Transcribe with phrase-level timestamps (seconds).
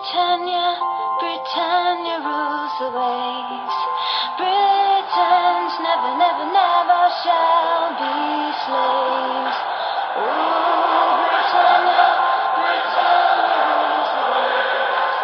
[0.00, 0.80] Britannia,
[1.20, 3.76] Britannia rules the waves.
[4.40, 9.58] Britons never, never, never shall be slaves.
[10.16, 12.08] Ooh, Britannia,
[12.56, 15.20] Britannia rules the waves.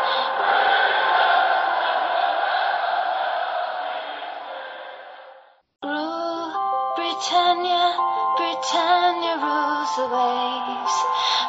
[5.88, 6.52] Rule
[7.00, 7.96] Britannia,
[8.36, 10.96] Britannia rules the waves.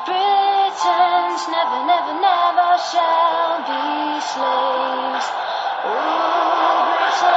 [0.07, 2.36] Britons never, never, never
[2.77, 5.27] shall be slaves.
[5.85, 6.27] Oh,
[6.87, 7.27] Rule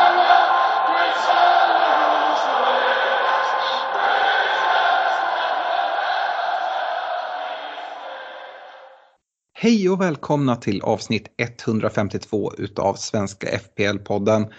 [9.53, 14.53] Hej och välkomna till avsnitt 152 utav Svenska FPL-podden.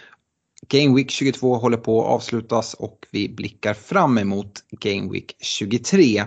[0.67, 6.23] Game Week 22 håller på att avslutas och vi blickar fram emot Game Week 23.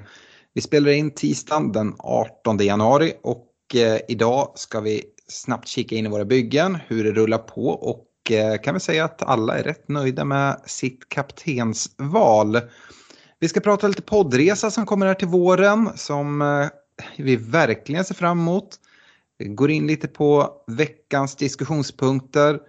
[0.52, 6.06] Vi spelar in tisdagen den 18 januari och eh, idag ska vi snabbt kika in
[6.06, 9.62] i våra byggen, hur det rullar på och eh, kan vi säga att alla är
[9.62, 12.60] rätt nöjda med sitt kaptensval.
[13.38, 16.66] Vi ska prata lite poddresa som kommer här till våren som eh,
[17.16, 18.68] vi verkligen ser fram emot.
[19.38, 22.60] Vi går in lite på veckans diskussionspunkter,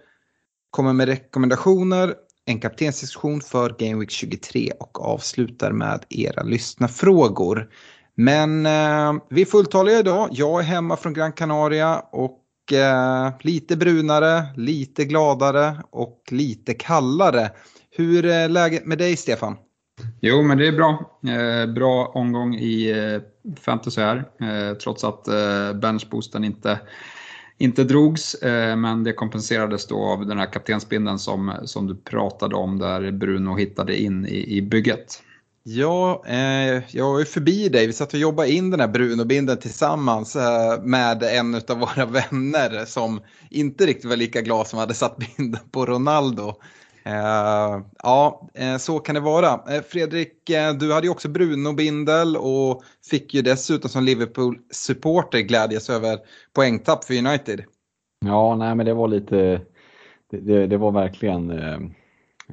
[0.70, 2.14] kommer med rekommendationer,
[2.44, 7.68] en kaptensdiskussion för Game Week 23 och avslutar med era lyssnarfrågor.
[8.16, 10.28] Men eh, vi är fulltaliga idag.
[10.32, 17.50] Jag är hemma från Gran Canaria och eh, lite brunare, lite gladare och lite kallare.
[17.90, 19.56] Hur är läget med dig Stefan?
[20.20, 21.20] Jo, men det är bra.
[21.26, 26.80] Eh, bra omgång i eh, fantasy här, eh, trots att eh, benchboosten inte,
[27.58, 28.34] inte drogs.
[28.34, 33.10] Eh, men det kompenserades då av den här kaptensbindeln som, som du pratade om där
[33.10, 35.22] Bruno hittade in i, i bygget.
[35.68, 37.86] Ja, eh, jag var ju förbi dig.
[37.86, 42.84] Vi satt och jobbade in den här Bruno-bindeln tillsammans eh, med en av våra vänner
[42.84, 46.54] som inte riktigt var lika glad som hade satt bindeln på Ronaldo.
[47.04, 49.74] Eh, ja, eh, så kan det vara.
[49.74, 55.90] Eh, Fredrik, eh, du hade ju också Bruno-bindel och fick ju dessutom som Liverpool-supporter glädjas
[55.90, 56.18] över
[56.52, 57.64] poängtapp för United.
[58.24, 59.60] Ja, nej men det var lite,
[60.30, 61.78] det, det, det var verkligen eh,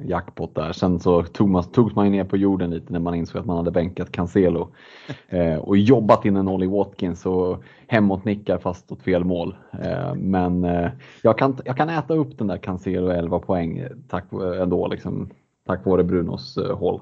[0.02, 0.72] jackpot där.
[0.72, 3.56] Sen så tog man, togs man ner på jorden lite när man insåg att man
[3.56, 4.68] hade bänkat Cancelo
[5.28, 9.56] eh, och jobbat in en Ollie Watkins och hemåt nickar fast åt fel mål.
[9.82, 10.90] Eh, men eh,
[11.22, 14.24] jag, kan, jag kan äta upp den där Cancelo 11 poäng tack,
[14.60, 15.30] ändå, liksom,
[15.66, 17.00] tack vare Brunos eh, håll.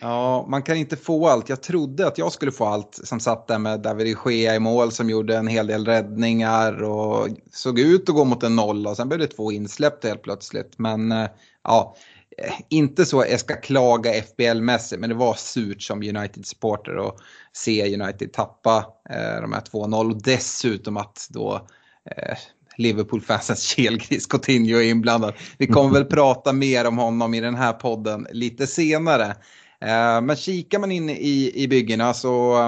[0.00, 1.48] Ja, man kan inte få allt.
[1.48, 4.58] Jag trodde att jag skulle få allt som satt där med David de Gea i
[4.58, 8.90] mål som gjorde en hel del räddningar och såg ut att gå mot en nolla
[8.90, 10.78] och sen blev det två insläppta helt plötsligt.
[10.78, 11.28] Men eh,
[11.64, 12.19] ja, eh,
[12.68, 17.16] inte så jag ska klaga FBL-mässigt men det var surt som United-supporter att
[17.52, 21.68] se United tappa eh, de här 2-0 och dessutom att då
[22.16, 22.36] eh,
[22.76, 25.34] Liverpool-fansens kelgris Coutinho är inblandad.
[25.58, 29.26] Vi kommer väl prata mer om honom i den här podden lite senare.
[29.80, 32.58] Eh, men kikar man in i, i byggena så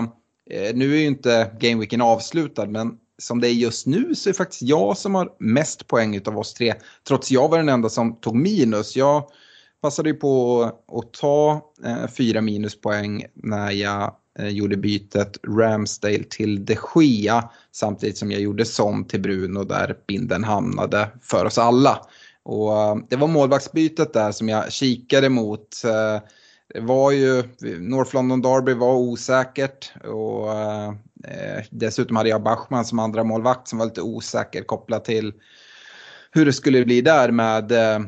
[0.50, 4.32] eh, nu är ju inte gameweeken avslutad men som det är just nu så är
[4.32, 6.74] det faktiskt jag som har mest poäng av oss tre.
[7.08, 8.96] Trots jag var den enda som tog minus.
[8.96, 9.24] Jag
[9.82, 10.62] passade ju på
[10.92, 17.50] att ta eh, fyra minuspoäng när jag eh, gjorde bytet Ramsdale till de Gea.
[17.72, 22.06] samtidigt som jag gjorde som till Bruno där binden hamnade för oss alla.
[22.42, 25.84] Och eh, det var målvaktsbytet där som jag kikade mot.
[25.84, 26.22] Eh,
[26.74, 27.42] det var ju,
[27.78, 33.78] North London Derby var osäkert och eh, dessutom hade jag Bachmann som andra målvakt som
[33.78, 35.32] var lite osäker kopplat till
[36.30, 38.00] hur det skulle bli där med eh,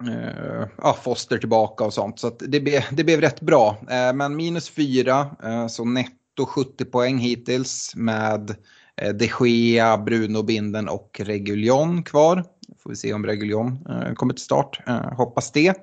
[0.00, 2.18] eh, Foster tillbaka och sånt.
[2.18, 3.76] Så det, be, det blev rätt bra.
[3.90, 8.54] Eh, men minus 4 eh, så netto 70 poäng hittills med
[8.96, 12.44] eh, De Gea, Bruno Binden och Reguljon kvar.
[12.82, 14.80] Får vi se om Reguljon eh, kommer till start.
[14.86, 15.74] Eh, hoppas det.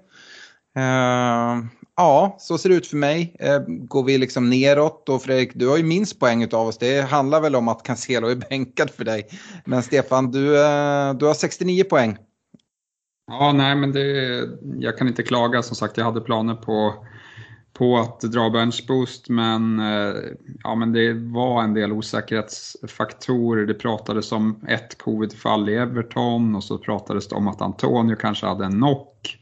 [0.77, 1.65] Uh,
[1.97, 3.35] ja, så ser det ut för mig.
[3.43, 6.77] Uh, går vi liksom neråt och Fredrik, du har ju minst poäng av oss.
[6.77, 9.27] Det handlar väl om att Cancelo är bänkad för dig.
[9.65, 12.17] Men Stefan, du, uh, du har 69 poäng.
[13.27, 14.39] Ja, nej men det,
[14.79, 15.61] jag kan inte klaga.
[15.61, 17.05] Som sagt, jag hade planer på,
[17.73, 20.15] på att dra benchboost men, eh,
[20.63, 23.65] ja, men det var en del osäkerhetsfaktorer.
[23.65, 28.45] Det pratades om ett covidfall i Everton och så pratades det om att Antonio kanske
[28.45, 29.39] hade en knock.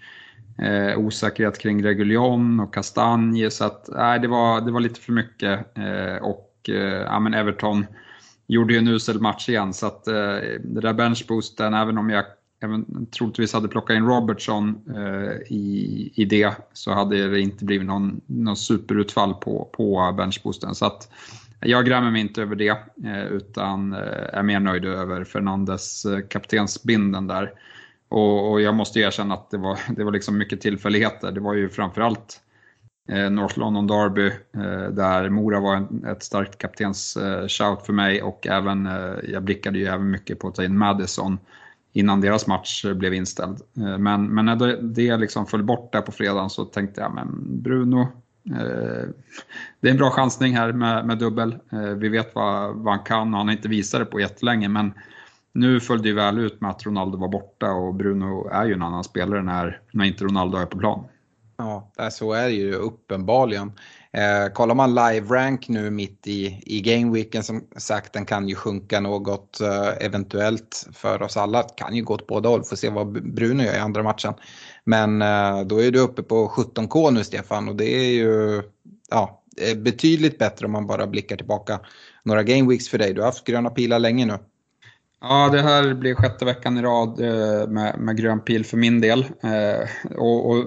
[0.57, 5.13] Eh, osäkerhet kring Reguljon och Kastanje så att nej, det, var, det var lite för
[5.13, 5.77] mycket.
[5.77, 7.85] Eh, och eh, ja, men Everton
[8.47, 10.13] gjorde ju en usel match igen så att eh,
[10.63, 12.25] det där benchboosten, även om jag
[12.61, 17.87] även, troligtvis hade plockat in Robertson eh, i, i det så hade det inte blivit
[17.87, 20.75] någon, någon superutfall på, på benchboosten.
[20.75, 21.11] Så att
[21.59, 23.99] jag grämer mig inte över det eh, utan eh,
[24.33, 27.51] är mer nöjd över Fernandes eh, kaptensbinden där.
[28.09, 31.31] Och, och jag måste erkänna att det var, det var liksom mycket tillfälligheter.
[31.31, 32.41] Det var ju framförallt
[33.09, 37.93] eh, North London Derby eh, där Mora var en, ett starkt kaptens eh, shout för
[37.93, 41.39] mig och även, eh, jag blickade ju även mycket på att ta in Madison
[41.93, 43.57] innan deras match eh, blev inställd.
[43.77, 47.61] Eh, men, men när det, liksom föll bort där på fredagen så tänkte jag, men
[47.61, 48.01] Bruno,
[48.45, 49.09] eh,
[49.79, 51.57] det är en bra chansning här med, med dubbel.
[51.71, 54.69] Eh, vi vet vad, vad han kan och han har inte visat det på jättelänge
[54.69, 54.93] men
[55.53, 58.73] nu föll det ju väl ut med att Ronaldo var borta och Bruno är ju
[58.73, 61.05] en annan spelare när, när inte Ronaldo är på plan.
[61.57, 63.71] Ja, så är det ju uppenbarligen.
[64.13, 68.55] Eh, kollar man live rank nu mitt i, i gameweeken som sagt den kan ju
[68.55, 71.61] sjunka något eh, eventuellt för oss alla.
[71.61, 74.33] Det kan ju gå åt båda håll, får se vad Bruno gör i andra matchen.
[74.83, 78.63] Men eh, då är du uppe på 17K nu Stefan och det är ju
[79.09, 81.79] ja, eh, betydligt bättre om man bara blickar tillbaka
[82.23, 83.13] några gameweeks för dig.
[83.13, 84.37] Du har haft gröna pilar länge nu.
[85.23, 89.01] Ja, det här blir sjätte veckan i rad eh, med, med grön pil för min
[89.01, 89.19] del.
[89.19, 90.65] Eh, och, och,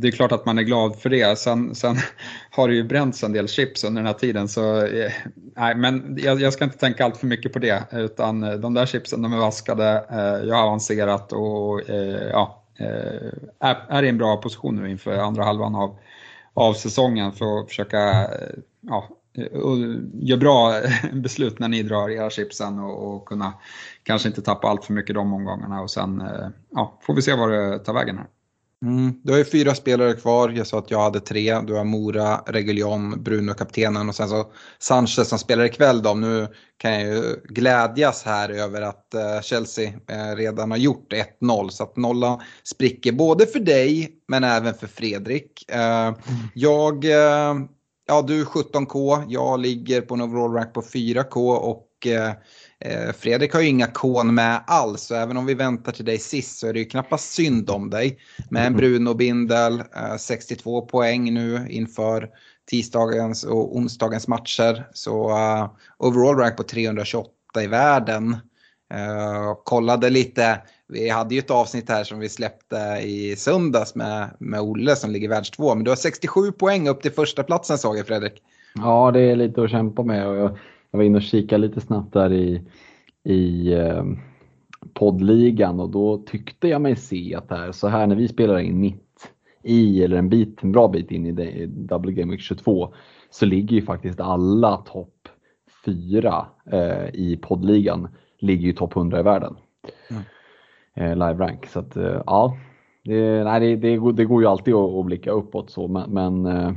[0.00, 1.38] det är klart att man är glad för det.
[1.38, 1.96] Sen, sen
[2.50, 4.48] har det ju bränts en del chips under den här tiden.
[4.48, 5.12] Så, eh,
[5.56, 7.84] nej, men jag, jag, ska inte tänka allt för mycket på det.
[7.92, 10.04] Utan de där chipsen de är vaskade,
[10.46, 11.80] jag har avancerat och
[12.30, 12.64] ja,
[13.60, 15.96] är, är i en bra position nu inför andra halvan av,
[16.54, 18.28] av säsongen för att försöka
[18.80, 19.08] ja,
[19.52, 19.78] och
[20.12, 20.72] gör bra
[21.12, 23.52] beslut när ni drar era chipsen och, och kunna
[24.02, 27.34] kanske inte tappa allt för mycket de omgångarna och sen eh, ja, får vi se
[27.34, 28.26] var det tar vägen här.
[28.84, 29.20] Mm.
[29.22, 30.48] Du har ju fyra spelare kvar.
[30.48, 31.60] Jag sa att jag hade tre.
[31.60, 36.02] Du har Mora, Reguljon, Bruno, kaptenen och sen så Sanchez som spelar ikväll.
[36.02, 36.14] Då.
[36.14, 41.68] Nu kan jag ju glädjas här över att eh, Chelsea eh, redan har gjort 1-0.
[41.68, 45.64] Så att nollan spricker både för dig men även för Fredrik.
[45.68, 46.14] Mm.
[46.54, 47.04] Jag
[48.06, 52.32] ja, du 17K, jag ligger på en overall rank på 4K och eh,
[52.80, 56.18] eh, Fredrik har ju inga kon med alls, så även om vi väntar till dig
[56.18, 58.18] sist så är det ju knappast synd om dig.
[58.50, 62.28] Med en Bruno Bindel, eh, 62 poäng nu inför
[62.70, 64.88] tisdagens och onsdagens matcher.
[64.92, 67.30] Så uh, overall rank på 328
[67.62, 68.36] i världen.
[68.94, 74.30] Uh, kollade lite vi hade ju ett avsnitt här som vi släppte i söndags med,
[74.38, 75.74] med Olle som ligger världstvå.
[75.74, 78.42] Men du har 67 poäng upp till första platsen såg jag Fredrik.
[78.74, 80.28] Ja, det är lite att kämpa med.
[80.28, 80.58] Och jag,
[80.90, 82.62] jag var inne och kikade lite snabbt där i,
[83.24, 84.04] i eh,
[84.94, 88.80] poddligan och då tyckte jag mig se att här, så här när vi spelar in
[88.80, 89.00] mitt
[89.62, 92.94] i, eller en bit, en bra bit in i Double Game Week 22,
[93.30, 95.28] så ligger ju faktiskt alla topp
[95.84, 98.08] fyra eh, i poddligan
[98.38, 99.56] ligger ju topp 100 i världen.
[100.94, 101.66] Eh, live rank.
[101.66, 102.56] Så att, eh, ja,
[103.04, 106.10] det, nej, det, det, går, det går ju alltid att, att blicka uppåt så men,
[106.10, 106.72] men eh,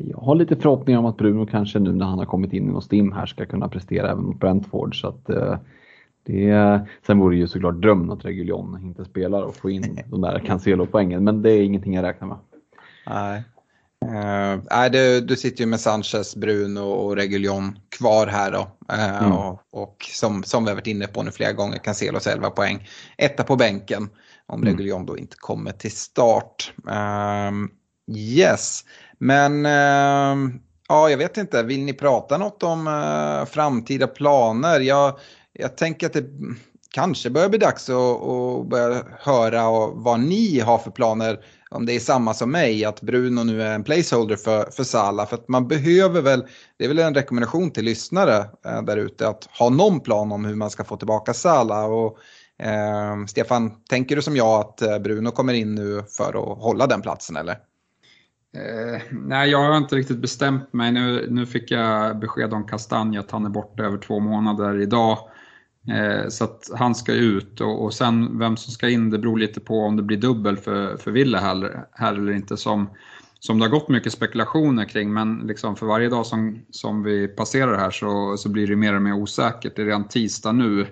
[0.00, 2.72] jag har lite förhoppningar om att Bruno kanske nu när han har kommit in i
[2.72, 5.00] någon stim här ska kunna prestera även mot Brentford.
[5.00, 5.30] Så att,
[6.22, 10.20] det, sen vore det ju såklart drömmen att Reguljon inte spelar och få in de
[10.20, 12.36] där Cancelo-poängen men det är ingenting jag räknar med.
[13.06, 13.42] Nej.
[14.04, 18.70] Uh, nej, du, du sitter ju med Sanchez, Bruno och Reguljon kvar här då.
[18.92, 19.32] Uh, mm.
[19.32, 22.88] och, och, som, som vi har varit inne på nu flera gånger, Cancelos 11 poäng.
[23.16, 24.08] Etta på bänken
[24.46, 24.68] om mm.
[24.68, 26.72] Reguljon då inte kommer till start.
[26.88, 27.68] Uh,
[28.16, 28.84] yes,
[29.18, 29.64] men
[30.88, 32.86] ja, jag vet inte, vill ni prata något om
[33.50, 34.80] framtida planer?
[34.80, 35.18] Jag,
[35.52, 36.24] jag tänker att det
[36.90, 41.38] kanske börjar bli dags att, att börja höra vad ni har för planer
[41.70, 45.26] om det är samma som mig, att Bruno nu är en placeholder för, för Sala.
[45.26, 46.44] För att man behöver väl,
[46.76, 50.44] det är väl en rekommendation till lyssnare eh, där ute, att ha någon plan om
[50.44, 51.84] hur man ska få tillbaka Sala.
[51.84, 52.18] Och,
[52.58, 56.86] eh, Stefan, tänker du som jag att eh, Bruno kommer in nu för att hålla
[56.86, 57.58] den platsen eller?
[58.56, 60.92] Eh, nej, jag har inte riktigt bestämt mig.
[60.92, 65.18] Nu, nu fick jag besked om Kastanj att han är borta över två månader idag.
[65.90, 69.38] Eh, så att han ska ut och, och sen vem som ska in det beror
[69.38, 72.90] lite på om det blir dubbel för, för Wille här, här eller inte som,
[73.38, 77.28] som det har gått mycket spekulationer kring men liksom för varje dag som, som vi
[77.28, 79.76] passerar här så, så blir det mer och mer osäkert.
[79.76, 80.86] Det är redan tisdag nu.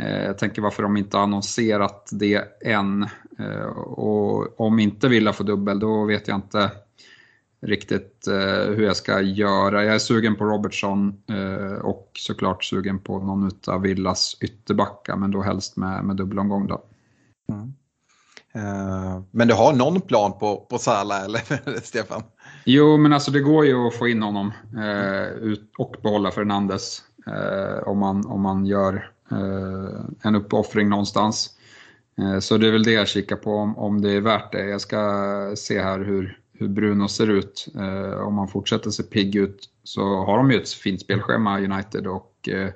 [0.00, 3.02] Eh, jag tänker varför de inte har annonserat det än.
[3.38, 6.70] Eh, och om inte Villa får dubbel då vet jag inte
[7.64, 9.84] riktigt eh, hur jag ska göra.
[9.84, 15.30] Jag är sugen på Robertson eh, och såklart sugen på någon av Villas ytterbackar men
[15.30, 16.84] då helst med, med dubbelomgång då.
[17.52, 17.74] Mm.
[18.56, 22.22] Uh, men du har någon plan på, på Sala eller Stefan?
[22.64, 24.52] Jo men alltså det går ju att få in honom
[25.40, 29.10] ut och behålla Fernandes uh, om, man, om man gör
[30.22, 31.50] en uppoffring någonstans.
[32.40, 34.64] Så det är väl det jag kikar på om, om det är värt det.
[34.64, 37.68] Jag ska se här hur, hur Bruno ser ut.
[37.74, 42.06] Eh, om han fortsätter se pigg ut så har de ju ett fint spelschema United
[42.06, 42.70] och eh,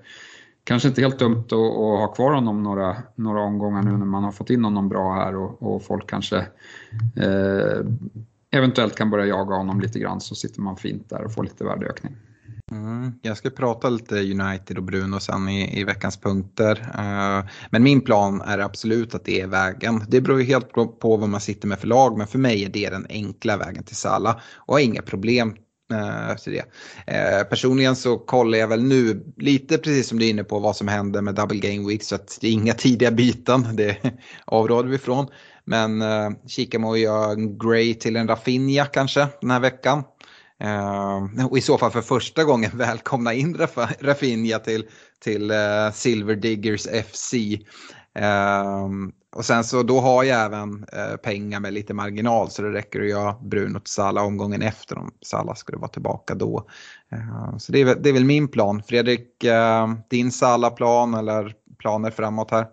[0.64, 4.24] kanske inte helt dumt att, att, ha kvar honom några, några omgångar nu när man
[4.24, 6.36] har fått in honom bra här och, och folk kanske
[7.16, 7.84] eh,
[8.50, 11.64] eventuellt kan börja jaga honom lite grann så sitter man fint där och får lite
[11.64, 12.16] värdeökning.
[12.70, 16.76] Mm, jag ska prata lite United och Bruno sen i, i veckans punkter.
[16.98, 20.04] Uh, men min plan är absolut att det är vägen.
[20.08, 22.68] Det beror ju helt på vad man sitter med för lag men för mig är
[22.68, 25.56] det den enkla vägen till Sala och har inga problem
[25.92, 26.64] eh, efter det.
[27.06, 30.76] Eh, personligen så kollar jag väl nu lite precis som du är inne på vad
[30.76, 33.76] som händer med double game week så att det är inga tidiga byten.
[33.76, 33.96] Det
[34.44, 35.26] avråder vi från.
[35.64, 40.04] Men uh, kika med att göra en Gray till en Rafinha kanske den här veckan.
[40.64, 43.56] Uh, och i så fall för första gången välkomna in
[44.00, 44.84] Rafinha till,
[45.20, 47.34] till uh, Silver Diggers FC.
[47.34, 48.88] Uh, eh,
[49.36, 50.86] och sen så då har jag även
[51.22, 55.10] pengar med lite marginal så det räcker att göra Bruno till Salah omgången efter om
[55.22, 56.66] Salah skulle vara tillbaka då.
[57.58, 58.82] så det är, det är väl min plan.
[58.82, 59.44] Fredrik,
[60.10, 62.66] din Salah-plan eller planer framåt här?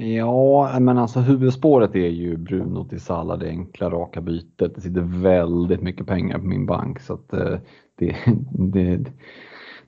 [0.00, 4.74] Ja, men alltså huvudspåret är ju Bruno till Sala, det enkla raka bytet.
[4.74, 7.58] Det sitter väldigt mycket pengar på min bank så att eh,
[7.94, 8.16] det,
[8.50, 9.12] det,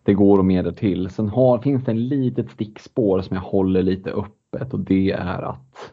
[0.02, 1.10] det går att mer till.
[1.10, 5.42] Sen har, finns det ett litet stickspår som jag håller lite öppet och det är
[5.42, 5.92] att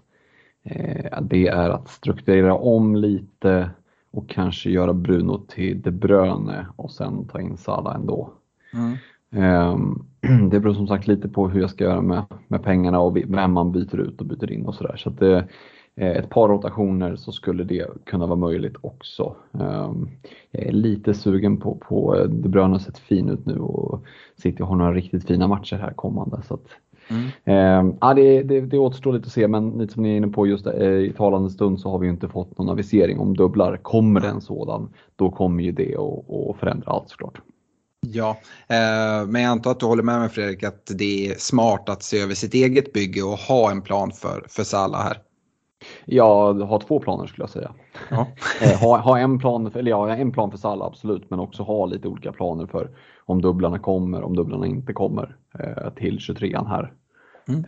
[0.64, 3.70] eh, det är att strukturera om lite
[4.12, 8.34] och kanske göra Bruno till De Bruyne och sen ta in Sala ändå.
[8.74, 8.98] Mm.
[9.32, 10.08] Um,
[10.50, 13.52] det beror som sagt lite på hur jag ska göra med, med pengarna och vem
[13.52, 14.96] man byter ut och byter in och sådär.
[14.98, 15.48] Så det,
[15.96, 19.36] eh, ett par rotationer så skulle det kunna vara möjligt också.
[19.52, 20.10] Um,
[20.52, 24.06] jag är lite sugen på, på eh, De Bruyne har sett fin ut nu och
[24.36, 26.42] City har några riktigt fina matcher här kommande.
[26.48, 26.68] Så att,
[27.10, 27.80] mm.
[27.80, 30.28] um, ja, det, det, det återstår lite att se men lite som ni är inne
[30.28, 33.78] på just eh, i talande stund så har vi inte fått någon avisering om dubblar.
[33.78, 37.42] Kommer det en sådan, då kommer ju det att förändra allt såklart.
[38.14, 38.38] Ja,
[38.68, 42.04] eh, men jag antar att du håller med mig Fredrik att det är smart att
[42.04, 45.22] se över sitt eget bygge och ha en plan för, för Sala här.
[46.06, 47.72] Ja, ha två planer skulle jag säga.
[48.10, 48.28] Ja.
[48.62, 51.86] Eh, ha, ha, en, plan, eller ja, en plan för Sala absolut, men också ha
[51.86, 52.90] lite olika planer för
[53.26, 56.94] om dubblarna kommer, om dubblarna inte kommer eh, till 23an här.
[57.48, 57.66] Mm.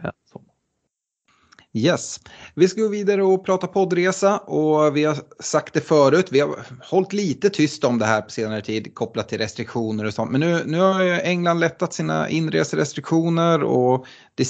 [1.74, 2.20] Yes,
[2.56, 6.28] vi ska gå vidare och prata poddresa och vi har sagt det förut.
[6.32, 10.14] Vi har hållit lite tyst om det här på senare tid kopplat till restriktioner och
[10.14, 10.32] sånt.
[10.32, 14.48] Men nu, nu har England lättat sina inreserestriktioner och det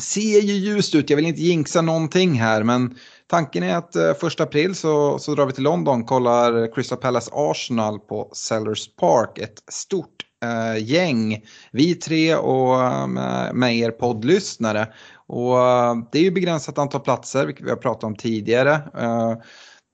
[0.00, 1.10] ser ju ljust ut.
[1.10, 5.34] Jag vill inte jinxa någonting här men tanken är att eh, första april så, så
[5.34, 9.38] drar vi till London, kollar Crystal Palace Arsenal på Sellers Park.
[9.38, 11.44] Ett stort eh, gäng.
[11.72, 13.06] Vi tre och eh,
[13.52, 14.86] med er poddlyssnare.
[15.32, 18.72] Och eh, det är ju begränsat antal platser, vilket vi har pratat om tidigare.
[18.98, 19.34] Eh,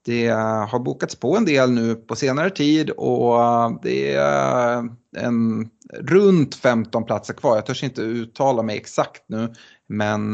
[0.04, 0.28] det
[0.68, 6.54] har bokats på en del nu på senare tid och eh, det är en, runt
[6.54, 7.56] 15 platser kvar.
[7.56, 9.52] Jag törs inte uttala mig exakt nu.
[9.88, 10.32] Men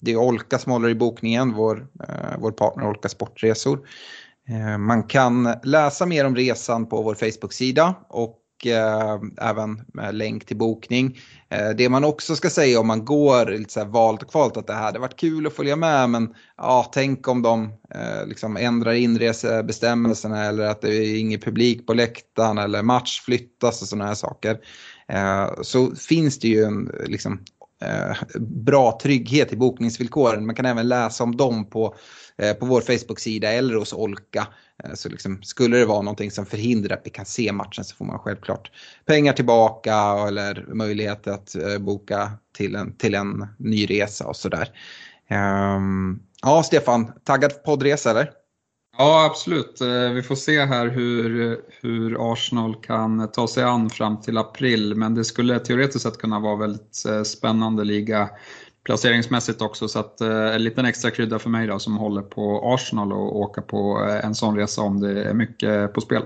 [0.00, 1.86] det är Olka som håller i bokningen, vår,
[2.38, 3.88] vår partner Olka Sportresor.
[4.78, 8.40] Man kan läsa mer om resan på vår Facebook-sida och
[9.40, 11.18] även med länk till bokning.
[11.54, 14.56] Eh, det man också ska säga om man går lite så här valt och kvalt
[14.56, 18.26] att det här hade varit kul att följa med men ja, tänk om de eh,
[18.26, 23.88] liksom ändrar inresebestämmelserna eller att det är ingen publik på läktaren eller match flyttas och
[23.88, 24.58] sådana här saker.
[25.08, 27.40] Eh, så finns det ju en liksom,
[27.84, 30.46] Eh, bra trygghet i bokningsvillkoren.
[30.46, 31.94] Man kan även läsa om dem på
[32.38, 34.46] eh, på vår Facebook-sida eller hos Olka.
[34.84, 37.96] Eh, så liksom, skulle det vara någonting som förhindrar att vi kan se matchen så
[37.96, 38.70] får man självklart
[39.06, 39.94] pengar tillbaka
[40.28, 44.68] eller möjlighet att boka till en, till en ny resa och sådär.
[45.28, 48.30] Ehm, ja, Stefan, taggad poddresa eller?
[48.98, 49.80] Ja, absolut.
[49.80, 54.94] Eh, vi får se här hur, hur Arsenal kan ta sig an fram till april,
[54.94, 58.30] men det skulle teoretiskt sett kunna vara väldigt eh, spännande liga
[58.84, 59.88] placeringsmässigt också.
[59.88, 63.36] Så att, eh, en liten extra krydda för mig då som håller på Arsenal och
[63.36, 66.22] åka på en sån resa om det är mycket på spel.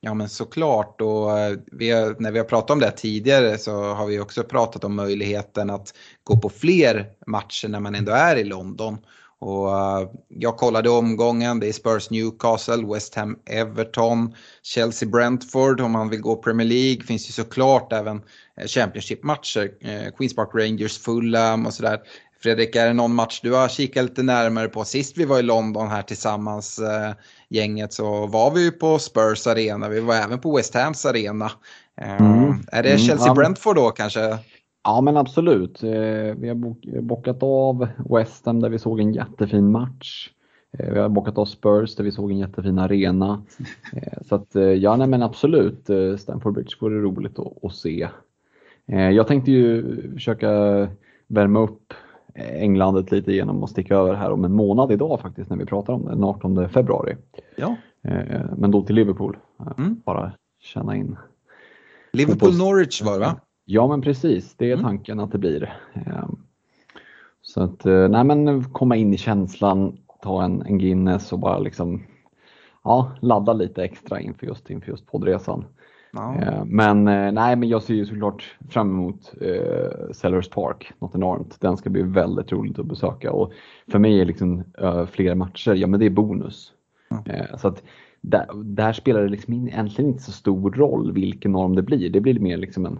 [0.00, 1.28] Ja men såklart och
[1.72, 4.94] vi har, när vi har pratat om det tidigare så har vi också pratat om
[4.94, 8.98] möjligheten att gå på fler matcher när man ändå är i London.
[9.40, 9.68] Och
[10.28, 16.20] jag kollade omgången, det är Spurs Newcastle, West Ham Everton, Chelsea Brentford om man vill
[16.20, 17.02] gå Premier League.
[17.02, 18.22] Finns ju såklart även
[18.60, 19.70] Eh, Championship-matcher.
[19.80, 21.98] Eh, Queens Park Rangers, Fulham och sådär.
[22.42, 24.84] Fredrik, är det någon match du har kikat lite närmare på?
[24.84, 27.12] Sist vi var i London här tillsammans, eh,
[27.48, 29.88] gänget, så var vi ju på Spurs arena.
[29.88, 31.52] Vi var även på West Hams arena.
[32.00, 32.64] Eh, mm.
[32.72, 34.38] Är det mm, Chelsea-Brentford då kanske?
[34.82, 35.82] Ja men absolut.
[35.82, 40.30] Eh, vi har bockat av West Ham där vi såg en jättefin match.
[40.78, 43.42] Eh, vi har bockat av Spurs där vi såg en jättefin arena.
[43.92, 48.08] Eh, så att ja, nej men absolut, Stamford Bridge vore roligt att, att se.
[48.86, 50.50] Jag tänkte ju försöka
[51.26, 51.94] värma upp
[52.34, 55.92] Englandet lite genom att sticka över här om en månad idag faktiskt när vi pratar
[55.92, 57.16] om det, den 18 februari.
[57.56, 57.76] Ja.
[58.56, 59.36] Men då till Liverpool.
[59.78, 60.00] Mm.
[60.04, 61.16] Bara känna in.
[62.12, 63.40] Liverpool-Norwich var det va?
[63.72, 64.84] Ja men precis, det är mm.
[64.84, 65.72] tanken att det blir.
[65.94, 66.36] Ehm,
[67.42, 71.58] så att, eh, nej men komma in i känslan, ta en, en Guinness och bara
[71.58, 72.02] liksom
[72.84, 75.64] ja, ladda lite extra inför just, inför just poddresan.
[76.12, 76.34] Ja.
[76.34, 81.14] Ehm, men eh, nej, men jag ser ju såklart fram emot eh, Sellers Park, något
[81.14, 81.60] enormt.
[81.60, 83.52] Den ska bli väldigt roligt att besöka och
[83.90, 86.72] för mig är liksom uh, fler matcher, ja men det är bonus.
[87.10, 87.58] Mm.
[87.58, 87.82] så att
[88.20, 92.10] där, där, spelar det liksom egentligen inte så stor roll vilken norm det blir.
[92.10, 92.98] Det blir mer liksom en,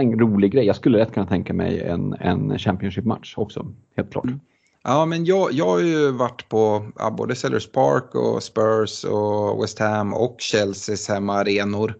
[0.00, 0.66] en rolig grej.
[0.66, 4.24] Jag skulle rätt kunna tänka mig en, en Championship-match också, helt klart.
[4.24, 4.40] Mm.
[4.84, 9.62] Ja, men jag, jag har ju varit på ja, både Sellers Park och Spurs och
[9.62, 11.94] West Ham och Chelseas hemmaarenor.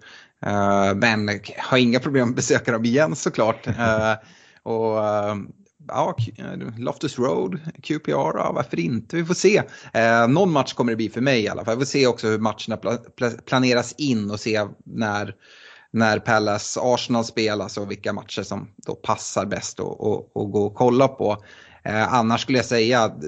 [0.46, 3.68] Uh, men har inga problem att besöka dem igen såklart.
[3.68, 4.14] Uh,
[4.62, 5.34] och uh,
[5.88, 6.16] ja,
[6.78, 9.16] Loftus Road, QPR, ja, varför inte?
[9.16, 9.62] Vi får se.
[9.92, 11.74] Eh, någon match kommer det bli för mig i alla fall.
[11.74, 12.76] Vi får se också hur matcherna
[13.16, 15.34] pla planeras in och se när
[15.92, 19.86] när Palace Arsenal spelas och vilka matcher som då passar bäst att
[20.34, 21.44] gå och kolla på.
[21.84, 23.22] Eh, annars skulle jag säga att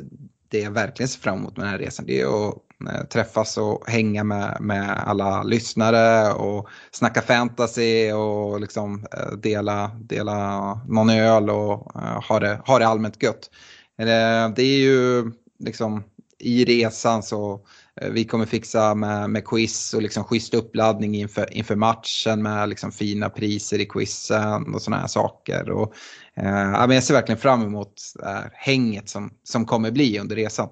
[0.48, 2.54] det jag verkligen ser fram emot med den här resan det är att
[2.90, 9.90] eh, träffas och hänga med, med alla lyssnare och snacka fantasy och liksom eh, dela,
[10.00, 13.50] dela någon öl och eh, ha, det, ha det allmänt gött.
[13.96, 16.02] Det är ju liksom
[16.38, 17.60] i resan så
[18.10, 22.92] vi kommer fixa med, med quiz och liksom schysst uppladdning inför, inför matchen med liksom
[22.92, 25.70] fina priser i quizen och sådana här saker.
[25.70, 25.94] Och,
[26.34, 30.68] eh, jag ser verkligen fram emot det hänget som, som kommer bli under resan.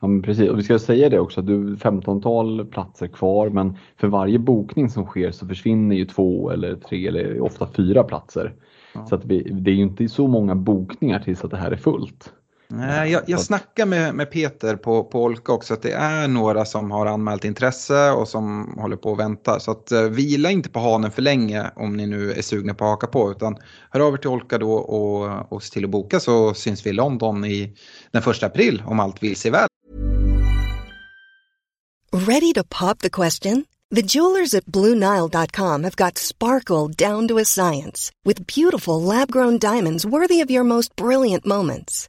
[0.00, 0.50] Ja, precis.
[0.50, 5.06] Och vi ska säga det också, du 15-tal platser kvar men för varje bokning som
[5.06, 8.54] sker så försvinner ju två eller tre eller ofta fyra platser.
[8.94, 9.06] Ja.
[9.06, 11.76] Så att vi, det är ju inte så många bokningar tills att det här är
[11.76, 12.32] fullt.
[12.70, 16.64] Nej, jag, jag snackar med, med Peter på, på Olka också att det är några
[16.64, 19.60] som har anmält intresse och som håller på att vänta.
[19.60, 22.84] Så att, uh, vila inte på hanen för länge om ni nu är sugna på
[22.84, 23.30] att haka på.
[23.30, 23.56] Utan
[23.90, 26.90] hör av er till Olka då och, och se till att boka så syns vi
[26.90, 27.76] i London i
[28.10, 29.68] den första april om allt vill sig väl.
[32.12, 33.64] Ready to pop the question?
[33.94, 40.04] The jewelers at BlueNile.com have got sparkle down to a science with beautiful lab-grown diamonds
[40.04, 42.08] worthy of your most brilliant moments.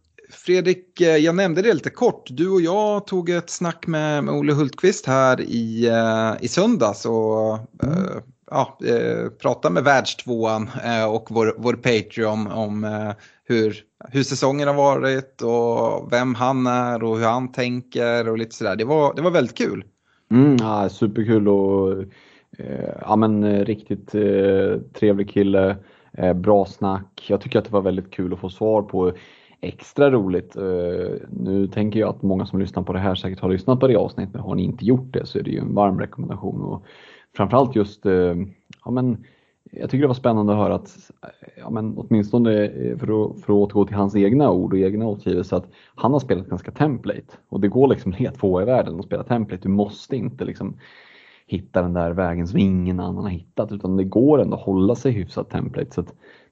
[0.51, 2.27] Fredrik, eh, jag nämnde det lite kort.
[2.29, 7.05] Du och jag tog ett snack med, med Olle Hultqvist här i, uh, i söndags
[7.05, 8.17] och uh,
[8.51, 10.69] ja, uh, pratade med världstvåan
[11.09, 12.83] och vår, vår Patreon om
[13.43, 13.77] hur,
[14.09, 18.75] hur säsongen har varit och vem han är och hur han tänker och lite sådär.
[18.75, 19.83] Det var, det var väldigt kul.
[20.31, 22.03] Mm, ja, superkul och
[23.01, 24.11] ja, men, riktigt
[24.93, 25.77] trevlig kille.
[26.35, 27.25] Bra snack.
[27.27, 29.13] Jag tycker att det var väldigt kul att få svar på
[29.61, 30.55] extra roligt.
[30.55, 33.87] Eh, nu tänker jag att många som lyssnar på det här säkert har lyssnat på
[33.87, 36.61] det avsnittet, men har ni inte gjort det så är det ju en varm rekommendation.
[36.61, 36.85] Och
[37.35, 38.35] framförallt just, eh,
[38.85, 39.25] ja men
[39.71, 41.11] jag tycker det var spännande att höra att,
[41.57, 45.07] ja men åtminstone eh, för att, för att återgå till hans egna ord och egna
[45.07, 47.37] återgivelse, att han har spelat ganska template.
[47.49, 49.63] Och det går liksom helt få i världen att spela template.
[49.63, 50.77] Du måste inte liksom
[51.47, 54.95] hitta den där vägen som ingen annan har hittat, utan det går ändå att hålla
[54.95, 55.91] sig hyfsat template.
[55.91, 56.03] Så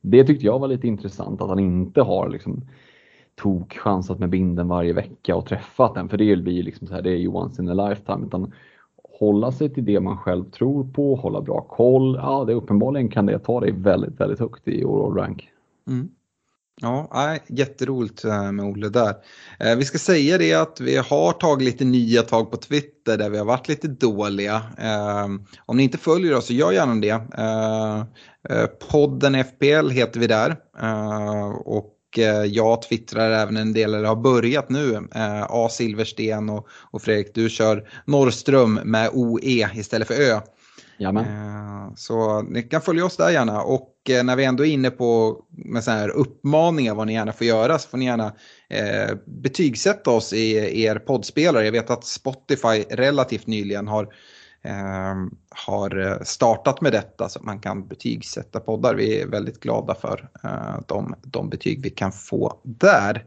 [0.01, 2.61] det tyckte jag var lite intressant, att han inte har liksom
[3.41, 7.02] tok chansat med binden varje vecka och träffat den, för det blir liksom så här,
[7.02, 8.25] det är ju once in a lifetime.
[8.25, 8.54] Utan
[9.19, 12.15] hålla sig till det man själv tror på, hålla bra koll.
[12.15, 15.49] Ja, det uppenbarligen kan det ta dig väldigt, väldigt högt i overall rank.
[15.88, 16.10] Mm.
[16.82, 19.15] Ja, jätteroligt eh, med Olle där.
[19.60, 23.30] Eh, vi ska säga det att vi har tagit lite nya tag på Twitter där
[23.30, 24.62] vi har varit lite dåliga.
[24.78, 27.10] Ehm, om ni inte följer oss så gör gärna det.
[27.10, 30.58] Eh, podden FPL heter vi där.
[31.65, 31.98] Och
[32.47, 37.31] jag twittrar även en del, eller har börjat nu, eh, A Silversten och, och Fredrik
[37.33, 40.39] du kör Norrström med OE istället för Ö.
[40.97, 41.25] Jamen.
[41.25, 45.39] Eh, så ni kan följa oss där gärna och när vi ändå är inne på
[45.49, 48.33] med så här uppmaningar vad ni gärna får göra så får ni gärna
[48.69, 51.65] eh, betygsätta oss i er poddspelare.
[51.65, 54.07] Jag vet att Spotify relativt nyligen har
[54.63, 58.95] Ehm, har eh, startat med detta så att man kan betygsätta poddar.
[58.95, 63.25] Vi är väldigt glada för eh, de, de betyg vi kan få där.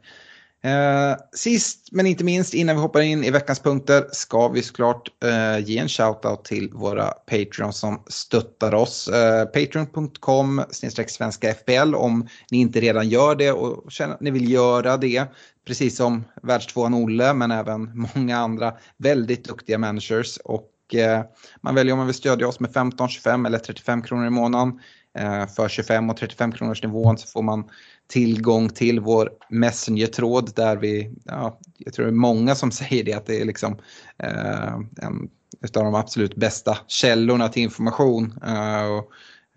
[0.65, 5.09] Eh, sist men inte minst innan vi hoppar in i veckans punkter ska vi såklart
[5.25, 9.09] eh, ge en shoutout till våra Patreons som stöttar oss.
[9.09, 14.53] Eh, Patreon.com svenska FBL om ni inte redan gör det och känner att ni vill
[14.53, 15.25] göra det.
[15.67, 20.37] Precis som världstvåan Olle men även många andra väldigt duktiga managers.
[20.37, 21.23] Och Eh,
[21.61, 24.81] man väljer om man vill stödja oss med 15, 25 eller 35 kronor i månaden.
[25.19, 27.65] Eh, för 25 och 35 kronors nivån så får man
[28.07, 33.13] tillgång till vår Messenger-tråd där vi, ja, jag tror det är många som säger det
[33.13, 33.79] att det är liksom
[34.19, 35.31] eh, en
[35.77, 38.35] av de absolut bästa källorna till information.
[38.47, 39.13] Eh, och,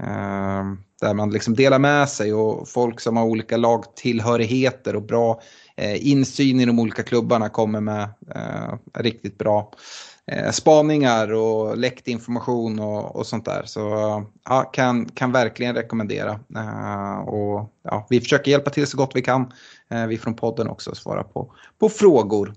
[0.06, 0.64] eh,
[1.02, 5.42] där man liksom delar med sig och folk som har olika lagtillhörigheter och bra
[5.76, 9.72] eh, insyn i de olika klubbarna kommer med eh, riktigt bra
[10.32, 13.64] eh, spaningar och läckt information och, och sånt där.
[13.66, 13.80] Så
[14.46, 16.40] ja, kan, kan verkligen rekommendera.
[16.56, 19.52] Eh, och, ja, vi försöker hjälpa till så gott vi kan.
[19.90, 22.54] Eh, vi från podden också svara på, på frågor.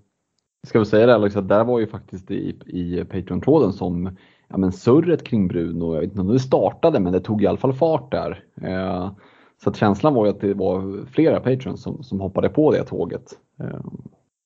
[0.66, 4.16] Ska vi säga det Alex, att där var ju faktiskt i, i Patreon-tråden som
[4.48, 7.46] ja, men surret kring Bruno, jag vet inte om det startade men det tog i
[7.46, 8.44] alla fall fart där.
[8.62, 9.10] Eh,
[9.62, 12.84] så att känslan var ju att det var flera patrons som, som hoppade på det
[12.84, 13.32] tåget.
[13.60, 13.80] Eh,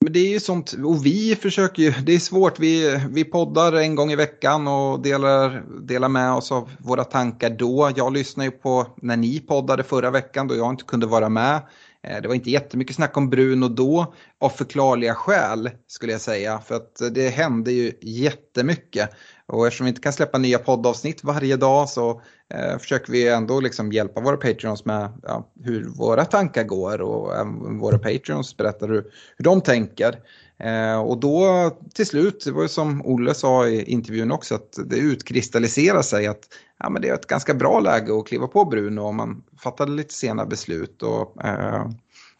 [0.02, 3.72] men det är ju sånt, och vi försöker ju, det är svårt, vi, vi poddar
[3.72, 7.90] en gång i veckan och delar, delar med oss av våra tankar då.
[7.96, 11.60] Jag lyssnar ju på när ni poddade förra veckan då jag inte kunde vara med.
[12.02, 16.58] Eh, det var inte jättemycket snack om Bruno då, av förklarliga skäl skulle jag säga.
[16.58, 19.10] För att det hände ju jättemycket.
[19.46, 22.22] Och eftersom vi inte kan släppa nya poddavsnitt varje dag så
[22.54, 27.36] eh, försöker vi ändå liksom hjälpa våra patreons med ja, hur våra tankar går och
[27.36, 27.46] eh,
[27.80, 29.04] våra patreons berättar hur,
[29.36, 30.18] hur de tänker.
[30.62, 34.78] Eh, och då till slut, det var ju som Olle sa i intervjun också, att
[34.86, 36.48] det utkristalliserar sig att
[36.78, 39.92] ja, men det är ett ganska bra läge att kliva på Bruno om man fattade
[39.92, 41.02] lite sena beslut.
[41.02, 41.86] Och, eh,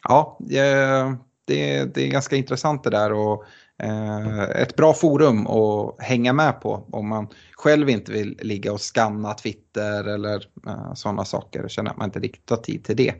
[0.03, 3.13] ja, det, det är ganska intressant det där.
[3.13, 3.45] Och,
[3.83, 8.81] eh, ett bra forum att hänga med på om man själv inte vill ligga och
[8.81, 11.67] skanna Twitter eller eh, sådana saker.
[11.67, 13.13] Känner att man inte riktigt har tid till det.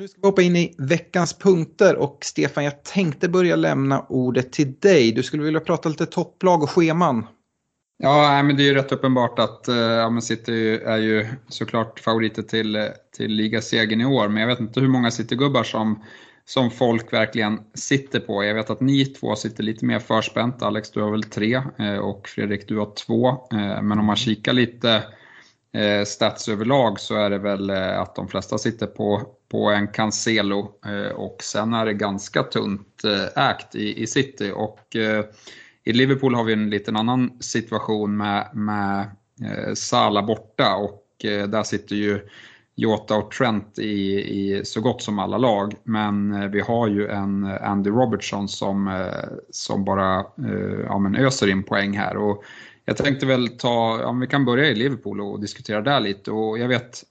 [0.00, 4.52] Nu ska vi hoppa in i veckans punkter och Stefan jag tänkte börja lämna ordet
[4.52, 5.12] till dig.
[5.12, 7.26] Du skulle vilja prata lite topplag och scheman.
[7.98, 12.00] Ja, men det är ju rätt uppenbart att eh, ja ja, City är ju såklart
[12.00, 12.84] favoriter till, eh,
[13.16, 14.28] till ligasegern i år.
[14.28, 16.04] Men jag vet inte hur många City-gubbar som
[16.44, 18.44] som folk verkligen sitter på.
[18.44, 20.62] Jag vet att ni två sitter lite mer förspänt.
[20.62, 23.48] Alex, du har väl tre eh, och Fredrik, du har två.
[23.82, 25.02] Men om man kikar lite
[25.76, 29.88] eh, stats överlag så är det väl eh, att de flesta sitter på, på en
[29.88, 34.52] Cancelo eh, och sen är det ganska tunt eh, ägt i, i City.
[34.54, 34.96] Och
[35.84, 39.10] i Liverpool har vi en liten annan situation med, med
[39.74, 42.20] Sala borta och där sitter ju
[42.74, 45.74] Jota och Trent i, i så gott som alla lag.
[45.82, 49.10] Men vi har ju en Andy Robertson som,
[49.50, 50.24] som bara
[50.84, 52.16] ja, men öser in poäng här.
[52.16, 52.44] Och
[52.88, 56.30] jag tänkte väl ta, ja, vi kan börja i Liverpool och diskutera där lite.
[56.30, 57.02] Och jag vet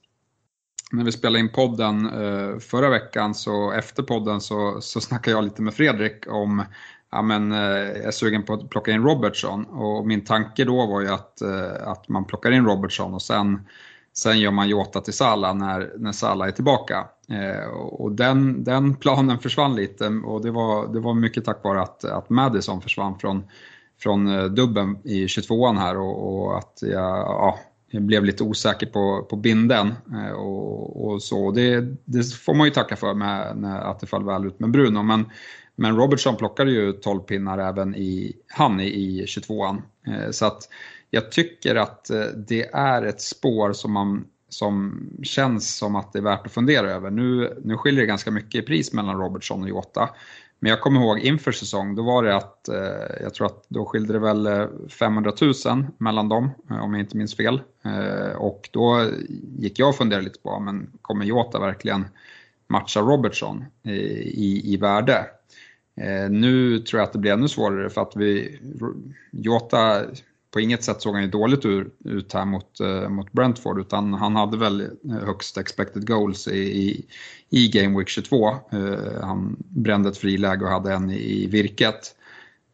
[0.92, 5.44] när vi spelade in podden eh, förra veckan så efter podden så, så snackade jag
[5.44, 6.64] lite med Fredrik om
[7.10, 10.86] ja, men, eh, jag är sugen på att plocka in Robertson och min tanke då
[10.86, 13.66] var ju att, eh, att man plockar in Robertson och sen
[14.18, 17.06] Sen gör man Jota till Salah när, när Salah är tillbaka.
[17.28, 21.82] Eh, och den, den planen försvann lite och det var, det var mycket tack vare
[21.82, 23.44] att, att Madison försvann från,
[23.98, 27.58] från eh, dubben i 22an här och, och att jag, ja,
[27.90, 31.50] jag blev lite osäker på, på binden eh, och, och, så.
[31.50, 34.70] Det, det, får man ju tacka för med, med att det föll väl ut med
[34.70, 35.02] Bruno.
[35.02, 35.24] Men,
[35.76, 39.82] men Robertson plockade ju 12 pinnar även i, han i, i 22an.
[40.06, 40.68] Eh, så att
[41.10, 42.10] jag tycker att
[42.48, 46.90] det är ett spår som, man, som känns som att det är värt att fundera
[46.90, 47.10] över.
[47.10, 50.10] Nu, nu skiljer det ganska mycket i pris mellan Robertson och Jota.
[50.66, 53.84] Men jag kommer ihåg inför säsong, då var det att, eh, jag tror att då
[53.84, 55.32] skilde det väl eh, 500
[55.66, 57.60] 000 mellan dem, eh, om jag inte minns fel.
[57.84, 59.10] Eh, och då
[59.58, 62.04] gick jag och funderade lite på, men kommer Jota verkligen
[62.66, 65.26] matcha Robertson i, i värde?
[66.30, 68.60] Nu tror jag att det blir ännu svårare för att vi,
[69.30, 70.02] Jota
[70.56, 71.64] på inget sätt såg han ju dåligt
[72.04, 76.58] ut här mot, eh, mot Brentford utan han hade väl eh, högst expected goals i,
[76.58, 77.06] i,
[77.50, 78.48] i Game Week 22.
[78.48, 82.14] Eh, han brände ett friläge och hade en i, i virket.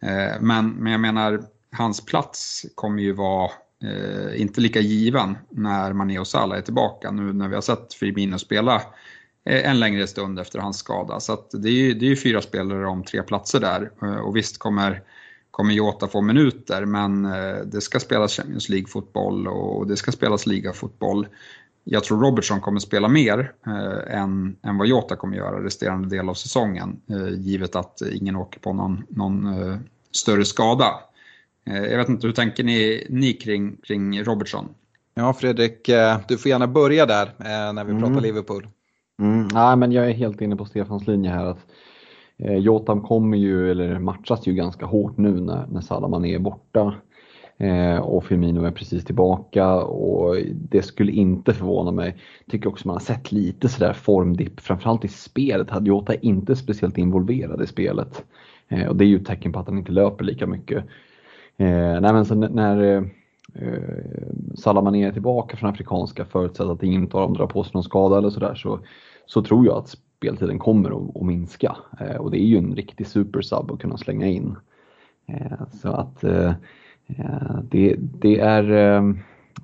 [0.03, 1.43] Eh, men, men jag menar,
[1.73, 3.51] hans plats kommer ju vara
[3.85, 7.95] eh, inte lika given när Mané och Salah är tillbaka nu när vi har sett
[7.95, 8.75] Firmino spela
[9.45, 11.21] eh, en längre stund efter hans skada.
[11.21, 13.91] Så det är ju det är fyra spelare om tre platser där
[14.25, 15.03] och visst kommer
[15.53, 17.23] kommer Jota få minuter, men
[17.65, 21.27] det ska spelas Champions League-fotboll och det ska spelas ligafotboll.
[21.85, 26.29] Jag tror Robertson kommer spela mer eh, än, än vad Jota kommer göra resterande del
[26.29, 29.77] av säsongen, eh, givet att ingen åker på någon, någon eh,
[30.11, 31.01] större skada.
[31.65, 34.69] jag vet inte, hur tänker ni, ni kring, kring Robertson?
[35.15, 35.91] Ja, Fredrik,
[36.29, 37.33] du får gärna börja där
[37.73, 38.03] när vi mm.
[38.03, 38.69] pratar Liverpool.
[39.21, 41.47] Mm, nej, men jag är helt inne på Stefans linje här.
[41.47, 41.67] Att,
[42.45, 46.95] eh, Jotam kommer ju, eller matchas ju ganska hårt nu när, när Salaman är borta.
[47.63, 52.17] Eh, och Firmino är precis tillbaka och det skulle inte förvåna mig.
[52.51, 55.71] Tycker också man har sett lite sådär formdipp, framförallt i spelet.
[55.71, 58.25] Hade Jota inte speciellt involverad i spelet.
[58.69, 60.85] Eh, och det är ju ett tecken på att han inte löper lika mycket.
[61.57, 63.03] Eh, nej men sen när eh,
[63.55, 63.79] eh
[64.55, 67.83] Salamané är tillbaka från afrikanska, förutsatt att det inte har de drar på sig någon
[67.83, 68.81] skada eller sådär, så,
[69.27, 71.77] så tror jag att speltiden kommer att, att minska.
[72.01, 74.57] Eh, och det är ju en riktig supersub att kunna slänga in.
[75.27, 76.53] Eh, så att eh,
[77.07, 79.19] eh det, det, är, ehm,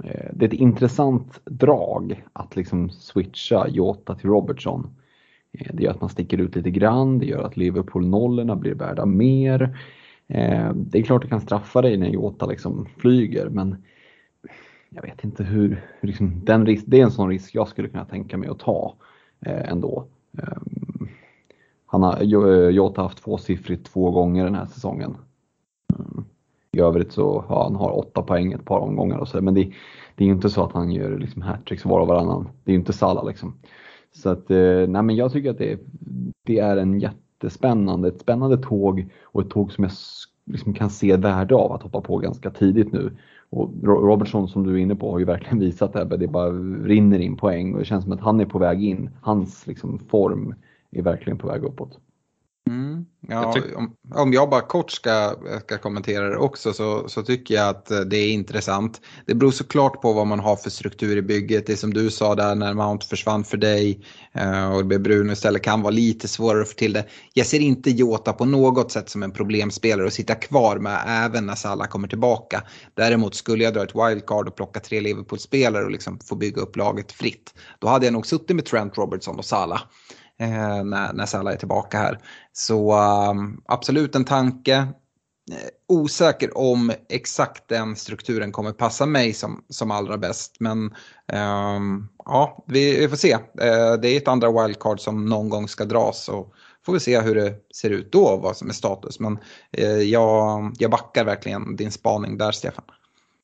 [0.05, 4.97] eh, det är ett intressant drag att liksom switcha Jota till Robertson.
[5.53, 9.07] Eh, det gör att man sticker ut lite grann, det gör att Liverpool-nollorna blir värda
[9.07, 9.79] mer.
[10.29, 13.77] Eh, det är klart det kan straffa dig när Jota liksom flyger men
[14.91, 18.05] jag vet inte hur, liksom, den risk, det är en sån risk jag skulle kunna
[18.05, 18.95] tänka mig att ta
[19.41, 20.05] Eh, ändå.
[20.39, 20.59] Eh,
[21.87, 25.17] han har, eh, Jota har haft tvåsiffrigt två gånger den här säsongen.
[25.99, 26.25] Mm.
[26.73, 29.73] I övrigt så ja, han har åtta poäng ett par omgångar och så, men det,
[30.15, 32.49] det är ju inte så att han gör liksom hattricks var och varannan.
[32.65, 33.55] Det är ju inte Salah liksom.
[34.13, 35.81] Så att, eh, nej men jag tycker att det,
[36.45, 39.93] det är en jättespännande, ett spännande tåg och ett tåg som jag
[40.45, 43.17] liksom kan se värde av att hoppa på ganska tidigt nu.
[43.51, 46.17] Och Robertson som du är inne på har ju verkligen visat det, här.
[46.17, 46.51] det bara
[46.85, 49.11] rinner in poäng och det känns som att han är på väg in.
[49.21, 50.55] Hans liksom, form
[50.91, 51.99] är verkligen på väg uppåt.
[52.69, 53.05] Mm.
[53.29, 57.69] Ja, om, om jag bara kort ska, ska kommentera det också så, så tycker jag
[57.69, 59.01] att det är intressant.
[59.27, 61.67] Det beror såklart på vad man har för struktur i bygget.
[61.67, 65.33] Det som du sa där när Mount försvann för dig eh, och det blev Bruno
[65.33, 67.05] istället kan vara lite svårare att få till det.
[67.33, 71.47] Jag ser inte Jota på något sätt som en problemspelare att sitta kvar med även
[71.47, 72.63] när Salah kommer tillbaka.
[72.95, 76.77] Däremot skulle jag dra ett wildcard och plocka tre Liverpool-spelare och liksom få bygga upp
[76.77, 77.55] laget fritt.
[77.79, 79.81] Då hade jag nog suttit med Trent Robertson och Salah
[80.39, 82.19] eh, när, när Salah är tillbaka här.
[82.53, 82.95] Så
[83.31, 84.77] um, absolut en tanke.
[85.51, 90.57] Eh, osäker om exakt den strukturen kommer passa mig som, som allra bäst.
[90.61, 90.95] Men
[91.33, 93.33] um, ja, vi, vi, får se.
[93.33, 96.29] Eh, det är ett andra wildcard som någon gång ska dras.
[96.29, 96.53] Och
[96.87, 99.21] får vi se hur det ser ut då, vad som är status.
[99.21, 99.39] Men
[99.73, 102.85] eh, jag, jag backar verkligen din spaning där, Stefan.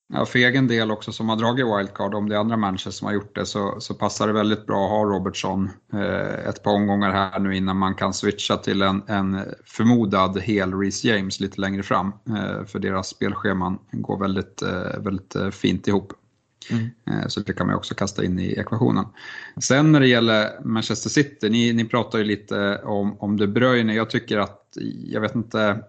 [0.09, 3.07] Ja, för egen del också som har dragit wildcard, om det är andra människor som
[3.07, 6.73] har gjort det, så, så passar det väldigt bra att ha Robertson eh, ett par
[6.73, 11.61] omgångar här nu innan man kan switcha till en, en förmodad hel Reece James lite
[11.61, 12.13] längre fram.
[12.29, 16.13] Eh, för deras spelscheman går väldigt, eh, väldigt eh, fint ihop.
[16.71, 16.91] Mm.
[17.11, 19.05] Eh, så det kan man också kasta in i ekvationen.
[19.61, 23.95] Sen när det gäller Manchester City, ni, ni pratar ju lite om, om De Bruyne.
[23.95, 25.81] Jag tycker att, jag vet inte,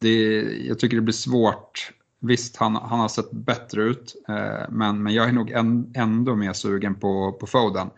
[0.00, 1.90] det, jag tycker det blir svårt
[2.26, 6.34] Visst, han, han har sett bättre ut, eh, men, men jag är nog en, ändå
[6.34, 7.90] mer sugen på, på Foden.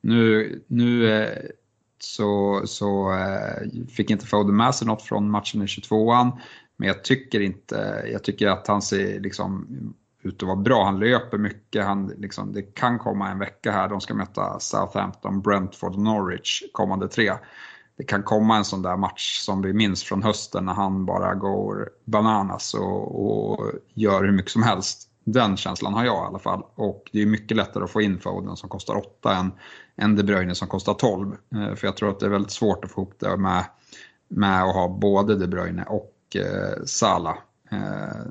[0.00, 1.38] Nu, nu eh,
[1.98, 6.32] så, så eh, fick inte Foden med sig något från matchen i 22an,
[6.76, 9.66] men jag tycker inte, jag tycker att han ser liksom
[10.22, 10.84] ut att vara bra.
[10.84, 15.40] Han löper mycket, han, liksom, det kan komma en vecka här, de ska möta Southampton,
[15.42, 17.32] Brentford och Norwich kommande tre
[18.00, 21.34] det kan komma en sån där match som vi minns från hösten när han bara
[21.34, 25.08] går bananas och, och gör hur mycket som helst.
[25.24, 26.62] Den känslan har jag i alla fall.
[26.74, 29.52] Och det är mycket lättare att få in Foden som kostar 8 än,
[29.96, 31.36] än De Bruyne som kostar 12.
[31.54, 33.64] Eh, för jag tror att det är väldigt svårt att få ihop det med,
[34.28, 37.36] med att ha både De Bruyne och eh, Salah.
[37.70, 38.22] Eh,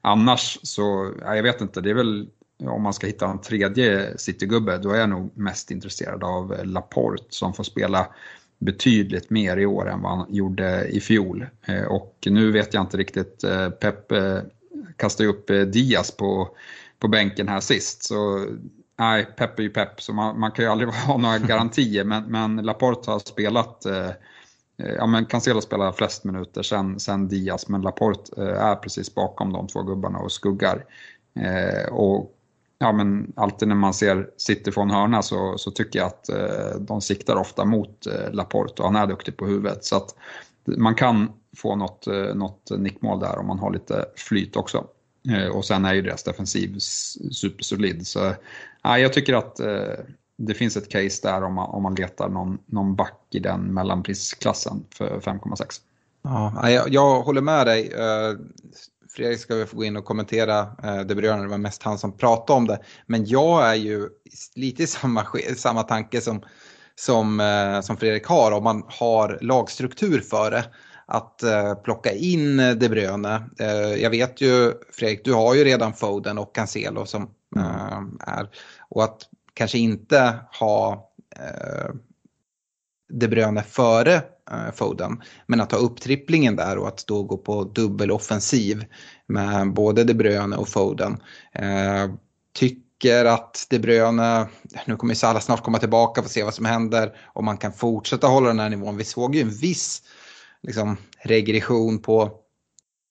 [0.00, 2.28] annars så, ja, jag vet inte, det är väl
[2.64, 7.24] om man ska hitta en tredje Citygubbe, då är jag nog mest intresserad av Laporte
[7.28, 8.06] som får spela
[8.58, 11.46] betydligt mer i år än vad han gjorde i fjol.
[11.66, 14.38] Eh, och nu vet jag inte riktigt, eh, Pep eh,
[14.96, 16.48] kastade upp eh, Diaz på,
[16.98, 18.04] på bänken här sist.
[18.04, 18.46] Så
[18.98, 22.04] nej, Pep är ju Pep, så man, man kan ju aldrig ha några garantier.
[22.04, 23.86] Men, men Laporte har spelat,
[24.76, 29.66] ja men Cancelo spelar flest minuter sen, sen Diaz, men Laporte är precis bakom de
[29.66, 30.84] två gubbarna och skuggar.
[31.90, 32.37] Och
[32.78, 36.80] ja, men alltid när man ser City från hörna så, så tycker jag att eh,
[36.80, 39.84] de siktar ofta mot eh, Laporte och han är duktig på huvudet.
[39.84, 40.14] Så att
[40.76, 44.86] man kan få något, eh, något nickmål där om man har lite flyt också.
[45.28, 46.78] Eh, och sen är ju deras defensiv
[47.32, 48.06] supersolid.
[48.06, 48.34] Så
[48.82, 50.04] ja, jag tycker att eh,
[50.38, 53.60] det finns ett case där om man, om man letar någon, någon back i den
[53.60, 55.80] mellanprisklassen för 5,6.
[56.22, 57.92] Ja, jag, jag håller med dig.
[57.92, 58.32] Eh,
[59.18, 61.98] Fredrik ska väl få gå in och kommentera uh, De Bruyne, det var mest han
[61.98, 62.78] som pratade om det.
[63.06, 64.08] Men jag är ju
[64.54, 65.26] lite i samma,
[65.56, 66.42] samma tanke som,
[66.94, 70.64] som, uh, som Fredrik har, om man har lagstruktur för det
[71.10, 73.48] att eh, plocka in De Bruyne.
[73.60, 77.22] Eh, jag vet ju Fredrik, du har ju redan Foden och Cancelo som
[77.56, 78.48] eh, är.
[78.88, 79.18] Och att
[79.54, 81.90] kanske inte ha eh,
[83.08, 84.14] de Bruyne före
[84.50, 85.22] eh, Foden.
[85.46, 88.84] Men att ta upp tripplingen där och att då gå på dubbeloffensiv
[89.26, 91.22] med både De Bruyne och Foden.
[91.52, 92.10] Eh,
[92.54, 94.48] tycker att De Bruyne,
[94.84, 97.16] nu kommer ju Salah snart komma tillbaka och se vad som händer.
[97.32, 98.96] Om man kan fortsätta hålla den här nivån.
[98.96, 100.02] Vi såg ju en viss
[100.62, 102.30] liksom, regression på,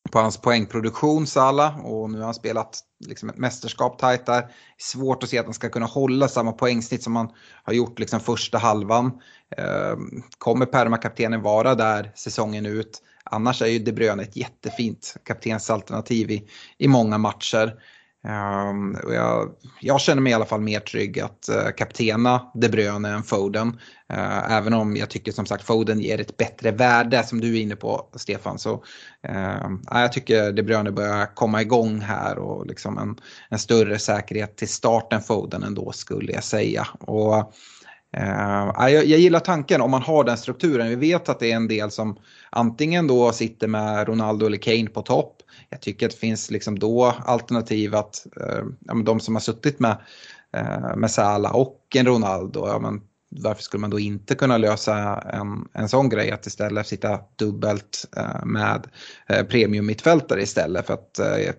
[0.07, 1.75] på hans poängproduktion, Sala.
[1.83, 4.47] Och nu har han spelat liksom, ett mästerskap tajt där.
[4.77, 7.29] Svårt att se att han ska kunna hålla samma poängsnitt som han
[7.63, 9.11] har gjort liksom, första halvan.
[9.57, 13.01] Ehm, kommer permakaptenen vara där säsongen ut?
[13.23, 17.73] Annars är ju De Bruyne ett jättefint kaptensalternativ i, i många matcher.
[18.27, 19.49] Um, jag,
[19.81, 23.67] jag, känner mig i alla fall mer trygg att uh, kaptena De Bruyne än Foden.
[24.13, 27.61] Uh, även om jag tycker som sagt Foden ger ett bättre värde som du är
[27.61, 28.59] inne på Stefan.
[28.59, 28.73] Så
[29.29, 33.15] uh, jag tycker De Bruyne börjar komma igång här och liksom en,
[33.49, 36.87] en större säkerhet till starten Foden ändå skulle jag säga.
[36.99, 37.53] Och,
[38.17, 40.89] Uh, jag, jag, gillar tanken om man har den strukturen.
[40.89, 42.17] Vi vet att det är en del som
[42.49, 45.36] antingen då sitter med Ronaldo eller Kane på topp
[45.69, 49.79] jag tycker att det finns liksom då alternativ att eh, ja, de som har suttit
[49.79, 49.97] med,
[50.53, 55.19] eh, med Sala och en Ronaldo, ja, men varför skulle man då inte kunna lösa
[55.19, 58.87] en, en sån grej att istället sitta dubbelt eh, med
[59.29, 61.51] eh, premium-mittfältare istället för att eh,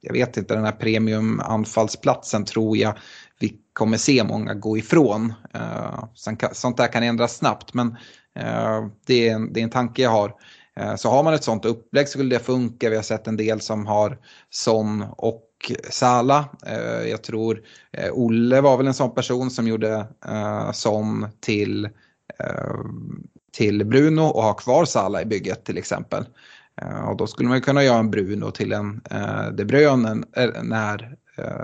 [0.00, 2.98] jag vet inte den här premiumanfallsplatsen tror jag
[3.38, 5.32] vi kommer se många gå ifrån.
[5.54, 6.04] Eh,
[6.52, 7.96] sånt där kan ändras snabbt men
[8.34, 10.34] eh, det, är en, det är en tanke jag har.
[10.76, 12.90] Eh, så har man ett sånt upplägg så skulle det funka.
[12.90, 14.18] Vi har sett en del som har
[14.50, 16.48] Son och Sala.
[16.66, 20.06] Eh, jag tror eh, Olle var väl en sån person som gjorde
[20.72, 21.88] Son till,
[23.56, 26.24] till Bruno och har kvar Sala i bygget till exempel.
[27.08, 29.00] Och då skulle man kunna göra en Bruno till en
[29.52, 30.14] De Bruyne
[30.62, 31.16] när,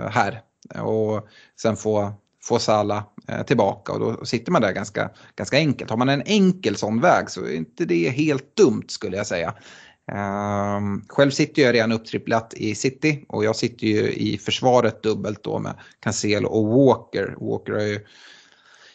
[0.09, 0.41] här.
[0.81, 1.27] Och
[1.61, 5.89] sen få få Salah eh, tillbaka och då sitter man där ganska, ganska enkelt.
[5.89, 9.53] Har man en enkel sån väg så är inte det helt dumt skulle jag säga.
[10.11, 15.43] Um, själv sitter jag redan upptripplat i City och jag sitter ju i försvaret dubbelt
[15.43, 17.35] då med Cancelo och Walker.
[17.39, 17.99] Walker har ju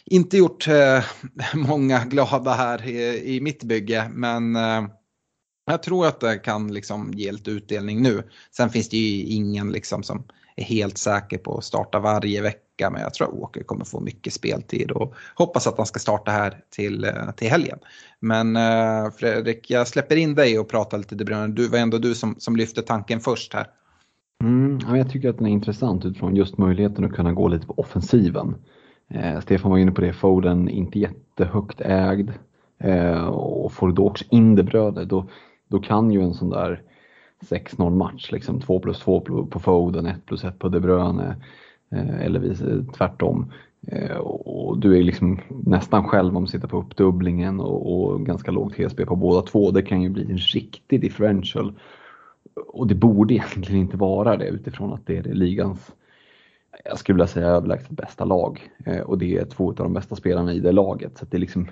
[0.05, 1.05] inte gjort uh,
[1.55, 4.89] många glada här i, i mitt bygge men uh,
[5.67, 8.23] jag tror att det kan liksom ge lite utdelning nu.
[8.57, 10.25] Sen finns det ju ingen liksom som
[10.57, 14.01] är helt säker på att starta varje vecka men jag tror att Walker kommer få
[14.01, 17.79] mycket speltid och hoppas att han ska starta här till, eh, till helgen.
[18.21, 21.55] Men eh, Fredrik, jag släpper in dig och pratar lite De Bruyne.
[21.55, 23.67] Du var ändå du som, som lyfte tanken först här.
[24.43, 27.75] Mm, jag tycker att den är intressant utifrån just möjligheten att kunna gå lite på
[27.77, 28.55] offensiven.
[29.11, 32.33] Eh, Stefan var inne på det, Foden inte jättehögt ägd.
[32.79, 35.29] Eh, och får du då också in det brödet, då,
[35.69, 36.83] då kan ju en sån där
[37.41, 39.21] 6-0 match, liksom 2 plus 2
[39.51, 41.37] på Foden, 1 plus 1 på De Bruyne
[41.91, 43.53] eh, eller vice, eh, tvärtom.
[43.87, 48.51] Eh, och du är liksom nästan själv om du sitter på uppdubblingen och, och ganska
[48.51, 49.71] lågt HSB på båda två.
[49.71, 51.73] Det kan ju bli en riktig differential.
[52.67, 55.93] Och det borde egentligen inte vara det utifrån att det är det ligans,
[56.85, 58.71] jag skulle vilja säga överlägset bästa lag.
[59.05, 61.19] Och det är två av de bästa spelarna i det laget.
[61.19, 61.69] Så det är liksom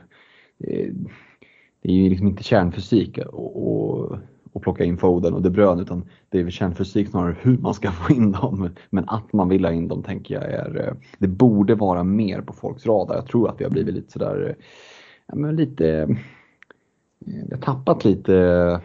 [1.84, 4.18] det är ju liksom inte kärnfysik och, och
[4.54, 7.74] och plocka in Foden och De Bruyne utan det är väl kärnfysik snarare hur man
[7.74, 8.70] ska få in dem.
[8.90, 12.40] Men att man vill ha in dem tänker jag är, eh, det borde vara mer
[12.40, 13.14] på folks radar.
[13.14, 14.64] Jag tror att vi har blivit lite sådär, eh,
[15.26, 16.08] ja men lite, eh,
[17.18, 18.80] vi har tappat lite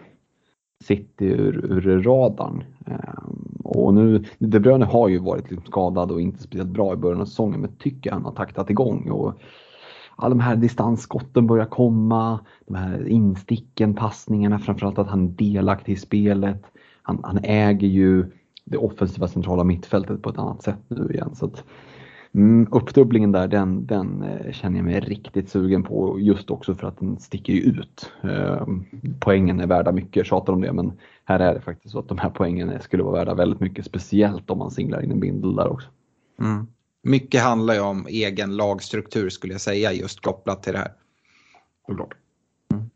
[0.84, 2.64] City ur, ur radarn.
[2.86, 6.98] Ehm, och nu, De Bruyne har ju varit liksom skadad och inte speciellt bra i
[6.98, 9.10] början av säsongen men tycker han har taktat igång.
[9.10, 9.34] Och
[10.22, 15.94] alla de här distansskotten börjar komma, de här insticken, passningarna, framförallt att han är delaktig
[15.94, 16.64] i spelet.
[17.02, 18.26] Han, han äger ju
[18.66, 21.36] det offensiva centrala mittfältet på ett annat sätt nu igen.
[21.36, 21.64] Så att,
[22.34, 26.88] mm, uppdubblingen där, den, den eh, känner jag mig riktigt sugen på just också för
[26.88, 28.12] att den sticker ut.
[28.22, 28.68] Eh,
[29.20, 30.92] poängen är värda mycket, tjatar om det, men
[31.26, 34.50] här är det faktiskt så att de här poängen skulle vara värda väldigt mycket, speciellt
[34.50, 35.90] om man singlar in en bindel där också.
[36.40, 36.68] Mm
[37.04, 40.92] mycket handlar ju om egen lagstruktur skulle jag säga just kopplat till det här.
[41.88, 42.14] Såklart.
[42.74, 42.90] Mm.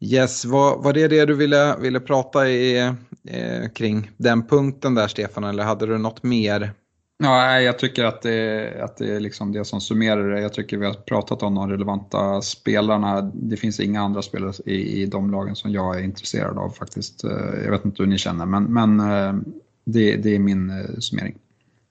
[0.00, 2.78] Yes, var, var det det du ville, ville prata i,
[3.24, 6.72] eh, kring den punkten där Stefan eller hade du något mer?
[7.22, 10.40] Ja, jag tycker att det, att det är liksom det som summerar det.
[10.40, 13.20] Jag tycker vi har pratat om de relevanta spelarna.
[13.34, 17.24] Det finns inga andra spelare i, i de lagen som jag är intresserad av faktiskt.
[17.24, 19.34] Eh, jag vet inte hur ni känner, men, men eh,
[19.84, 21.38] det, det är min eh, summering.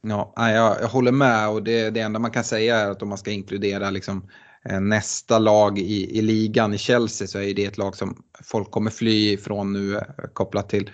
[0.01, 3.09] Ja, jag, jag håller med och det, det enda man kan säga är att om
[3.09, 4.29] man ska inkludera liksom
[4.65, 8.71] eh, nästa lag i, i ligan i Chelsea så är det ett lag som folk
[8.71, 10.91] kommer fly ifrån nu eh, kopplat till,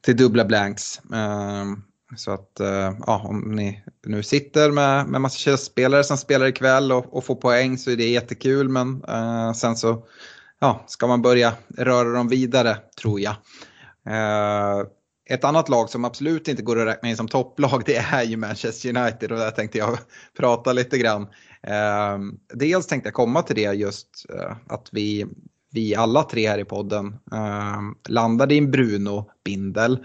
[0.00, 1.00] till dubbla blanks.
[1.14, 1.82] Ehm,
[2.16, 6.92] så att eh, ja, om ni nu sitter med, med massa spelare som spelar ikväll
[6.92, 8.68] och, och får poäng så är det jättekul.
[8.68, 9.02] Men
[9.54, 10.06] sen så
[10.60, 13.34] ja, ska man börja röra dem vidare tror jag.
[14.06, 14.86] Ehm,
[15.28, 18.36] ett annat lag som absolut inte går att räkna in som topplag det är ju
[18.36, 19.98] Manchester United och där tänkte jag
[20.38, 21.22] prata lite grann.
[21.62, 22.18] Eh,
[22.54, 25.26] dels tänkte jag komma till det just eh, att vi
[25.70, 30.04] vi alla tre här i podden eh, landade i en Bruno-bindel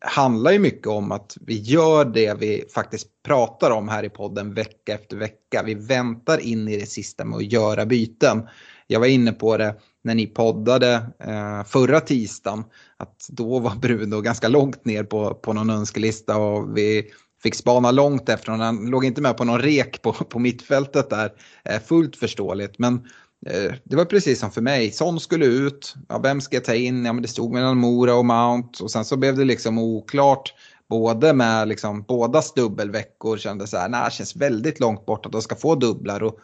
[0.00, 4.54] handlar ju mycket om att vi gör det vi faktiskt pratar om här i podden
[4.54, 5.62] vecka efter vecka.
[5.62, 8.48] Vi väntar in i det sista med att göra byten.
[8.86, 9.74] Jag var inne på det
[10.04, 12.64] när ni poddade eh, förra tisdagen
[12.96, 17.10] att då var Bruno ganska långt ner på, på någon önskelista och vi
[17.42, 18.66] fick spana långt efter honom.
[18.66, 21.32] Han låg inte med på någon rek på, på mittfältet där.
[21.64, 22.78] Eh, fullt förståeligt.
[22.78, 23.06] Men
[23.46, 24.90] Eh, det var precis som för mig.
[24.90, 25.94] Son skulle ut.
[26.08, 27.04] Ja, vem ska jag ta in?
[27.04, 28.84] Ja, men det stod mellan Mora och Mount.
[28.84, 30.54] Och sen så blev det liksom oklart.
[30.88, 35.32] Både med liksom, bådas dubbelveckor kände så här, nej, det känns väldigt långt bort att
[35.32, 36.22] de ska få dubblar.
[36.22, 36.38] Och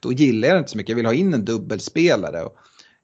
[0.00, 0.88] då gillar jag det inte så mycket.
[0.88, 2.42] Jag vill ha in en dubbelspelare.
[2.42, 2.56] Och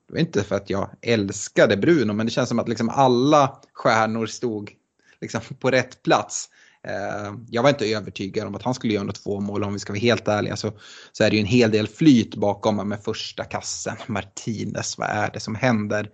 [0.08, 3.58] det var inte för att jag älskade Bruno, men det känns som att liksom alla
[3.72, 4.72] stjärnor stod
[5.20, 6.48] liksom på rätt plats.
[6.88, 9.78] Eh, jag var inte övertygad om att han skulle göra något två mål om vi
[9.78, 10.56] ska vara helt ärliga.
[10.56, 10.72] Så,
[11.12, 13.96] så är det ju en hel del flyt bakom med första kassen.
[14.06, 16.10] Martinez, vad är det som händer?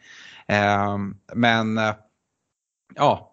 [0.49, 0.99] Eh,
[1.35, 1.95] men eh,
[2.95, 3.30] ja,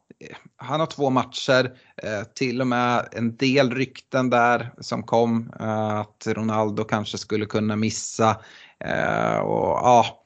[0.58, 5.90] han har två matcher, eh, till och med en del rykten där som kom eh,
[5.90, 8.42] att Ronaldo kanske skulle kunna missa.
[8.80, 10.24] Eh, och ja,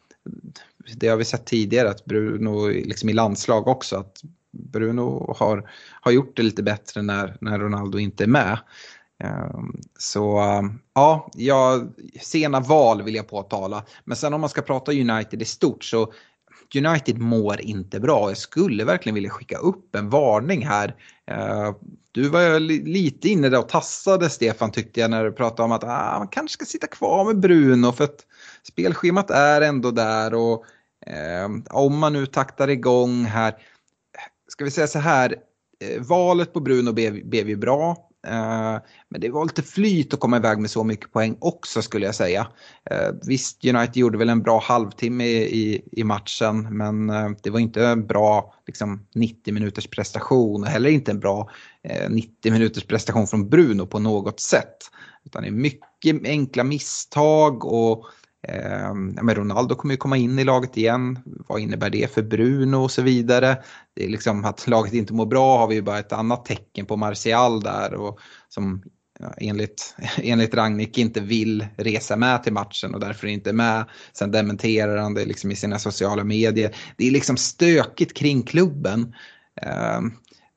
[0.95, 4.21] det har vi sett tidigare att Bruno liksom i landslag också, att
[4.51, 5.71] Bruno har,
[6.01, 8.59] har gjort det lite bättre när, när Ronaldo inte är med.
[9.23, 10.41] Ehm, så
[10.93, 11.83] ja, ja,
[12.21, 13.83] sena val vill jag påtala.
[14.03, 16.13] Men sen om man ska prata United i stort så
[16.75, 18.29] United mår inte bra.
[18.29, 20.95] Jag skulle verkligen vilja skicka upp en varning här.
[21.31, 21.75] Eh,
[22.11, 25.83] du var lite inne där och tassade Stefan tyckte jag när du pratade om att
[25.83, 28.25] ah, man kanske ska sitta kvar med Bruno för att
[28.67, 30.65] spelschemat är ändå där och
[31.05, 33.55] eh, om man nu taktar igång här
[34.51, 35.35] ska vi säga så här,
[35.79, 38.09] eh, valet på Bruno blev, blev ju bra.
[38.27, 38.77] Eh,
[39.09, 42.15] men det var lite flyt att komma iväg med så mycket poäng också skulle jag
[42.15, 42.47] säga.
[42.91, 47.59] Eh, visst, United gjorde väl en bra halvtimme i, i, matchen men eh, det var
[47.59, 51.49] inte en bra liksom, 90 minuters prestation och heller inte en bra
[52.09, 54.77] 90 minuters prestation från Bruno på något sätt.
[55.25, 58.05] Utan det är mycket enkla misstag och
[58.47, 61.19] Ehm, men Ronaldo kommer ju komma in i laget igen.
[61.25, 63.57] Vad innebär det för Bruno och så vidare?
[63.95, 66.85] Det är liksom att laget inte mår bra har vi ju bara ett annat tecken
[66.85, 68.19] på Martial där och
[68.49, 68.83] som
[69.37, 73.85] enligt, enligt Ragnik inte vill resa med till matchen och därför inte är med.
[74.13, 76.75] Sen dementerar han det liksom i sina sociala medier.
[76.97, 79.15] Det är liksom stökigt kring klubben.
[79.61, 80.11] Ehm,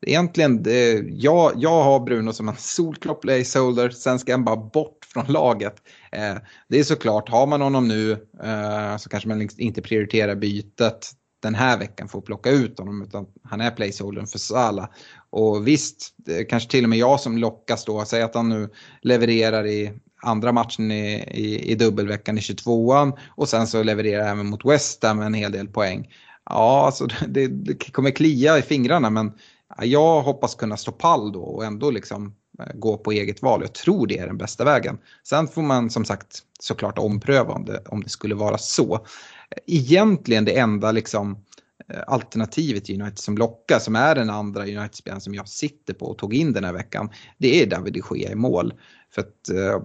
[0.07, 4.99] Egentligen, det, jag, jag har Bruno som en solklar placeholder, sen ska han bara bort
[5.13, 5.75] från laget.
[6.13, 6.37] Eh,
[6.69, 11.13] det är såklart, har man honom nu eh, så kanske man liksom inte prioriterar bytet
[11.43, 14.91] den här veckan för att plocka ut honom utan han är placeholdern för Sala.
[15.31, 16.15] Och visst,
[16.49, 18.69] kanske till och med jag som lockas då, säg att han nu
[19.03, 19.93] levererar i
[20.23, 25.03] andra matchen i, i, i dubbelveckan i 22an och sen så levererar även mot West
[25.03, 26.09] Ham en hel del poäng.
[26.51, 29.33] Ja, alltså det, det kommer klia i fingrarna men
[29.81, 33.61] jag hoppas kunna stå pall då och ändå liksom eh, gå på eget val.
[33.63, 34.99] Jag tror det är den bästa vägen.
[35.23, 38.95] Sen får man som sagt såklart ompröva om det, om det skulle vara så.
[38.95, 41.45] Eh, egentligen det enda liksom
[41.89, 46.07] eh, alternativet i United som lockar, som är den andra United-spelaren som jag sitter på
[46.07, 48.75] och tog in den här veckan, det är David de Gea i mål.
[49.15, 49.83] För att eh,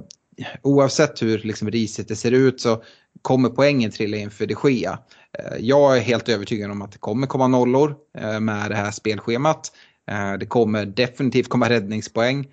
[0.61, 2.83] oavsett hur liksom riset det ser ut så
[3.21, 4.99] kommer poängen trilla in för de Gea.
[5.37, 8.91] Eh, jag är helt övertygad om att det kommer komma nollor eh, med det här
[8.91, 9.71] spelschemat.
[10.11, 12.47] Eh, det kommer definitivt komma räddningspoäng.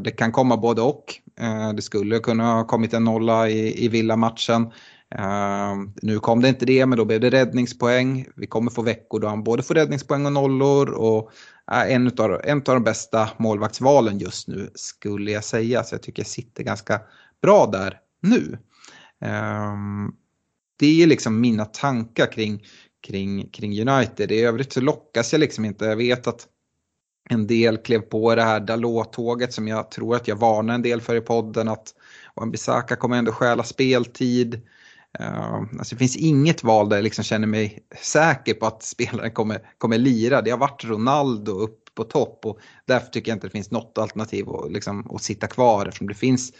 [0.00, 1.04] Det kan komma både och.
[1.74, 4.72] Det skulle kunna ha kommit en nolla i, i Villa-matchen.
[6.02, 8.26] Nu kom det inte det, men då blev det räddningspoäng.
[8.36, 10.90] Vi kommer få veckor då han både får räddningspoäng och nollor.
[10.90, 11.32] Och
[11.88, 15.84] en av, en av de bästa målvaktsvalen just nu skulle jag säga.
[15.84, 17.00] Så jag tycker jag sitter ganska
[17.42, 18.58] bra där nu.
[19.20, 20.12] Ehm,
[20.78, 22.64] det är liksom mina tankar kring,
[23.06, 24.32] kring, kring United.
[24.32, 25.84] I övrigt så lockas jag liksom inte.
[25.84, 26.46] Jag vet att
[27.30, 31.00] en del klev på det här Dalot-tåget som jag tror att jag varnar en del
[31.00, 31.94] för i podden att
[32.36, 34.54] Wan-Bissaka kommer ändå stjäla speltid.
[35.20, 39.32] Uh, alltså det finns inget val där jag liksom känner mig säker på att spelaren
[39.32, 40.42] kommer, kommer lira.
[40.42, 43.98] Det har varit Ronaldo upp på topp och därför tycker jag inte det finns något
[43.98, 46.52] alternativ att, liksom, att sitta kvar eftersom det finns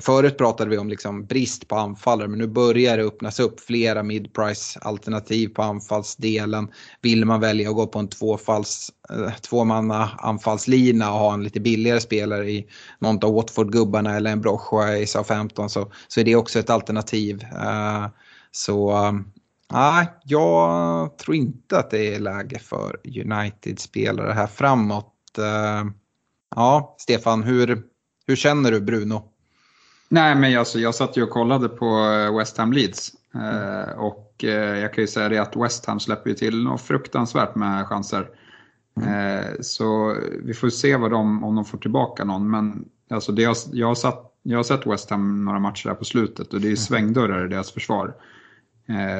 [0.00, 4.02] Förut pratade vi om liksom brist på anfallare men nu börjar det öppnas upp flera
[4.02, 6.68] midprice alternativ på anfallsdelen.
[7.00, 11.60] Vill man välja att gå på en tvåfalls, eh, tvåmanna anfallslina och ha en lite
[11.60, 12.66] billigare spelare i
[12.98, 17.42] någon av Watford-gubbarna eller en Brochua i SA-15 så, så är det också ett alternativ.
[17.42, 18.06] Eh,
[18.50, 19.12] så eh,
[19.72, 25.08] Nej, jag tror inte att det är läge för United-spelare här framåt.
[26.56, 27.82] Ja, Stefan, hur,
[28.26, 29.31] hur känner du Bruno?
[30.12, 33.12] Nej, men alltså, jag satt ju och kollade på eh, West Ham Leeds.
[33.34, 36.80] Eh, och eh, jag kan ju säga det att West Ham släpper ju till något
[36.80, 38.28] fruktansvärt med chanser.
[39.00, 39.44] Mm.
[39.60, 42.50] Så vi får se vad de, om de får tillbaka någon.
[42.50, 45.94] Men alltså, det jag, jag, har satt, jag har sett West Ham några matcher här
[45.94, 46.76] på slutet och det är mm.
[46.76, 48.14] svängdörrar i deras försvar.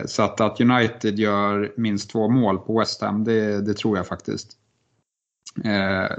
[0.06, 4.06] Så att, att United gör minst två mål på West Ham, det, det tror jag
[4.06, 4.52] faktiskt.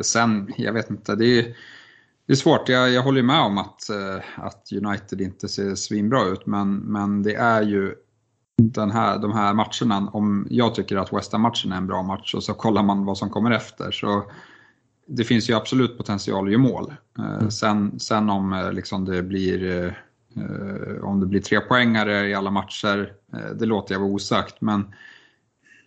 [0.01, 1.55] Sen, jag vet inte, det är
[2.25, 6.23] det är svårt, jag, jag håller med om att, eh, att United inte ser svinbra
[6.23, 7.95] ut men, men det är ju
[8.57, 12.35] den här, de här matcherna, om jag tycker att West Ham-matchen är en bra match
[12.35, 14.31] och så kollar man vad som kommer efter så
[15.07, 16.93] det finns ju absolut potential att göra mål.
[17.19, 17.51] Eh, mm.
[17.51, 19.97] Sen, sen om eh, liksom det blir
[21.03, 23.13] om det blir tre poängare i alla matcher,
[23.55, 24.93] det låter jag vara osagt men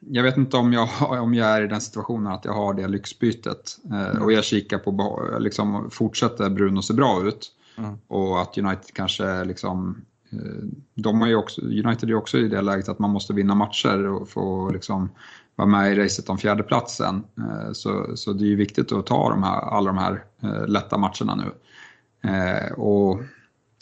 [0.00, 0.88] jag vet inte om jag,
[1.22, 3.78] om jag är i den situationen att jag har det lyxbytet.
[3.90, 4.22] Mm.
[4.22, 7.52] Och jag kikar på, liksom, fortsätter Bruno se bra ut?
[7.78, 7.98] Mm.
[8.08, 12.48] Och att United kanske liksom, eh, de har ju också, United är ju också i
[12.48, 15.10] det läget att man måste vinna matcher och få liksom
[15.56, 17.24] vara med i racet om fjärdeplatsen.
[17.38, 20.24] Eh, så, så det är ju viktigt att ta de här, alla de här
[20.66, 21.52] lätta matcherna nu.
[22.74, 23.20] Och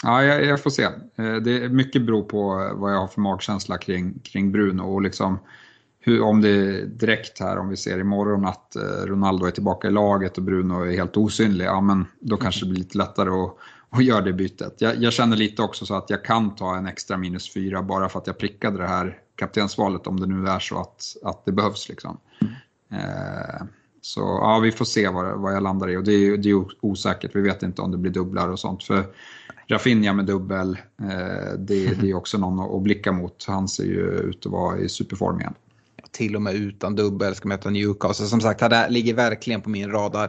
[0.02, 0.88] Ja, jag, jag, får se.
[1.16, 5.38] Det är mycket beror på vad jag har för magkänsla kring, kring Bruno och liksom
[6.06, 9.88] hur, om det är direkt här, om vi ser imorgon att eh, Ronaldo är tillbaka
[9.88, 13.30] i laget och Bruno är helt osynlig, ja men då kanske det blir lite lättare
[13.30, 13.56] att,
[13.90, 14.74] att göra det bytet.
[14.78, 18.08] Jag, jag, känner lite också så att jag kan ta en extra minus fyra bara
[18.08, 21.52] för att jag prickade det här kaptensvalet om det nu är så att, att det
[21.52, 21.88] behövs.
[21.88, 22.18] Liksom.
[22.92, 23.66] Eh,
[24.00, 26.64] så ja, vi får se vad, vad jag landar i och det är, det är
[26.80, 27.30] osäkert.
[27.34, 28.84] Vi vet inte om det blir dubblar och sånt.
[28.84, 29.04] För
[29.66, 33.44] Rafinha med dubbel, eh, det, det är också någon att blicka mot.
[33.48, 35.54] Han ser ju ut att vara i superform igen
[36.12, 38.26] till och med utan dubbel ska möta Newcastle.
[38.26, 40.24] Som sagt, det ligger verkligen på min radar.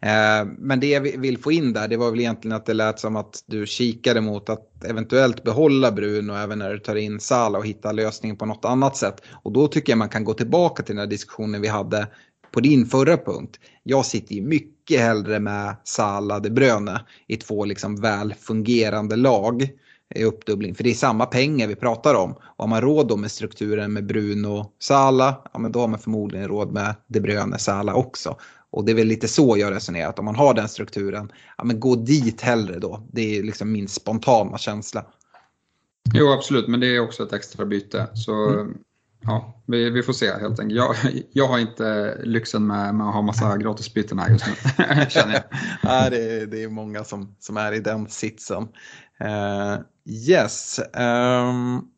[0.00, 3.00] Eh, men det jag vill få in där, det var väl egentligen att det lät
[3.00, 7.58] som att du kikade mot att eventuellt behålla Bruno även när du tar in Salah
[7.58, 9.22] och hitta lösningen på något annat sätt.
[9.42, 12.08] Och då tycker jag man kan gå tillbaka till den här diskussionen vi hade
[12.52, 13.60] på din förra punkt.
[13.82, 19.68] Jag sitter ju mycket hellre med Salah de Bruyne i två liksom väl fungerande lag
[20.14, 20.74] i uppdubbling.
[20.74, 22.32] För det är samma pengar vi pratar om.
[22.32, 25.98] Och har man råd då med strukturen med Bruno Sala, ja men då har man
[25.98, 28.36] förmodligen råd med De Bruyne Sala också.
[28.72, 31.64] Och det är väl lite så jag resonerar, att om man har den strukturen, ja
[31.64, 33.08] men gå dit hellre då.
[33.12, 35.06] Det är liksom min spontana känsla.
[36.14, 38.06] Jo absolut, men det är också ett extra byte.
[38.14, 38.76] Så mm.
[39.22, 40.76] ja, vi, vi, får se helt enkelt.
[40.76, 40.96] Jag,
[41.32, 44.54] jag har inte lyxen med, med att ha massa gratisbyten här just nu,
[45.08, 45.42] känner jag.
[45.82, 48.68] ja, det, är, det är många som, som är i den sitsen.
[49.24, 49.80] Uh,
[50.28, 50.80] yes.
[50.94, 51.88] Um,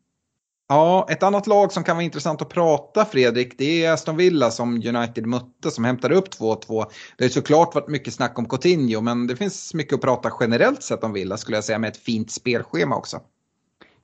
[0.69, 4.51] ja, ett annat lag som kan vara intressant att prata Fredrik, det är Aston Villa
[4.51, 6.85] som United mötte som hämtade upp 2-2.
[7.17, 10.83] Det har såklart varit mycket snack om Coutinho men det finns mycket att prata generellt
[10.83, 13.19] sett om Villa skulle jag säga med ett fint spelschema också.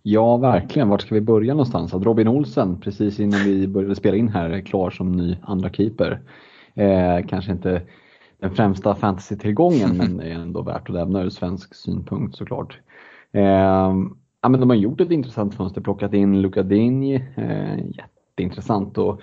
[0.03, 0.89] Ja, verkligen.
[0.89, 1.93] Vart ska vi börja någonstans?
[1.93, 5.69] Att Robin Olsen precis innan vi började spela in här är klar som ny andra
[5.69, 6.21] keeper.
[6.75, 7.81] Eh, kanske inte
[8.39, 12.79] den främsta fantasy-tillgången men är ändå värt att nämna ur svensk synpunkt såklart.
[13.31, 13.93] Eh,
[14.41, 19.21] ja, men de har gjort ett intressant fönster, plockat in Luca Digne, eh, jätteintressant och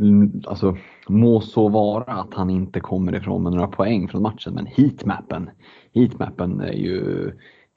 [0.00, 0.76] mm, alltså,
[1.08, 5.50] må så vara att han inte kommer ifrån med några poäng från matchen men heatmappen,
[5.94, 7.32] heatmappen är ju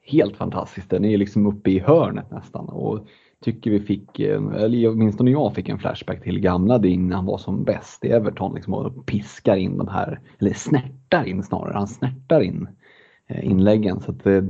[0.06, 0.90] helt fantastisk.
[0.90, 3.06] Den är liksom uppe i hörnet nästan och
[3.44, 7.26] tycker vi fick, eh, eller åtminstone jag fick en flashback till gamla Ding när han
[7.26, 11.74] var som bäst i Everton liksom och piskar in de här, eller snärtar in snarare,
[11.74, 12.68] han snärtar in
[13.26, 14.00] eh, inläggen.
[14.00, 14.44] Så att, eh,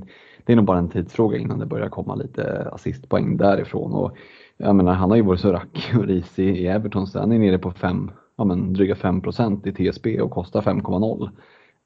[0.46, 3.92] det är nog bara en tidsfråga innan det börjar komma lite assistpoäng därifrån.
[3.92, 4.16] Och,
[4.56, 7.38] jag menar, han har ju varit så rackig och risig i Everton så han är
[7.38, 11.30] nere på fem, ja, men, dryga 5% i TSB och kostar 5,0.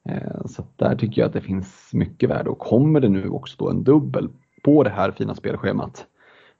[0.09, 3.55] Eh, så där tycker jag att det finns mycket värde och kommer det nu också
[3.59, 4.29] då en dubbel
[4.63, 6.05] på det här fina spelschemat,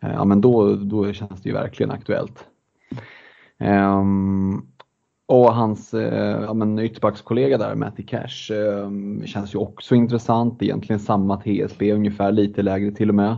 [0.04, 2.48] eh, ja men då, då känns det ju verkligen aktuellt.
[3.60, 4.71] Um,
[5.32, 8.90] och hans eh, ja, men ytterbackskollega där, Matty Cash, eh,
[9.26, 10.64] känns ju också intressant.
[10.64, 13.36] Egentligen samma TSB, ungefär lite lägre till och med.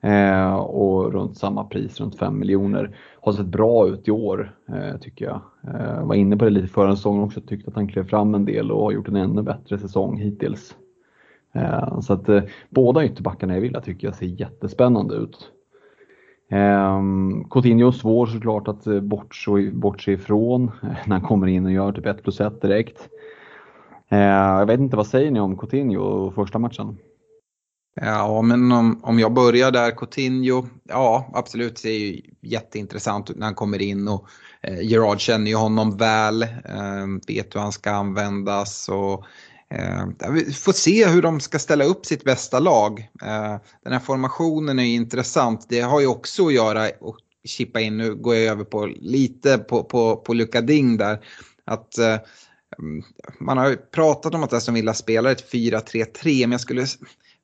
[0.00, 2.96] Eh, och runt samma pris, runt 5 miljoner.
[3.20, 5.40] Har sett bra ut i år eh, tycker jag.
[5.74, 8.44] Eh, var inne på det lite förra säsongen också, tyckte att han klev fram en
[8.44, 10.74] del och har gjort en ännu bättre säsong hittills.
[11.54, 15.52] Eh, så att eh, båda ytterbackarna i Villa tycker jag ser jättespännande ut.
[16.50, 20.70] Ehm, Coutinho Coutinho svår såklart att eh, bortse, bortse ifrån
[21.06, 23.08] när han kommer in och gör typ 1 plus 1 direkt.
[24.08, 26.98] Ehm, jag vet inte, vad säger ni om Coutinho första matchen?
[28.00, 33.46] Ja, men om, om jag börjar där, Coutinho, ja absolut, det är ju jätteintressant när
[33.46, 34.28] han kommer in och
[34.62, 39.24] eh, Gerard känner ju honom väl, eh, vet hur han ska användas och
[39.74, 43.08] eh, vi får se hur de ska ställa upp sitt bästa lag.
[43.22, 47.96] Eh, den här formationen är intressant, det har ju också att göra, och chippa in,
[47.96, 51.20] nu går jag över på lite på, på, på Luka Ding där,
[51.64, 52.18] att eh,
[52.78, 53.02] mm,
[53.40, 56.86] man har ju pratat om att Aston Villa spelar ett 4-3-3, men jag skulle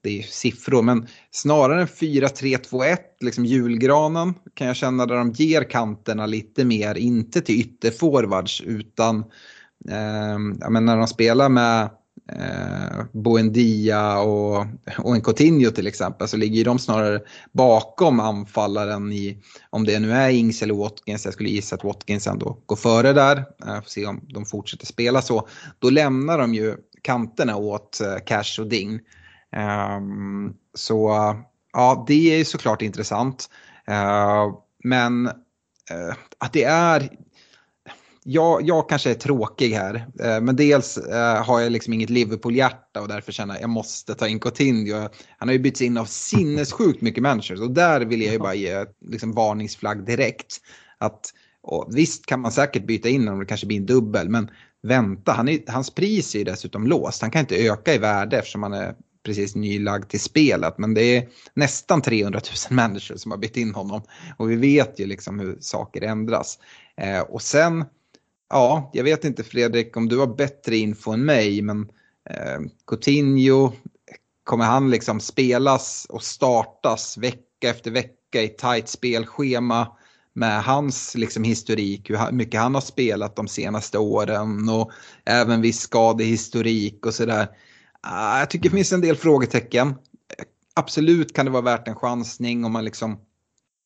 [0.05, 5.33] det är ju siffror, men snarare en 4-3-2-1, liksom julgranen kan jag känna där de
[5.33, 9.19] ger kanterna lite mer, inte till ytterforwards utan
[9.91, 11.91] eh, ja, när de spelar med
[12.33, 14.67] eh, Boendia och,
[14.99, 17.21] och en Coutinho till exempel så ligger de snarare
[17.53, 19.39] bakom anfallaren i,
[19.71, 23.13] om det nu är Ings eller Watkins, jag skulle gissa att Watkins ändå går före
[23.13, 25.49] där, eh, får se om de fortsätter spela så,
[25.79, 29.01] då lämnar de ju kanterna åt eh, Cash och Ding.
[29.53, 31.11] Ehm, så
[31.73, 33.51] ja, det är ju såklart intressant.
[33.87, 34.53] Ehm,
[34.85, 35.27] men
[35.91, 37.11] eh, att det är
[38.27, 43.01] jag, jag kanske är tråkig här, eh, men dels eh, har jag liksom inget Liverpool-hjärta
[43.01, 45.09] och därför känner jag att jag måste ta in Coutinho.
[45.39, 48.55] Han har ju bytts in av sinnessjukt mycket managers och där vill jag ju bara
[48.55, 50.61] ge liksom, varningsflagg direkt.
[50.99, 51.31] Att,
[51.95, 54.51] visst kan man säkert byta in honom, det kanske blir en dubbel, men
[54.83, 57.23] vänta, han är, hans pris är ju dessutom låst.
[57.23, 58.95] Han kan inte öka i värde eftersom han är
[59.25, 60.79] precis nylagd till spelet.
[60.79, 64.03] Men det är nästan 300 000 människor som har bytt in honom.
[64.37, 66.59] Och vi vet ju liksom hur saker ändras.
[66.97, 67.85] Eh, och sen,
[68.51, 71.89] ja, jag vet inte Fredrik om du har bättre info än mig, men
[72.31, 73.73] eh, Coutinho,
[74.45, 79.97] kommer han liksom spelas och startas vecka efter vecka i tajt spelschema?
[80.35, 84.93] med hans liksom, historik, hur mycket han har spelat de senaste åren och
[85.25, 87.49] även viss skadehistorik och sådär.
[88.01, 89.95] Ah, jag tycker det finns en del frågetecken.
[90.75, 93.21] Absolut kan det vara värt en chansning om man liksom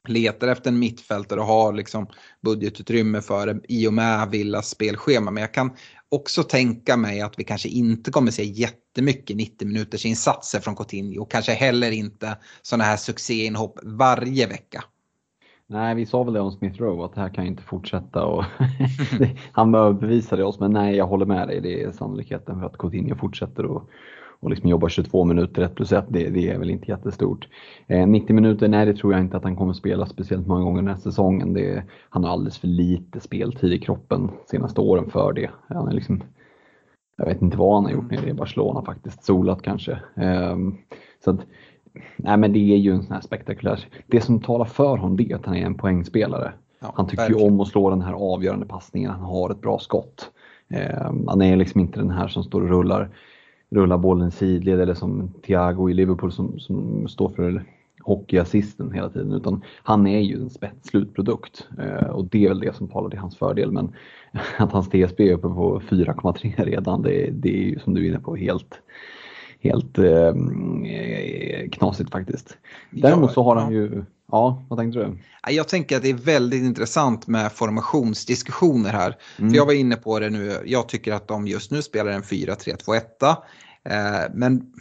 [0.09, 2.07] letar efter en mittfältare och har liksom
[2.41, 5.31] budgetutrymme för det i och med Villas spelschema.
[5.31, 5.71] Men jag kan
[6.09, 11.23] också tänka mig att vi kanske inte kommer se jättemycket 90 minuters insatser från Coutinho
[11.23, 14.85] och kanske heller inte sådana här succéinhopp varje vecka.
[15.71, 18.45] Nej, vi sa väl det om Smith Rowe att det här kan inte fortsätta och
[19.53, 21.61] han överbevisade oss men nej jag håller med dig.
[21.61, 23.91] Det är sannolikheten för att Coutinho fortsätter och,
[24.41, 27.49] och liksom jobbar 22 minuter 1 plus 1 det, det är väl inte jättestort.
[27.87, 30.83] Eh, 90 minuter, nej det tror jag inte att han kommer spela speciellt många gånger
[30.83, 31.55] den här säsongen.
[31.55, 35.51] Det, han har alldeles för lite speltid i kroppen senaste åren för det.
[35.69, 36.23] Han är liksom,
[37.17, 39.93] jag vet inte vad han har gjort nere i Barcelona faktiskt, solat kanske.
[40.17, 40.57] Eh,
[41.25, 41.41] så att,
[42.17, 45.33] nej men det är ju en sån här spektakulär, det som talar för honom det
[45.33, 46.53] är att han är en poängspelare.
[46.81, 47.43] Ja, han tycker verkligen.
[47.43, 50.31] ju om att slå den här avgörande passningen, han har ett bra skott.
[50.71, 53.11] Eh, han är liksom inte den här som står och rullar,
[53.71, 57.65] rullar bollen sidled eller som Thiago i Liverpool som, som står för
[58.01, 59.33] hockeyassisten hela tiden.
[59.33, 63.19] Utan han är ju en spetsslutprodukt eh, och det är väl det som talar till
[63.19, 63.73] hans fördel.
[63.73, 63.93] Men
[64.59, 68.09] att hans TSB är uppe på 4,3 redan det, det är ju som du är
[68.09, 68.81] inne på helt
[69.61, 70.35] helt eh,
[71.73, 72.59] knasigt faktiskt.
[72.91, 75.19] Däremot så har han ju Ja, vad tänkte du?
[75.49, 79.17] Jag tänker att det är väldigt intressant med formationsdiskussioner här.
[79.39, 79.51] Mm.
[79.51, 82.23] För jag var inne på det nu, jag tycker att de just nu spelar en
[82.23, 83.37] 4-3-2-1.
[83.85, 84.73] Eh, men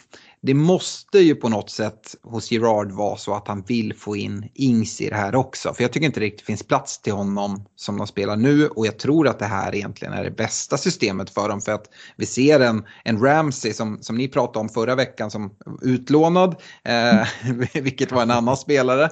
[0.41, 4.49] det måste ju på något sätt hos Gerard vara så att han vill få in
[4.53, 5.73] Ings i det här också.
[5.73, 8.87] För jag tycker inte det riktigt finns plats till honom som de spelar nu och
[8.87, 11.61] jag tror att det här egentligen är det bästa systemet för dem.
[11.61, 11.85] För att
[12.15, 17.27] vi ser en, en Ramsey som, som ni pratade om förra veckan som utlånad, eh,
[17.73, 19.09] vilket var en annan spelare.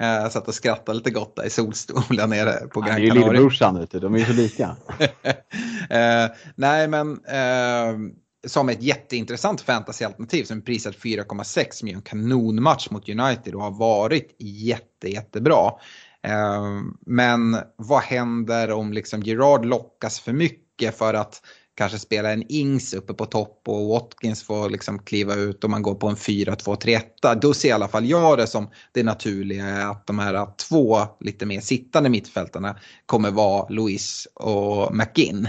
[0.00, 3.14] Eh, satt och skrattade lite gott där i solstolen nere på Gran Canaria.
[3.14, 4.76] Det är ju lillebrorsan, de är ju så lika.
[5.90, 12.02] eh, nej men eh, som ett jätteintressant fantasyalternativ som är prisat 4,6 som är en
[12.02, 15.70] kanonmatch mot United och har varit jätte, jättebra.
[16.22, 21.42] Ehm, men vad händer om liksom Gerard lockas för mycket för att
[21.76, 25.82] kanske spela en Ings uppe på topp och Watkins får liksom kliva ut och man
[25.82, 27.34] går på en 4-2-3-1.
[27.40, 31.46] Då ser i alla fall jag det som det naturliga att de här två lite
[31.46, 32.76] mer sittande mittfältarna
[33.06, 35.48] kommer vara Louis och McGinn.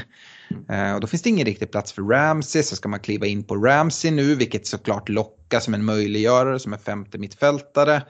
[0.52, 0.89] Mm.
[0.89, 3.43] Eh, och då finns det ingen riktig plats för Ramsey så ska man kliva in
[3.43, 8.04] på Ramsey nu vilket såklart lockar som en möjliggörare som en femte mittfältare.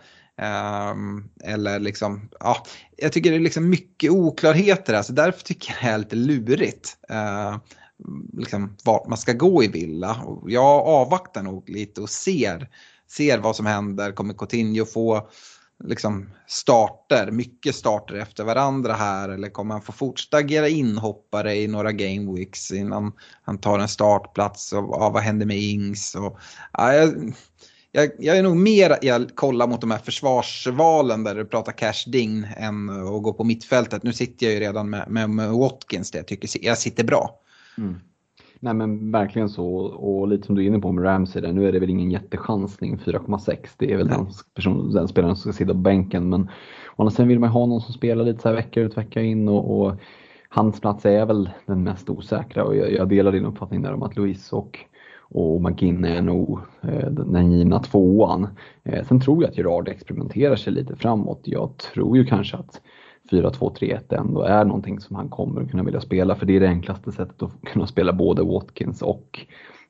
[0.92, 2.66] Um, eller liksom, ja,
[2.98, 6.16] jag tycker det är liksom mycket oklarheter här så därför tycker jag det är lite
[6.16, 6.98] lurigt.
[7.12, 7.58] Uh,
[8.34, 10.22] liksom vart man ska gå i Villa.
[10.26, 12.70] Och jag avvaktar nog lite och ser,
[13.10, 14.12] ser vad som händer.
[14.12, 15.30] Kommer Coutinho få
[15.84, 21.68] liksom starter, mycket starter efter varandra här eller kommer han få fortsätta agera inhoppare i
[21.68, 23.12] några game weeks innan
[23.42, 26.16] han tar en startplats och ja, vad händer med Ings?
[26.16, 26.40] Och,
[26.74, 27.34] ja, jag,
[27.92, 32.04] jag, jag, är nog mer jag kollar mot de här försvarsvalen där du pratar cash
[32.12, 34.04] ding än att gå på mittfältet.
[34.04, 37.40] Nu sitter jag ju redan med, med, med Watkins där jag tycker jag sitter bra.
[37.78, 38.00] Mm.
[38.60, 41.68] Nej men verkligen så och lite som du är inne på med Ramsey där, nu
[41.68, 43.58] är det väl ingen jättechansning 4,6.
[43.78, 46.50] Det är väl den, person, den spelaren som ska sitta på bänken men
[47.12, 49.82] sen vill man ha någon som spelar lite så här vecka ut vecka in och,
[49.82, 49.96] och
[50.50, 54.04] hans plats är väl den mest osäkra och jag, jag delar din uppfattning där om
[54.04, 54.80] att Louise och
[55.30, 58.48] och McGinn är nog eh, den givna tvåan.
[58.84, 61.42] Eh, sen tror jag att Gerard experimenterar sig lite framåt.
[61.44, 62.82] Jag tror ju kanske att
[63.32, 66.68] 4-2-3-1 ändå är någonting som han kommer att kunna vilja spela för det är det
[66.68, 69.40] enklaste sättet att kunna spela både Watkins och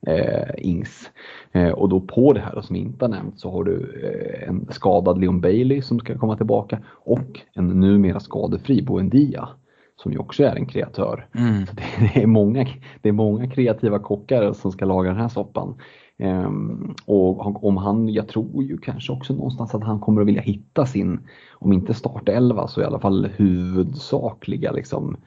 [0.07, 1.09] eh, Ings.
[1.51, 4.67] Eh, och då på det här som inte har nämnt så har du eh, en
[4.69, 9.49] skadad Leon Bailey som ska komma tillbaka och en numera skadefri Boendia
[9.95, 11.27] som ju också är en kreatör.
[11.35, 11.65] Mm.
[11.65, 11.83] Så det,
[12.13, 12.67] det, är många,
[13.01, 15.75] det är många kreativa kockar som ska laga den här soppan.
[16.19, 20.41] Ehm, och om han, jag tror ju kanske också någonstans att han kommer att vilja
[20.41, 21.19] hitta sin,
[21.53, 25.17] om inte startelva så i alla fall huvudsakliga liksom,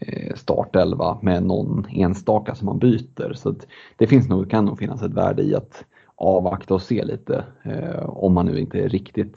[0.00, 3.32] eh, startelva med någon enstaka som man byter.
[3.34, 3.54] Så
[3.96, 5.84] det finns nog, kan nog finnas ett värde i att
[6.16, 9.36] avvakta och se lite eh, om man nu inte är riktigt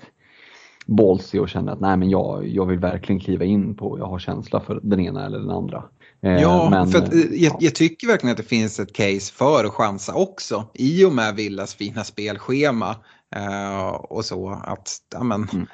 [0.86, 4.20] ballsy och känner att nej men jag, jag vill verkligen kliva in på, jag har
[4.20, 5.84] känsla för den ena eller den andra.
[6.22, 9.66] Eh, ja, men, för eh, jag, jag, tycker verkligen att det finns ett case för
[9.66, 12.96] att chansa också i och med Villas fina spelschema.
[13.36, 15.68] Eh, och så att, ja men, mm.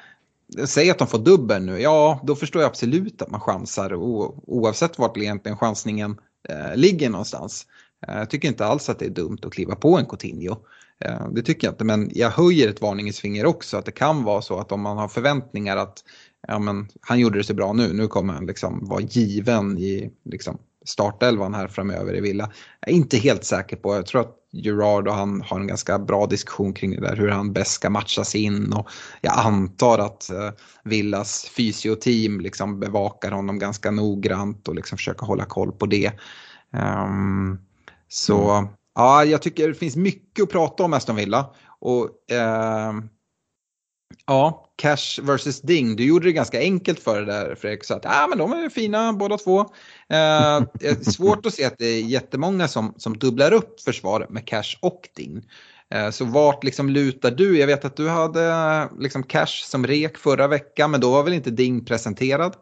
[0.66, 4.98] Säg att de får dubbel nu, ja då förstår jag absolut att man chansar oavsett
[4.98, 6.18] vart egentligen chansningen
[6.48, 7.66] eh, ligger någonstans.
[8.06, 10.56] Jag tycker inte alls att det är dumt att kliva på en Coutinho.
[11.32, 14.42] Det tycker jag inte, men jag höjer ett varningens finger också att det kan vara
[14.42, 16.04] så att om man har förväntningar att
[16.48, 20.10] ja, men, han gjorde det så bra nu, nu kommer han liksom vara given i
[20.24, 22.50] liksom, startelvan här framöver i Villa.
[22.80, 25.98] Jag är inte helt säker på, jag tror att Gerard och han har en ganska
[25.98, 28.88] bra diskussion kring det där, hur han bäst ska matchas in och
[29.20, 30.50] jag antar att uh,
[30.84, 36.12] Villas fysioteam liksom bevakar honom ganska noggrant och liksom försöker hålla koll på det.
[36.72, 37.58] Um,
[38.08, 38.68] så mm.
[38.94, 41.50] ja, jag tycker det finns mycket att prata om Aston Villa.
[41.80, 43.00] Och uh,
[44.26, 45.96] Ja, Cash versus Ding.
[45.96, 47.84] Du gjorde det ganska enkelt för det där Fredrik.
[47.84, 49.60] Så att, ah, men de är fina båda två.
[50.08, 50.60] Eh,
[51.02, 55.08] svårt att se att det är jättemånga som, som dubblar upp försvaret med Cash och
[55.16, 55.42] Ding.
[55.94, 57.58] Eh, så vart liksom lutar du?
[57.58, 61.22] Jag vet att du hade eh, liksom Cash som rek förra veckan men då var
[61.22, 62.56] väl inte Ding presenterad?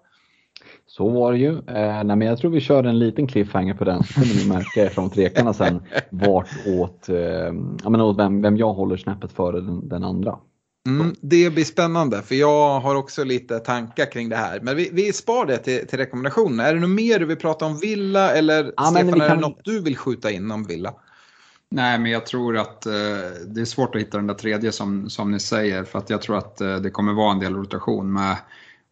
[0.87, 1.51] Så var det ju.
[1.51, 4.49] Eh, nej, men jag tror vi kör en liten cliffhanger på den så kommer ni
[4.49, 7.17] märka från trekarna sen vart åt, eh,
[7.85, 10.39] jag åt vem, vem jag håller snäppet före den, den andra.
[10.89, 14.61] Mm, det blir spännande för jag har också lite tankar kring det här.
[14.61, 16.67] Men vi, vi spar det till, till rekommendationerna.
[16.67, 19.21] Är det något mer du vill prata om Villa eller ja, Stefan, kan...
[19.21, 20.95] är det något du vill skjuta in om Villa?
[21.69, 22.93] Nej, men jag tror att eh,
[23.47, 26.23] det är svårt att hitta den där tredje som, som ni säger för att jag
[26.23, 28.37] tror att eh, det kommer vara en del rotation med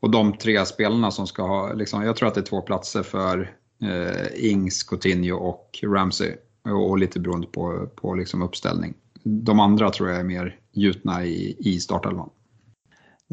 [0.01, 3.03] och de tre spelarna som ska ha, liksom, jag tror att det är två platser
[3.03, 6.33] för eh, Ings, Coutinho och Ramsey
[6.65, 11.25] och, och lite beroende på, på liksom uppställning de andra tror jag är mer gjutna
[11.25, 12.31] i, i startelvan.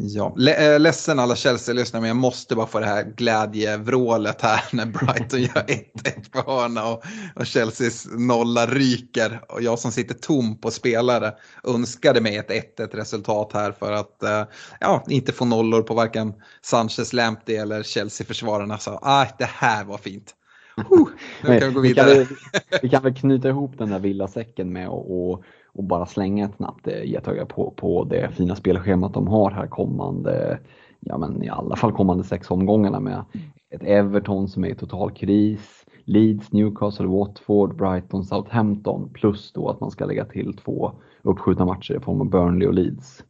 [0.01, 4.85] Ja, eh, ledsen alla Chelsea-lyssnare men jag måste bara få det här glädjevrålet här när
[4.85, 7.03] Brighton gör 1-1 på hörna och,
[7.35, 9.41] och Chelseas nolla ryker.
[9.49, 11.33] Och jag som sitter tom på spelare
[11.63, 14.43] önskade mig ett 1-1 resultat här för att eh,
[14.79, 18.77] ja, inte få nollor på varken Sanchez, Lamptey eller Chelsea-försvararna.
[18.77, 20.35] Så ah, det här var fint.
[20.79, 21.07] Uh,
[21.43, 22.13] nu kan vi gå vidare.
[22.19, 25.43] Vi kan, vi kan väl knyta ihop den där villasäcken med och och
[25.74, 29.67] och bara slänga ett snabbt eh, getöga på, på det fina spelschemat de har här
[29.67, 30.59] kommande,
[30.99, 33.24] ja men i alla fall kommande sex omgångarna med
[33.70, 39.80] ett Everton som är i total kris, Leeds, Newcastle, Watford, Brighton, Southampton plus då att
[39.80, 40.91] man ska lägga till två
[41.22, 43.24] uppskjutna matcher i form av Burnley och Leeds.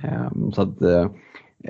[0.00, 1.10] Ehm, så att eh,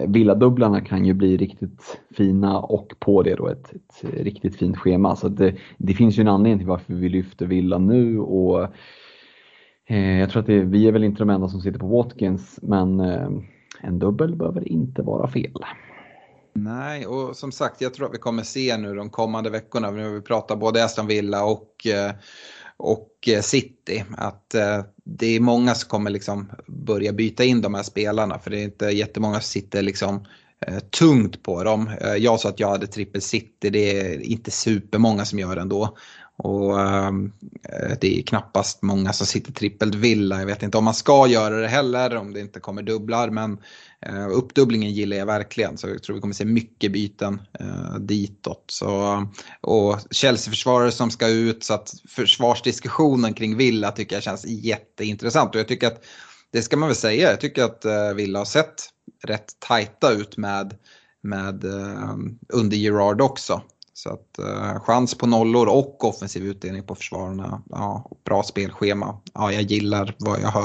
[0.06, 5.16] Villadubblarna kan ju bli riktigt fina och på det då ett, ett riktigt fint schema.
[5.16, 8.68] Så det, det, finns ju en anledning till varför vi lyfter Villa nu och
[9.86, 12.58] Eh, jag tror att det, vi är väl inte de enda som sitter på Watkins
[12.62, 13.28] men eh,
[13.80, 15.64] en dubbel behöver inte vara fel.
[16.52, 20.04] Nej, och som sagt jag tror att vi kommer se nu de kommande veckorna, nu
[20.04, 22.12] har vi pratat både Aston Villa och, eh,
[22.76, 23.10] och
[23.42, 24.54] City, att
[25.04, 28.64] det är många som kommer liksom börja byta in de här spelarna för det är
[28.64, 30.24] inte jättemånga som sitter liksom
[30.98, 31.90] tungt på dem.
[32.18, 35.96] Jag sa att jag hade trippel city, det är inte supermånga som gör det ändå.
[36.36, 37.32] Och ehm,
[37.68, 40.38] eh, det är knappast många som sitter trippelt villa.
[40.38, 43.30] Jag vet inte om man ska göra det heller, om det inte kommer dubblar.
[43.30, 43.58] Men
[44.00, 45.78] eh, uppdubblingen gillar jag verkligen.
[45.78, 48.64] Så jag tror vi kommer se mycket byten eh, ditåt.
[48.66, 49.26] Så,
[49.60, 51.64] och Chelsea-försvarare som ska ut.
[51.64, 55.54] Så att försvarsdiskussionen kring villa tycker jag känns jätteintressant.
[55.54, 56.04] Och jag tycker att,
[56.52, 58.74] det ska man väl säga, jag tycker att villa har sett
[59.24, 60.74] rätt tajta ut med,
[61.22, 63.62] med ehm, under Gerard också.
[63.96, 67.62] Så att eh, chans på nollor och offensiv utdelning på försvararna.
[67.70, 69.16] Ja, bra spelschema.
[69.34, 70.64] Ja, jag gillar vad jag hör.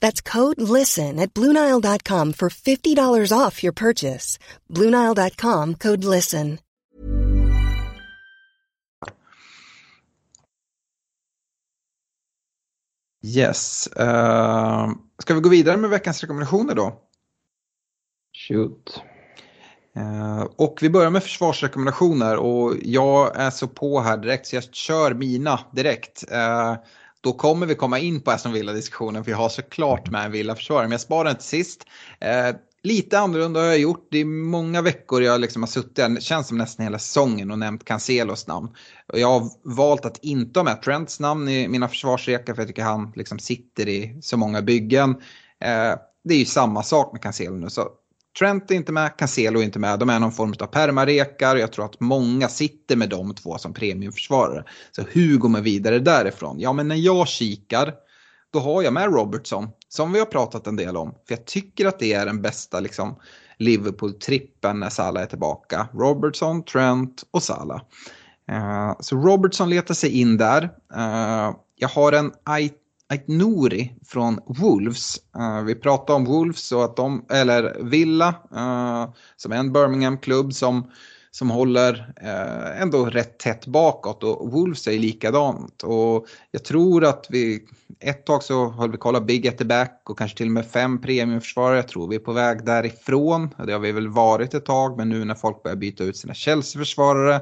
[0.00, 4.38] That's code LISTEN at Bluenile.com for $50 off your purchase.
[4.68, 6.58] Bluenile.com code LISTEN.
[13.22, 13.88] Yes.
[14.00, 17.00] Uh, ska vi gå vidare med veckans rekommendationer då?
[18.48, 19.02] Shoot.
[19.96, 24.74] Uh, och vi börjar med försvarsrekommendationer och jag är så på här direkt så jag
[24.74, 26.24] kör mina direkt.
[26.32, 26.74] Uh,
[27.20, 30.84] då kommer vi komma in på Aston Villa-diskussionen för jag har såklart med en Villa-försvarare
[30.84, 31.84] men jag sparar den till sist.
[32.20, 34.08] Eh, lite annorlunda har jag gjort.
[34.10, 37.58] Det är många veckor jag liksom har suttit, det känns som nästan hela säsongen och
[37.58, 38.68] nämnt Cancelos namn.
[39.12, 42.68] Och jag har valt att inte ha med Trents namn i mina försvarsrekar för jag
[42.68, 45.10] tycker han liksom sitter i så många byggen.
[45.60, 45.94] Eh,
[46.24, 47.70] det är ju samma sak med Cancelo nu.
[47.70, 47.88] Så
[48.38, 49.98] Trent är inte med, Cancelo är inte med.
[49.98, 51.54] De är någon form av permarekar.
[51.54, 54.64] och Jag tror att många sitter med de två som premiumförsvarare.
[54.92, 56.60] Så hur går man vidare därifrån?
[56.60, 57.94] Ja, men när jag kikar,
[58.52, 61.10] då har jag med Robertson, som vi har pratat en del om.
[61.10, 63.16] För jag tycker att det är den bästa liksom,
[63.58, 65.88] Liverpool-trippen när Salah är tillbaka.
[65.94, 67.80] Robertson, Trent och Salah.
[68.52, 70.62] Uh, så Robertson letar sig in där.
[70.96, 72.32] Uh, jag har en
[73.16, 75.16] Nouri från Wolves.
[75.38, 80.52] Uh, vi pratade om Wolves och att de, eller Villa, uh, som är en Birmingham-klubb
[80.52, 80.90] som,
[81.30, 85.82] som håller uh, ändå rätt tätt bakåt och Wolves är likadant.
[85.82, 87.64] Och jag tror att vi,
[88.00, 90.66] ett tag så höll vi kolla Big at the back och kanske till och med
[90.66, 91.76] fem premiumförsvarare.
[91.76, 93.54] Jag tror vi är på väg därifrån.
[93.66, 96.34] Det har vi väl varit ett tag men nu när folk börjar byta ut sina
[96.34, 97.40] Chelsea-försvarare.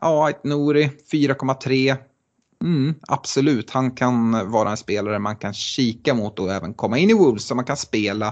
[0.00, 1.96] Ja, Nouri 4,3
[2.64, 7.10] Mm, absolut, han kan vara en spelare man kan kika mot och även komma in
[7.10, 8.26] i Wolves som man kan spela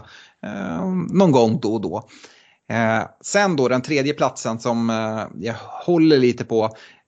[0.46, 2.08] eh, någon gång då och då.
[2.70, 5.54] Eh, sen då den tredje platsen som eh, jag
[5.86, 6.64] håller lite på.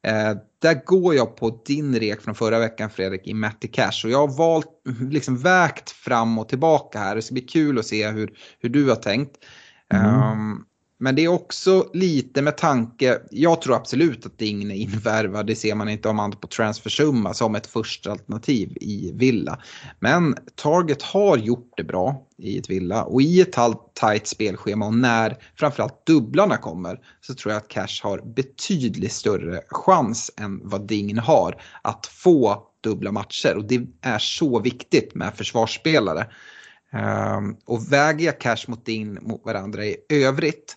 [0.06, 4.10] Eh, där går jag på din rek från förra veckan Fredrik i Matty Cash och
[4.10, 4.66] jag har valt,
[5.10, 7.16] liksom vägt fram och tillbaka här.
[7.16, 9.36] Det ska bli kul att se hur, hur du har tänkt.
[9.92, 10.64] Mm.
[10.98, 15.56] Men det är också lite med tanke, jag tror absolut att Dign är invärvad, det
[15.56, 19.58] ser man inte om man på transfersumma som ett första alternativ i Villa.
[20.00, 23.56] Men Target har gjort det bra i ett Villa och i ett
[23.94, 29.60] tajt spelschema och när framförallt dubblarna kommer så tror jag att Cash har betydligt större
[29.68, 35.34] chans än vad Dign har att få dubbla matcher och det är så viktigt med
[35.34, 36.26] försvarsspelare.
[36.92, 40.76] Um, och väger jag cash mot din mot varandra i övrigt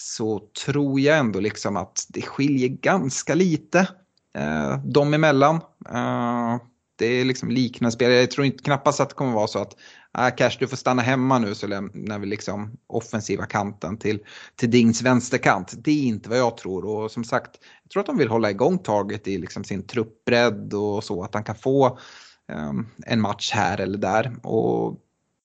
[0.00, 3.88] så tror jag ändå liksom att det skiljer ganska lite
[4.34, 5.56] eh, dem emellan.
[5.88, 6.56] Eh,
[6.96, 8.12] det är liksom liknande spel.
[8.12, 9.76] Jag tror inte knappast att det kommer vara så att
[10.12, 14.20] ah, Cash du får stanna hemma nu så lämnar vi liksom offensiva kanten till,
[14.56, 15.74] till Dings vänsterkant.
[15.76, 17.50] Det är inte vad jag tror och som sagt
[17.82, 21.34] jag tror att de vill hålla igång taget i liksom sin truppbredd och så att
[21.34, 21.98] han kan få
[22.52, 24.36] um, en match här eller där.
[24.42, 24.96] Och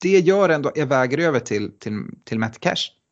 [0.02, 3.03] det gör ändå, jag väger över till, till, till Matt Cash.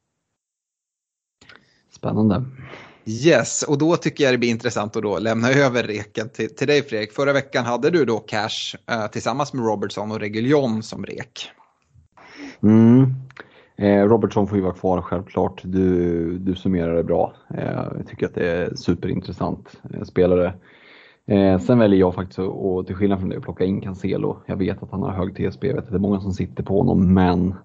[2.02, 2.43] Spännande.
[3.06, 6.68] Yes, och då tycker jag det blir intressant att då lämna över reken till, till
[6.68, 7.12] dig Fredrik.
[7.12, 11.52] Förra veckan hade du då Cash eh, tillsammans med Robertson och Reguljon som rek.
[12.64, 13.14] Mm.
[13.78, 15.62] Eh, Robertson får ju vara kvar självklart.
[15.64, 17.34] Du, du summerar det bra.
[17.58, 20.54] Eh, jag tycker att det är superintressant eh, spelare.
[21.28, 24.38] Eh, sen väljer jag faktiskt att, till skillnad från att plocka in Cancelo.
[24.45, 26.64] Jag vet att han har hög TSB, jag vet att det är många som sitter
[26.64, 27.56] på honom, men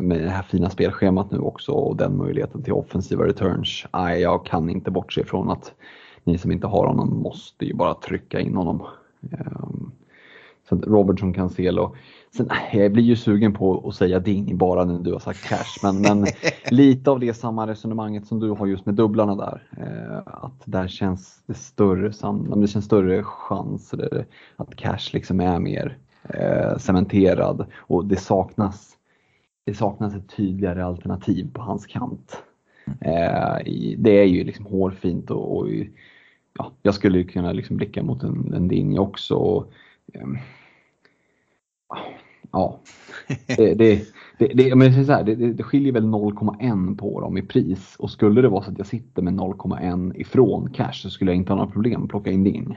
[0.00, 3.84] med det här fina spelschemat nu också och den möjligheten till offensiva returns.
[3.92, 5.72] Nej, jag kan inte bortse från att
[6.24, 8.86] ni som inte har honom måste ju bara trycka in honom.
[9.32, 9.68] Eh,
[10.68, 11.94] så Robertson, Cancelo.
[12.36, 15.78] Sen, jag blir ju sugen på att säga Ding bara när du har sagt cash,
[15.82, 16.26] men, men
[16.70, 19.62] lite av det samma resonemanget som du har just med dubblarna där.
[19.76, 22.12] Eh, att där känns det större,
[22.56, 23.94] det känns större chans
[24.56, 28.96] att cash liksom är mer eh, cementerad och det saknas,
[29.70, 32.42] det saknas ett tydligare alternativ på hans kant.
[32.86, 33.56] Eh,
[33.98, 35.68] det är ju liksom hårfint och, och
[36.58, 39.34] ja, jag skulle kunna liksom blicka mot en, en Ding också.
[39.34, 39.72] Och,
[40.14, 40.28] eh,
[42.52, 42.80] Ja,
[43.46, 44.02] det, det,
[44.38, 48.10] det, det, men så här, det, det skiljer väl 0,1 på dem i pris och
[48.10, 51.52] skulle det vara så att jag sitter med 0,1 ifrån cash så skulle jag inte
[51.52, 52.76] ha några problem att plocka in din.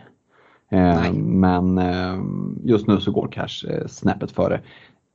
[0.69, 2.23] Eh, men eh,
[2.63, 4.61] just nu så går cash eh, snäppet före.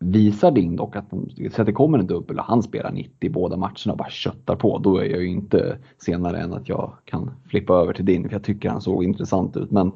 [0.00, 1.10] Visar Ding dock att,
[1.52, 4.56] så att det kommer en dubbel och han spelar 90 båda matcherna och bara köttar
[4.56, 8.24] på, då är jag ju inte senare än att jag kan flippa över till din
[8.24, 9.70] för jag tycker han såg intressant ut.
[9.70, 9.92] Men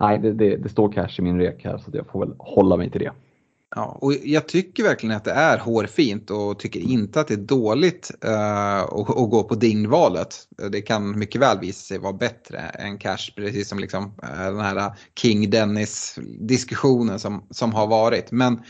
[0.00, 2.76] nej, det, det, det står cash i min rek här så jag får väl hålla
[2.76, 3.12] mig till det.
[3.76, 7.38] Ja, och jag tycker verkligen att det är hårfint och tycker inte att det är
[7.38, 10.34] dåligt uh, att, att, gå på dingvalet.
[10.72, 14.60] Det kan mycket väl visa sig vara bättre än cash, precis som liksom, uh, den
[14.60, 18.32] här King Dennis-diskussionen som, som har varit.
[18.32, 18.60] Men uh,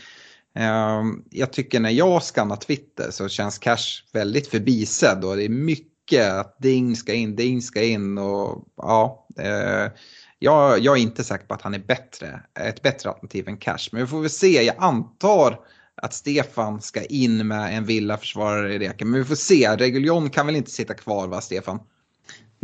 [0.55, 5.49] Ehm, jag tycker när jag skannar Twitter så känns cash väldigt förbisedd och det är
[5.49, 9.91] mycket att ding ska in, ding ska in och ja eh,
[10.39, 13.89] jag, jag är inte säker på att han är bättre, ett bättre alternativ än Cash.
[13.91, 14.63] Men vi får väl se.
[14.63, 15.59] Jag antar
[15.95, 19.09] att Stefan ska in med en villaförsvarare i reken.
[19.09, 19.75] Men vi får se.
[19.75, 21.79] Reguljon kan väl inte sitta kvar va, Stefan?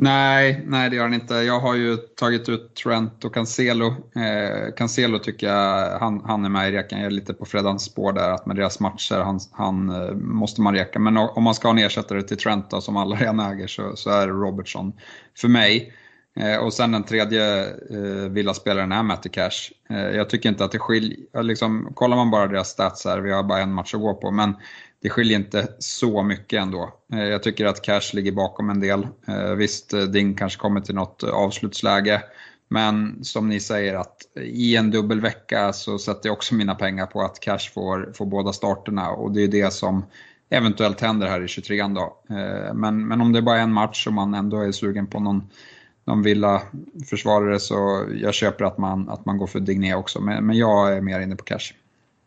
[0.04, 1.34] Nej, nej det gör han inte.
[1.34, 3.88] Jag har ju tagit ut Trent och Cancelo.
[4.16, 7.00] Eh, Cancelo tycker jag, han, han är med i rekan.
[7.00, 10.62] Jag är lite på Freddans spår där, att med deras matcher han, han eh, måste
[10.62, 11.00] man reka.
[11.00, 13.96] Men om man ska ha en ersättare till Trent då, som alla redan äger så,
[13.96, 14.94] så är det Robertson
[15.38, 15.94] för mig.
[16.36, 19.72] Eh, och sen den tredje eh, villaspelaren är Matty Cash.
[19.90, 23.32] Eh, jag tycker inte att det skiljer, liksom, kollar man bara deras stats här, vi
[23.32, 24.56] har bara en match att gå på, men
[25.02, 26.94] det skiljer inte så mycket ändå.
[27.14, 29.08] Eh, jag tycker att Cash ligger bakom en del.
[29.28, 32.22] Eh, visst, eh, Ding kanske kommer till något avslutsläge,
[32.70, 37.22] men som ni säger att i en dubbelvecka så sätter jag också mina pengar på
[37.22, 40.06] att Cash får, får båda starterna och det är det som
[40.50, 42.24] eventuellt händer här i 23 då.
[42.74, 45.50] Men, men om det bara är en match och man ändå är sugen på någon
[46.06, 50.22] någon villa-försvarare så jag köper att man, att man går för Digné också.
[50.22, 51.74] Men, men jag är mer inne på cash.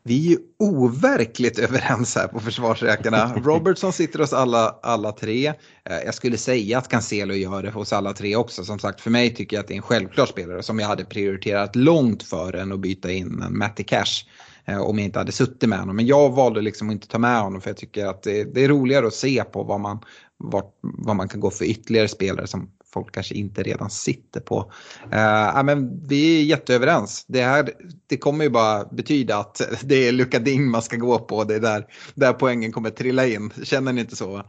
[0.06, 3.34] Vi är ju overkligt överens här på försvarsräkarna.
[3.44, 5.46] Robertson sitter hos alla, alla tre.
[5.46, 8.64] Eh, jag skulle säga att Cancelo gör det hos alla tre också.
[8.64, 11.04] Som sagt, för mig tycker jag att det är en självklar spelare som jag hade
[11.04, 14.24] prioriterat långt före än att byta in en Matty Cash.
[14.64, 15.96] Eh, om jag inte hade suttit med honom.
[15.96, 18.64] Men jag valde liksom att inte ta med honom för jag tycker att det, det
[18.64, 19.98] är roligare att se på vad man,
[20.36, 24.72] vad, vad man kan gå för ytterligare spelare som folk kanske inte redan sitter på.
[25.04, 27.24] Uh, men vi är jätteöverens.
[27.28, 27.70] Det, här,
[28.06, 31.44] det kommer ju bara betyda att det är Luka Ding man ska gå på.
[31.44, 33.50] Det är där, där poängen kommer trilla in.
[33.62, 34.42] Känner ni inte så?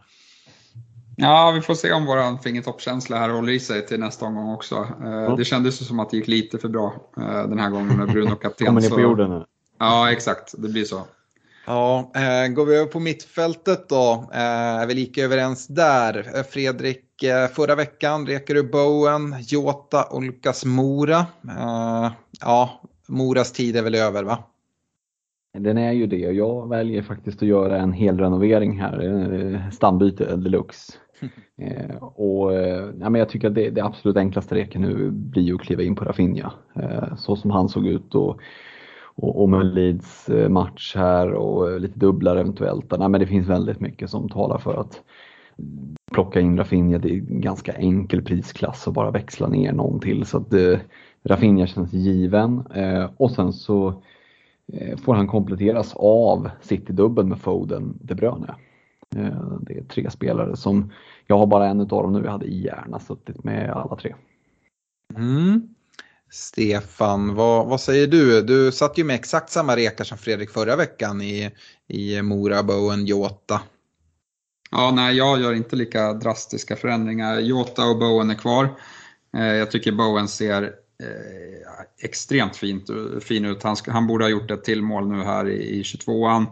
[1.18, 4.76] Ja, vi får se om vår fingertoppkänsla här håller i sig till nästa omgång också.
[4.76, 8.08] Uh, Det kändes som att det gick lite för bra uh, den här gången med
[8.08, 8.68] Bruno kapten.
[8.68, 9.46] Kommer ni på jorden nu?
[9.80, 10.54] Ja, exakt.
[10.58, 11.02] Det blir så.
[11.68, 16.18] Ja, eh, går vi över på mittfältet då, eh, är vi lika överens där.
[16.36, 21.26] Eh, Fredrik, eh, förra veckan rekar du Bowen, Jota och Lukas Mora.
[22.41, 24.38] Ja, Moras tid är väl över va?
[25.57, 30.36] Den är ju det och jag väljer faktiskt att göra en hel renovering här, stambyte
[30.36, 30.93] deluxe.
[31.57, 32.53] Eh, och,
[32.99, 35.84] ja, men jag tycker att det, det absolut enklaste reken nu blir ju att kliva
[35.84, 36.53] in på Rafinha.
[36.76, 38.39] Eh, så som han såg ut och,
[39.16, 42.91] och, och med Leeds eh, match här och eh, lite dubblar eventuellt.
[42.99, 45.01] Nej, men det finns väldigt mycket som talar för att
[46.11, 46.97] plocka in Rafinha.
[46.97, 50.26] Det är en ganska enkel prisklass och bara växla ner någon till.
[50.26, 50.80] Så att eh,
[51.24, 52.63] Rafinha känns given.
[52.76, 54.01] Eh, och sen så
[54.74, 58.55] eh, får han kompletteras av City-dubbeln med Foden, De Bruyne.
[59.16, 60.91] Eh, det är tre spelare som,
[61.28, 64.16] jag har bara en utav dem nu, jag hade gärna suttit med alla tre.
[65.16, 65.74] Mm.
[66.32, 68.41] Stefan, vad, vad säger du?
[68.41, 71.51] Du satt ju med exakt samma rekar som Fredrik förra veckan i,
[71.88, 73.61] i Mora, Bowen, Jota.
[74.71, 77.39] Ja, nej, jag gör inte lika drastiska förändringar.
[77.39, 78.80] Jota och Bowen är kvar.
[79.38, 82.89] Eh, jag tycker Bowen ser eh, extremt fint,
[83.21, 83.63] fin ut.
[83.63, 86.45] Han, han borde ha gjort ett till mål nu här i, i 22an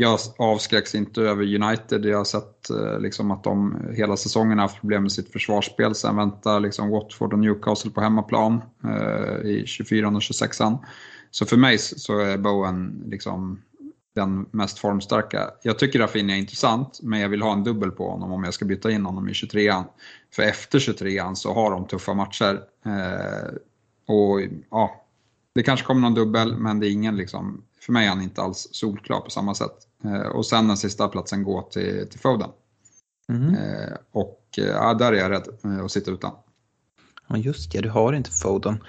[0.00, 2.04] jag avskräcks inte över United.
[2.04, 5.94] Jag har sett eh, liksom, att de hela säsongen har haft problem med sitt försvarsspel.
[5.94, 10.58] Sen väntar liksom, Watford och Newcastle på hemmaplan eh, i 24 och 26
[11.30, 13.62] Så för mig så är Bowen liksom,
[14.14, 15.50] den mest formstarka.
[15.62, 18.54] Jag tycker Rafinha är intressant, men jag vill ha en dubbel på honom om jag
[18.54, 19.84] ska byta in honom i 23an.
[20.34, 22.60] För efter 23an så har de tuffa matcher.
[22.86, 23.54] Eh,
[24.06, 24.40] och
[24.70, 25.04] ja,
[25.54, 28.42] Det kanske kommer någon dubbel, men det är ingen liksom, för mig är han inte
[28.42, 29.76] alls solklar på samma sätt.
[30.04, 32.50] Eh, och sen den sista platsen går till, till Foden.
[33.28, 33.56] Mm.
[34.12, 35.48] Och eh, ja, där är jag rädd
[35.84, 36.32] att sitta utan.
[37.28, 38.82] Ja just det, du har inte Foden.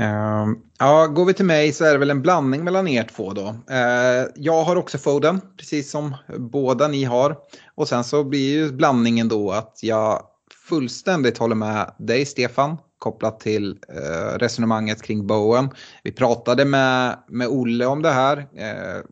[0.00, 3.32] Uh, ja, går vi till mig så är det väl en blandning mellan er två
[3.32, 3.48] då.
[3.48, 7.36] Uh, jag har också Foden, precis som båda ni har.
[7.74, 10.22] Och sen så blir ju blandningen då att jag
[10.68, 15.70] fullständigt håller med dig Stefan kopplat till eh, resonemanget kring Bowen.
[16.02, 19.02] Vi pratade med, med Olle om det här eh,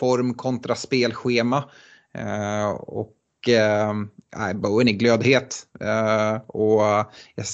[0.00, 1.64] form kontra spelschema.
[2.14, 3.94] Eh, och eh,
[4.54, 5.56] Bowen är glödhet.
[5.80, 7.44] Eh, och eh,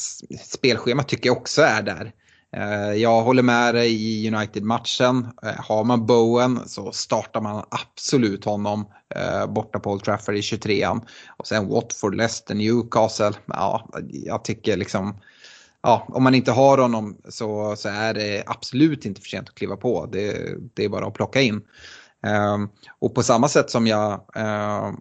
[0.44, 2.12] spelschemat tycker jag också är där.
[2.56, 5.28] Eh, jag håller med dig i United-matchen.
[5.42, 10.40] Eh, har man Bowen så startar man absolut honom eh, borta på Old Trafford i
[10.40, 11.06] 23an.
[11.36, 13.32] Och sen Watford, Leicester, Newcastle.
[13.46, 15.16] Ja, jag tycker liksom
[15.86, 19.54] ja, om man inte har honom så, så är det absolut inte för sent att
[19.54, 20.06] kliva på.
[20.06, 21.62] Det, det är bara att plocka in.
[22.22, 22.68] Ehm,
[22.98, 24.96] och på samma sätt som jag ehm,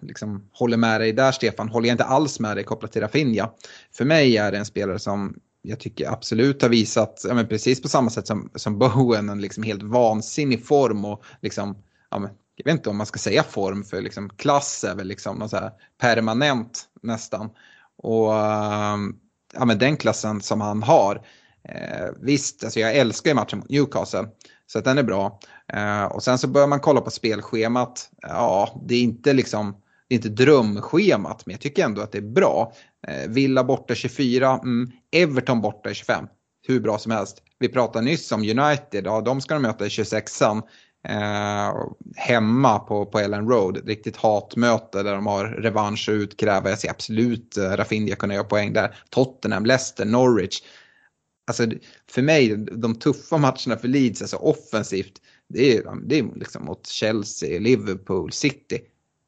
[0.00, 3.50] liksom håller med dig där Stefan, håller jag inte alls med dig kopplat till Rafinha.
[3.92, 7.82] För mig är det en spelare som jag tycker absolut har visat, ja, men precis
[7.82, 11.76] på samma sätt som, som Bowen, en liksom helt vansinnig form och liksom,
[12.10, 15.06] ja, men, jag vet inte om man ska säga form för liksom klass är väl
[15.06, 15.70] liksom något så här
[16.00, 17.50] permanent nästan.
[17.96, 19.16] Och ehm,
[19.54, 21.26] ja, men den klassen som han har.
[21.68, 24.28] Eh, visst, alltså jag älskar ju matchen mot Newcastle.
[24.66, 25.40] Så att den är bra.
[25.72, 28.10] Eh, och sen så börjar man kolla på spelschemat.
[28.22, 29.76] Ja, det är inte liksom
[30.08, 32.72] det är inte drömschemat, men jag tycker ändå att det är bra.
[33.06, 36.26] Eh, Villa borta 24, mm, Everton borta 25.
[36.66, 37.42] Hur bra som helst.
[37.58, 40.62] Vi pratade nyss om United, ja de ska de möta i 26an.
[41.08, 41.74] Eh,
[42.16, 46.70] hemma på, på Ellen Road, ett riktigt hatmöte där de har revansch att utkräva.
[46.70, 48.96] Jag ser absolut eh, Rafinha kunna göra poäng där.
[49.10, 50.60] Tottenham, Leicester, Norwich
[51.46, 51.66] alltså
[52.10, 56.86] för mig, de tuffa matcherna för Leeds, alltså offensivt, det är, det är liksom mot
[56.86, 58.80] Chelsea, Liverpool, City.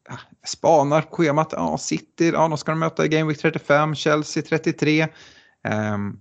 [0.08, 4.42] Ah, spanar schemat, ja City, ja de ska de möta i Game Week 35, Chelsea
[4.42, 5.02] 33.
[5.02, 5.10] Um,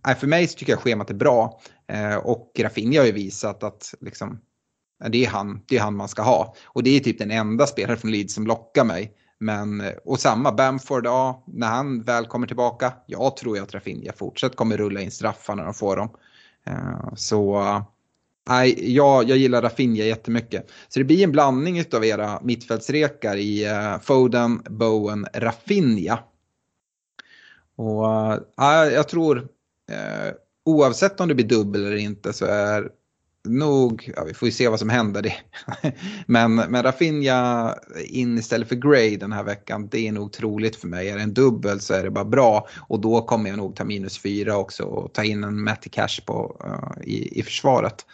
[0.07, 3.63] ehm, för mig så tycker jag schemat är bra eh, och Rafinha har ju visat
[3.63, 4.39] att liksom,
[5.09, 6.55] det, är han, det är han man ska ha.
[6.65, 9.13] Och det är typ den enda spelare från Leeds som lockar mig.
[9.37, 13.73] Men, eh, och samma, Bamford, ja, när han väl kommer tillbaka, jag tror jag att
[13.73, 16.09] Rafinha fortsatt kommer rulla in straffar när de får dem.
[16.67, 17.63] Eh, så
[18.49, 20.71] nej, jag, jag gillar Rafinha jättemycket.
[20.87, 26.19] Så det blir en blandning av era mittfältsrekar i eh, Foden, Bowen, Rafinha.
[27.77, 28.05] Och
[28.57, 29.47] nej, jag tror,
[30.65, 32.89] oavsett om det blir dubbel eller inte så är
[33.46, 35.22] nog, ja, vi får ju se vad som händer.
[35.22, 35.34] Det.
[36.28, 40.88] men, men Rafinha in istället för Gray den här veckan, det är nog troligt för
[40.88, 41.09] mig.
[41.09, 43.84] Är det en dubbel så är det bara bra och då kommer jag nog ta
[43.84, 48.05] minus fyra också och ta in en Matty Cash på, uh, i, i försvaret.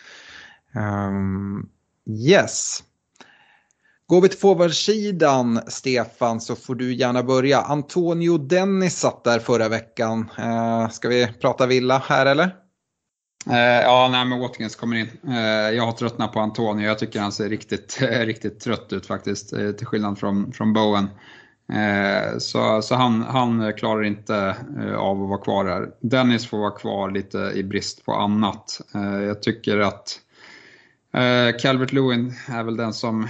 [0.76, 1.70] Um,
[2.08, 2.84] yes.
[4.08, 7.62] Går vi till forwardsidan, Stefan, så får du gärna börja.
[7.62, 10.30] Antonio Dennis satt där förra veckan.
[10.40, 12.60] Uh, ska vi prata villa här eller?
[13.49, 15.07] Eh, ja, nej, men Watkins kommer in.
[15.27, 16.88] Eh, jag har tröttnat på Antonio.
[16.88, 21.09] Jag tycker han ser riktigt, riktigt trött ut faktiskt, eh, till skillnad från, från Bowen.
[22.38, 24.55] Så så han, han klarar inte
[24.97, 25.89] av att vara kvar här.
[25.99, 28.81] Dennis får vara kvar lite i brist på annat.
[29.27, 30.19] Jag tycker att
[31.61, 33.27] Calvert Lewin är väl den som,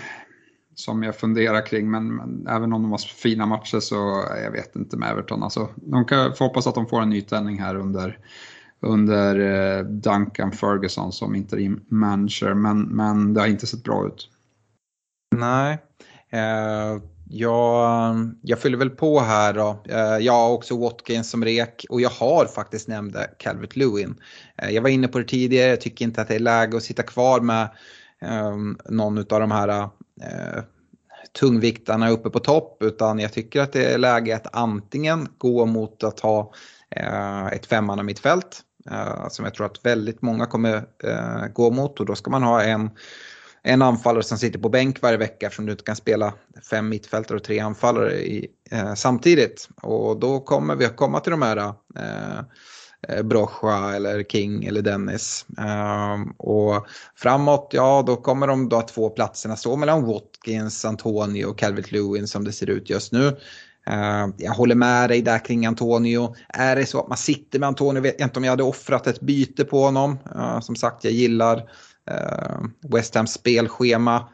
[0.76, 4.76] som jag funderar kring, men, men, även om de har fina matcher så jag vet
[4.76, 5.44] inte med Everton.
[5.44, 8.18] Alltså, de kan får hoppas att de får en nytändning här under,
[8.82, 14.30] under eh, Duncan Ferguson som interim manager, men, men det har inte sett bra ut.
[15.36, 15.78] Nej.
[16.34, 17.04] Uh
[17.34, 19.84] jag, jag fyller väl på här då.
[19.90, 24.16] Eh, jag har också Watkins som rek och jag har faktiskt nämnde Calvert Lewin.
[24.58, 26.84] Eh, jag var inne på det tidigare, jag tycker inte att det är läge att
[26.84, 27.70] sitta kvar med
[28.22, 29.70] ehm, någon av de här
[30.22, 30.64] eh,
[31.40, 36.04] tungviktarna uppe på topp utan jag tycker att det är läge att antingen gå mot
[36.04, 36.54] att ha
[37.52, 42.06] ett femmanna mittfält Eh, som jag tror att väldigt många kommer eh, gå mot och
[42.06, 42.90] då ska man ha en
[43.64, 46.34] en anfallare som sitter på bänk varje vecka eftersom du inte kan spela
[46.70, 49.70] fem mittfältare och tre anfallare i, eh, samtidigt.
[49.82, 52.40] Och då kommer vi att komma till de här eh,
[53.08, 55.46] eh Brocha eller King eller Dennis.
[55.58, 61.58] Eh, och framåt, ja då kommer de då två platserna stå mellan Watkins, Antonio och
[61.58, 63.38] Calvert Lewin som det ser ut just nu.
[63.88, 66.36] Eh, jag håller med dig där kring Antonio.
[66.50, 69.08] Är det så att man sitter med Antonio vet jag inte om jag hade offrat
[69.08, 70.18] ett byte på honom.
[70.36, 71.58] Eh, som sagt, jag gillar
[72.12, 72.60] eh,
[72.94, 74.30] West Hams spelschema.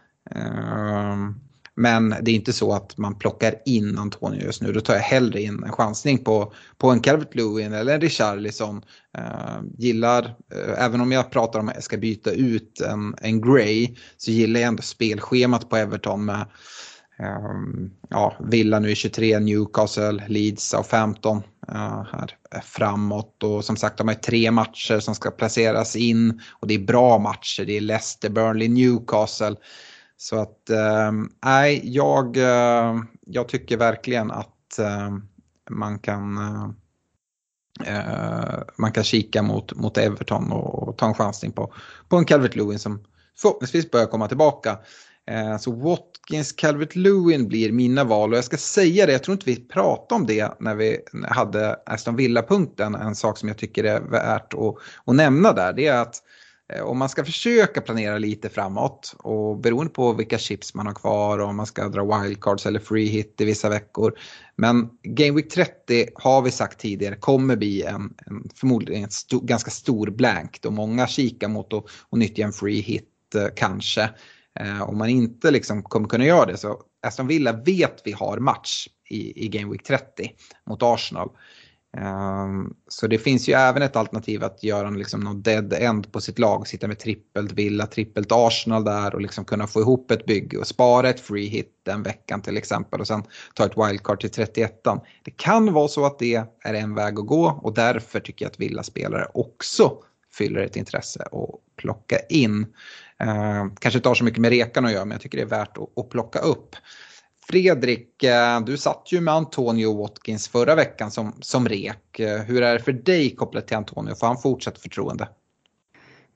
[1.79, 4.73] Men det är inte så att man plockar in Antonio just nu.
[4.73, 8.81] Då tar jag hellre in en chansning på, på en Calvert Lewin eller en Richarlison.
[9.17, 13.41] Uh, gillar, uh, även om jag pratar om att jag ska byta ut en, en
[13.41, 16.45] Gray, så gillar jag ändå spelschemat på Everton med
[17.19, 21.43] Ehm, ja, Villa nu i 23, Newcastle, Leeds och 15 uh,
[21.75, 23.43] eh, här framåt.
[23.43, 27.17] Och som sagt, de har tre matcher som ska placeras in och det är bra
[27.17, 27.65] matcher.
[27.65, 29.55] Det är Leicester, Burnley, Newcastle.
[30.17, 32.95] Så att, ehm, nej, äh, jag, eh,
[33.25, 35.17] jag tycker verkligen att äh,
[35.69, 36.37] man kan
[37.85, 41.73] eh, man kan kika mot, mot Everton och, och ta en chansning på,
[42.09, 43.03] på en Calvert Lewin som
[43.37, 44.77] förhoppningsvis börjar komma tillbaka.
[45.59, 46.16] Så what?
[46.55, 50.21] Calvert Lewin blir mina val och jag ska säga det, jag tror inte vi pratade
[50.21, 52.95] om det när vi hade Aston Villa-punkten.
[52.95, 54.75] En sak som jag tycker är värt att,
[55.05, 56.15] att nämna där det är att
[56.73, 60.93] eh, om man ska försöka planera lite framåt och beroende på vilka chips man har
[60.93, 64.13] kvar och om man ska dra wildcards eller free hit i vissa veckor.
[64.55, 69.39] Men Game Week 30 har vi sagt tidigare kommer bli en, en förmodligen en sto,
[69.39, 74.09] ganska stor blank då många kikar mot att nyttja en free hit eh, kanske.
[74.59, 78.37] Eh, om man inte liksom kommer kunna göra det så Aston Villa vet vi har
[78.37, 80.31] match i, i Game Week 30
[80.69, 81.29] mot Arsenal.
[81.97, 86.21] Um, så det finns ju även ett alternativ att göra liksom någon dead end på
[86.21, 90.25] sitt lag, sitta med trippelt Villa, trippelt Arsenal där och liksom kunna få ihop ett
[90.25, 93.23] bygge och spara ett free hit den veckan till exempel och sen
[93.53, 94.83] ta ett wildcard till 31
[95.23, 98.51] Det kan vara så att det är en väg att gå och därför tycker jag
[98.51, 99.91] att Villa-spelare också
[100.33, 102.65] fyller ett intresse att plocka in.
[103.19, 105.59] Eh, kanske inte har så mycket med rekan att göra men jag tycker det är
[105.59, 106.75] värt att, att plocka upp.
[107.49, 112.19] Fredrik, eh, du satt ju med Antonio Watkins förra veckan som, som rek.
[112.19, 114.15] Eh, hur är det för dig kopplat till Antonio?
[114.15, 115.27] Får han fortsatt förtroende?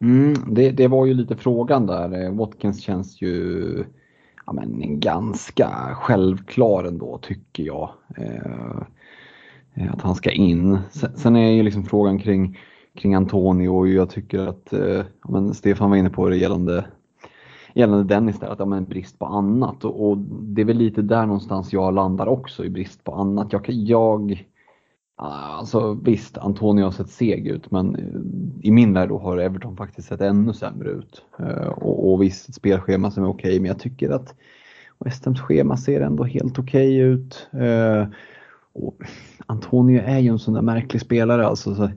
[0.01, 2.23] Mm, det, det, var ju lite frågan där.
[2.23, 3.85] Eh, Watkins känns ju
[4.45, 7.89] ja, men, ganska självklar ändå tycker jag.
[8.17, 8.81] Eh,
[9.93, 10.79] att han ska in.
[10.91, 12.59] Sen, sen är ju liksom frågan kring
[12.95, 16.85] kring Antonio och jag tycker att eh, men Stefan var inne på det gällande,
[17.73, 21.01] gällande Dennis där, att ja, men brist på annat och, och, det är väl lite
[21.01, 23.53] där någonstans jag landar också i brist på annat.
[23.53, 24.47] Jag, jag
[25.15, 29.37] ah, Alltså visst, Antonio har sett seg ut men eh, i min värld då har
[29.37, 31.25] Everton faktiskt sett ännu sämre ut.
[31.39, 34.35] Eh, och, och visst, ett spelschema som är okej men jag tycker att
[35.05, 37.47] West Hams schema ser ändå helt okej ut.
[37.51, 38.07] Eh,
[38.73, 38.95] och
[39.45, 41.91] Antonio är ju en sån där märklig spelare alltså.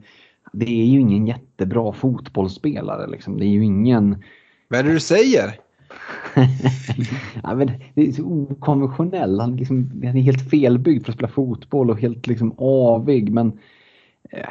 [0.55, 3.07] Det är ju ingen jättebra fotbollsspelare.
[3.07, 3.37] Liksom.
[3.37, 4.23] Det är ju ingen...
[4.67, 5.59] Vad är det du säger?
[7.43, 9.39] ja, men det är så okonventionell.
[9.39, 13.31] Han, liksom, han är helt felbyggd för att spela fotboll och helt liksom avig.
[13.31, 13.59] Men,
[14.29, 14.49] eh,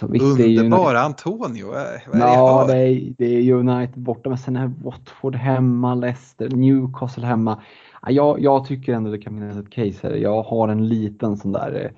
[0.00, 1.04] så visst, Underbara ju...
[1.04, 1.66] Antonio.
[2.12, 4.28] Vad ja, det är, det är United borta.
[4.28, 7.62] Men sen är Watford hemma, Leicester, Newcastle hemma.
[8.06, 10.14] Jag, jag tycker ändå det kan finnas ett case här.
[10.14, 11.90] Jag har en liten sån där eh,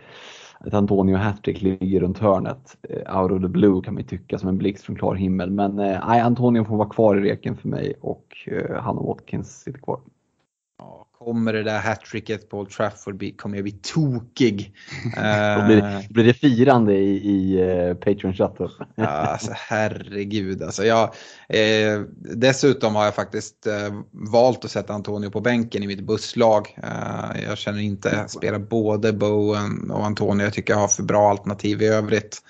[0.67, 2.77] ett Antonio hattrick ligger runt hörnet.
[2.83, 5.51] Eh, out of the blue kan man tycka som en blixt från klar himmel.
[5.51, 9.07] Men eh, nej, Antonio får vara kvar i reken för mig och eh, han och
[9.07, 10.01] Watkins sitter kvar.
[10.83, 14.75] Ja, kommer det där hattricket på Old Trafford bli, kommer jag bli tokig.
[15.57, 18.69] Då blir, blir det firande i, i uh, Patreon chatten.
[18.95, 20.85] ja, alltså, herregud alltså.
[20.85, 21.15] Jag,
[21.49, 22.01] eh,
[22.37, 26.79] dessutom har jag faktiskt eh, valt att sätta Antonio på bänken i mitt busslag.
[26.83, 30.45] Eh, jag känner inte spela både Bowen och Antonio.
[30.45, 32.43] Jag tycker jag har för bra alternativ i övrigt.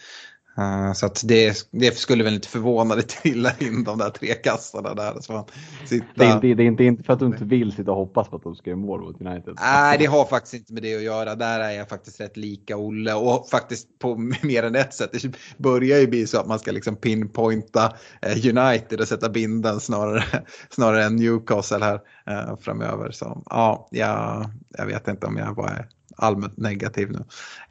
[0.59, 4.35] Uh, så att det, det, skulle väl inte förvåna dig trilla in de där tre
[4.35, 5.21] kassarna där.
[5.21, 5.47] Så
[5.85, 6.07] sitta...
[6.15, 8.29] det, är inte, det, är inte, inte för att du inte vill sitta och hoppas
[8.29, 9.55] på att de ska göra mål mot United?
[9.61, 11.35] Nej, det har faktiskt inte med det att göra.
[11.35, 15.13] Där är jag faktiskt rätt lika Olle och faktiskt på mer än ett sätt.
[15.13, 17.93] Det börjar ju bli så att man ska liksom pinpointa
[18.23, 20.25] eh, United och sätta binden snarare,
[20.71, 22.01] snarare än Newcastle här
[22.31, 23.11] uh, framöver.
[23.11, 27.19] Så ja, jag, jag vet inte om jag bara är allmänt negativ nu.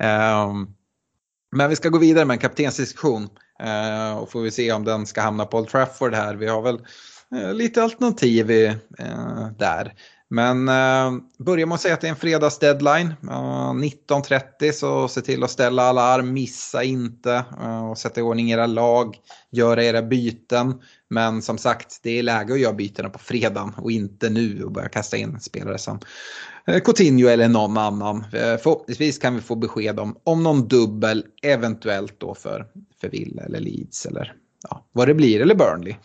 [0.07, 0.75] Um,
[1.51, 3.29] men vi ska gå vidare med en kaptensdiskussion.
[3.63, 6.35] Eh, och får vi se om den ska hamna på Old Trafford här.
[6.35, 6.79] Vi har väl
[7.35, 8.65] eh, lite alternativ i,
[8.97, 9.93] eh, där.
[10.33, 13.13] Men eh, börja med att säga att det är en fredagsdeadline.
[13.21, 18.65] 19.30 så se till att ställa alarm, missa inte eh, och sätta i ordning era
[18.65, 19.17] lag,
[19.49, 20.81] göra era byten.
[21.09, 24.71] Men som sagt, det är läge att göra bytena på fredagen och inte nu och
[24.71, 25.99] börja kasta in spelare som
[26.67, 28.17] Eh, Coutinho eller någon annan.
[28.17, 32.67] Eh, förhoppningsvis kan vi få besked om, om någon dubbel, eventuellt då för,
[33.01, 34.33] för Villa eller Leeds eller
[34.69, 35.95] ja, vad det blir, eller Burnley.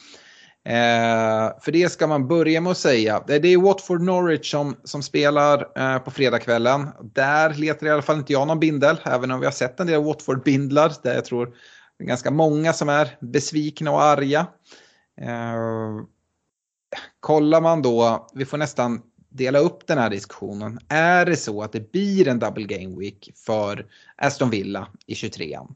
[0.66, 3.16] Eh, för det ska man börja med att säga.
[3.16, 6.88] Eh, det är Watford Norwich som, som spelar eh, på fredagskvällen.
[7.02, 9.86] Där letar i alla fall inte jag någon bindel, även om vi har sett en
[9.86, 11.46] del Watford-bindlar där jag tror
[11.98, 14.46] det är ganska många som är besvikna och arga.
[15.20, 16.04] Eh,
[17.20, 19.02] kollar man då, vi får nästan
[19.36, 20.78] dela upp den här diskussionen.
[20.88, 23.86] Är det så att det blir en double game week för
[24.16, 25.74] Aston Villa i 23an?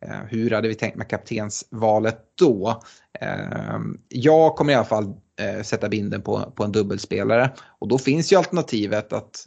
[0.00, 2.82] Eh, hur hade vi tänkt med kaptensvalet då?
[3.20, 3.78] Eh,
[4.08, 8.32] jag kommer i alla fall eh, sätta binden på, på en dubbelspelare och då finns
[8.32, 9.46] ju alternativet att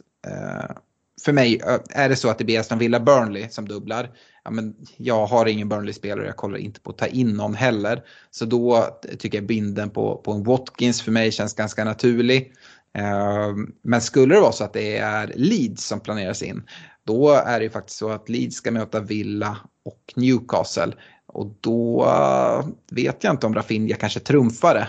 [1.24, 1.60] för mig,
[1.90, 4.10] är det så att det blir Aston Villa Burnley som dubblar,
[4.44, 7.54] ja, men jag har ingen Burnley-spelare, och jag kollar inte på att ta in någon
[7.54, 8.02] heller.
[8.30, 12.52] Så då tycker jag binden på, på en Watkins för mig känns ganska naturlig.
[12.94, 16.62] Ehm, men skulle det vara så att det är Leeds som planeras in,
[17.04, 20.92] då är det ju faktiskt så att Leeds ska möta Villa och Newcastle.
[21.26, 24.88] Och då eh, vet jag inte om Rafinha kanske trumfar det.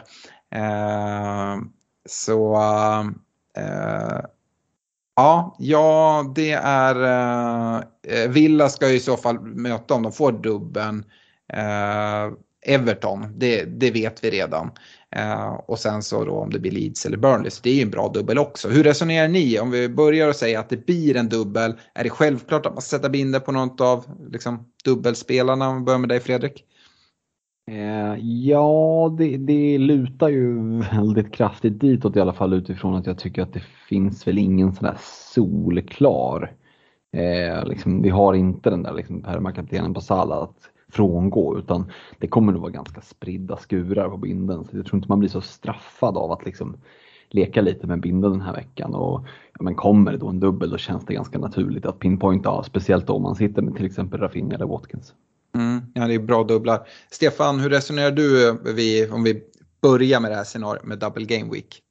[0.58, 1.70] Ehm,
[2.10, 2.56] så
[3.58, 4.20] eh,
[5.16, 6.96] ja, ja, det är
[8.08, 11.06] eh, Villa ska ju i så fall möta om de får dubben
[12.66, 14.72] Everton, det, det vet vi redan.
[15.18, 17.82] Uh, och sen så då om det blir Leeds eller Burnley, så det är ju
[17.82, 18.70] en bra dubbel också.
[18.70, 19.60] Hur resonerar ni?
[19.60, 22.82] Om vi börjar och säger att det blir en dubbel, är det självklart att man
[22.82, 25.70] sätter binder på något av liksom, dubbelspelarna?
[25.70, 26.64] Om vi börjar med dig Fredrik.
[27.72, 33.18] Uh, ja, det, det lutar ju väldigt kraftigt ditåt i alla fall utifrån att jag
[33.18, 34.98] tycker att det finns väl ingen sån där
[35.34, 36.56] solklar
[37.14, 42.28] Eh, liksom, vi har inte den där liksom, permakaptenen på Salah att frångå utan det
[42.28, 44.66] kommer nog vara ganska spridda skurar på binden.
[44.66, 46.78] Så jag tror inte man blir så straffad av att liksom
[47.30, 48.96] leka lite med binden den här veckan.
[48.96, 52.64] Och, ja, men kommer det då en dubbel då känns det ganska naturligt att pinpointa,
[52.64, 55.14] speciellt om man sitter med till exempel Rafinha eller Watkins.
[55.56, 56.88] Mm, ja, det är bra dubblar.
[57.12, 58.50] Stefan, hur resonerar du
[59.12, 59.44] om vi
[59.82, 61.82] börjar med det här scenariot med double game week?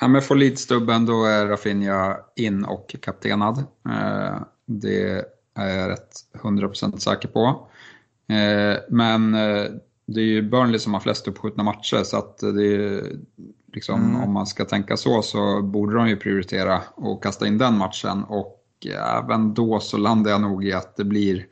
[0.00, 3.58] Ja, men får Leeds-dubben då är Rafinha in och kaptenad.
[3.88, 7.68] Eh, det är jag rätt 100% säker på.
[8.30, 9.64] Eh, men eh,
[10.06, 13.16] det är ju Burnley som har flest uppskjutna matcher så att det är,
[13.72, 14.20] liksom, mm.
[14.22, 18.24] om man ska tänka så så borde de ju prioritera och kasta in den matchen
[18.24, 18.56] och
[19.18, 21.46] även då så landar jag nog i att det blir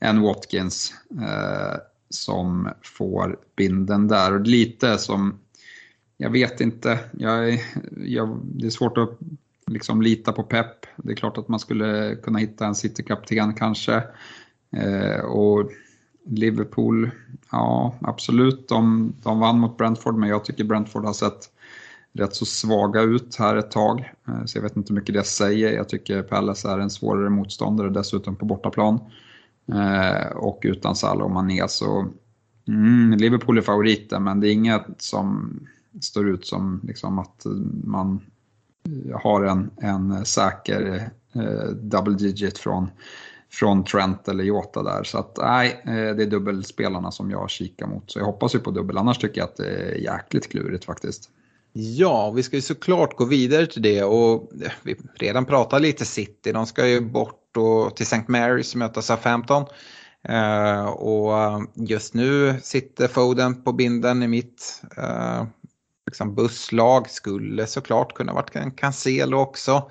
[0.00, 1.76] en Watkins eh,
[2.10, 4.34] som får binden där.
[4.34, 5.38] Och lite som,
[6.16, 7.60] jag vet inte, jag,
[7.96, 9.18] jag, det är svårt att
[9.66, 10.86] liksom lita på Pep.
[10.96, 14.02] Det är klart att man skulle kunna hitta en City-kapten kanske.
[14.76, 15.70] Eh, och
[16.28, 17.10] Liverpool,
[17.50, 21.50] ja absolut, de, de vann mot Brentford men jag tycker Brentford har sett
[22.12, 24.12] rätt så svaga ut här ett tag.
[24.28, 25.72] Eh, så jag vet inte hur mycket det säger.
[25.72, 29.00] Jag tycker Palace är en svårare motståndare dessutom på bortaplan.
[29.72, 32.08] Eh, och utan Salah och Mané så
[32.68, 35.60] mm, Liverpool är favoriten men det är inget som
[36.00, 37.46] står ut som liksom att
[37.84, 38.20] man
[39.14, 42.90] har en, en säker eh, double digit från
[43.50, 45.04] från Trent eller Jota där.
[45.04, 48.10] Så att nej, eh, det är dubbelspelarna som jag kikar mot.
[48.10, 51.30] Så jag hoppas ju på dubbel, annars tycker jag att det är jäkligt klurigt faktiskt.
[51.72, 56.04] Ja, vi ska ju såklart gå vidare till det och eh, vi redan pratat lite
[56.04, 56.52] City.
[56.52, 58.24] De ska ju bort och till St.
[58.28, 59.66] Mary's möta Southampton.
[60.28, 61.32] Uh, och
[61.74, 65.44] just nu sitter Foden på binden i mitt uh,
[66.06, 67.10] liksom busslag.
[67.10, 69.90] Skulle såklart kunna varit en Cancelo också.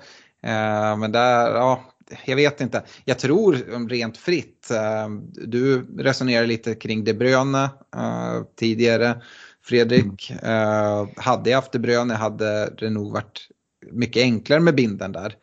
[0.98, 1.84] Men där, ja,
[2.24, 2.82] jag vet inte.
[3.04, 4.70] Jag tror um, rent fritt.
[4.70, 9.22] Eh, du resonerar lite kring De Bruyne eh, tidigare.
[9.62, 13.48] Fredrik, eh, hade jag haft De Bruyne hade det nog varit
[13.92, 15.36] mycket enklare med binden där.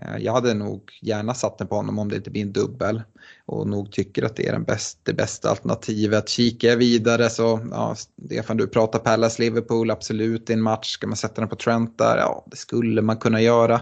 [0.00, 3.02] Eh, jag hade nog gärna satt den på honom om det inte blir en dubbel
[3.46, 6.28] och nog tycker att det är den bäst, det bästa alternativet.
[6.28, 7.94] Kikar jag vidare så, ja,
[8.26, 10.92] Stefan du pratar Palace Liverpool, absolut i en match.
[10.92, 12.16] Ska man sätta den på Trent där?
[12.16, 13.80] Ja, det skulle man kunna göra.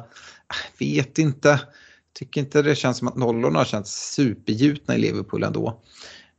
[0.78, 1.60] Vet inte.
[2.20, 5.80] Tycker inte det känns som att nollorna har känts supergjutna i Liverpool ändå.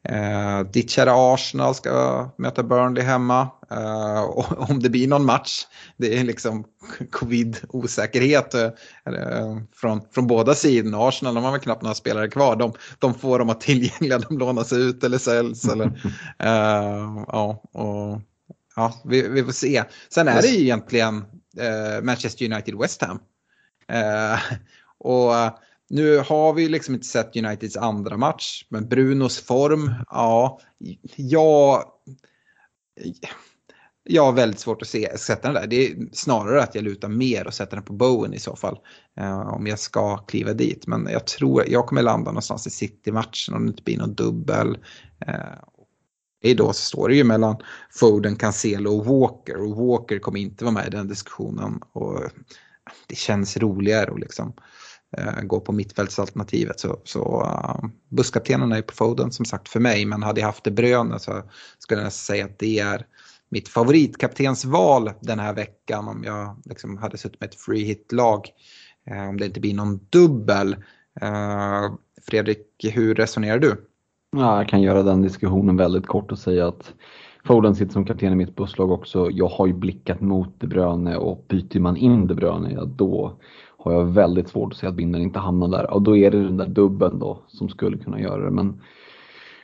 [0.03, 3.49] Eh, ditt kära Arsenal ska möta Burnley hemma.
[3.71, 5.65] Eh, och om det blir någon match,
[5.97, 6.63] det är liksom
[7.11, 8.69] covid-osäkerhet eh,
[9.75, 11.07] från, från båda sidorna.
[11.07, 12.55] Arsenal de har väl knappt några spelare kvar.
[12.55, 15.65] De, de får de ha tillgängliga, de lånas ut eller säljs.
[15.65, 15.85] Eller,
[16.39, 18.21] eh, ja, och,
[18.75, 19.83] ja, vi, vi får se.
[20.09, 21.25] Sen är det ju egentligen
[21.57, 23.19] eh, Manchester United-West Ham.
[23.87, 24.39] Eh,
[25.03, 25.33] och
[25.91, 30.59] nu har vi liksom inte sett Uniteds andra match, men Brunos form, ja,
[31.15, 31.83] jag,
[34.03, 35.67] jag har väldigt svårt att se, sätta den där.
[35.67, 38.79] Det är snarare att jag lutar mer och sätter den på Bowen i så fall.
[39.19, 40.87] Eh, om jag ska kliva dit.
[40.87, 44.77] Men jag tror jag kommer landa någonstans i City-matchen om det inte blir någon dubbel.
[45.27, 47.55] Eh, då så står det ju mellan
[47.91, 49.61] Foden, Cancelo och Walker.
[49.61, 51.79] Och Walker kommer inte vara med i den diskussionen.
[51.91, 52.19] Och
[53.07, 54.53] det känns roligare och liksom
[55.17, 56.79] Eh, gå på mittfältsalternativet.
[56.79, 60.05] Så, så uh, busskaptenen är på Foden som sagt för mig.
[60.05, 61.41] Men hade jag haft det Bröne så
[61.79, 63.05] skulle jag säga att det är
[63.49, 68.47] mitt favoritkaptensval den här veckan om jag liksom hade suttit med ett free hit-lag.
[69.11, 70.75] Uh, om det inte blir någon dubbel.
[72.27, 73.87] Fredrik, hur resonerar du?
[74.31, 76.93] Ja, jag kan göra den diskussionen väldigt kort och säga att
[77.45, 79.29] Foden sitter som kapten i mitt busslag också.
[79.31, 83.39] Jag har ju blickat mot De Bruyne och byter man in De Bruyne, ja, då
[83.83, 85.93] har jag väldigt svårt att se att vinnaren inte hamnar där.
[85.93, 88.51] Och då är det den där dubben då som skulle kunna göra det.
[88.51, 88.81] Men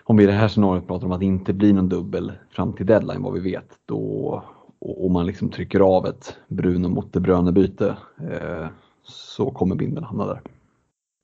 [0.03, 2.73] om vi i det här scenariot pratar om att det inte blir någon dubbel fram
[2.73, 4.44] till deadline vad vi vet, då
[4.80, 7.98] och man liksom trycker av ett Bruno mot De Bruyne byte
[8.31, 8.68] eh,
[9.03, 10.41] så kommer vinnaren hamna där.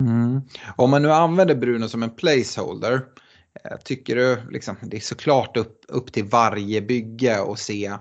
[0.02, 0.41] Mm.
[0.76, 2.94] Om man nu använder Bruno som en placeholder,
[3.64, 7.94] eh, tycker du, liksom, det är såklart upp, upp till varje bygge att se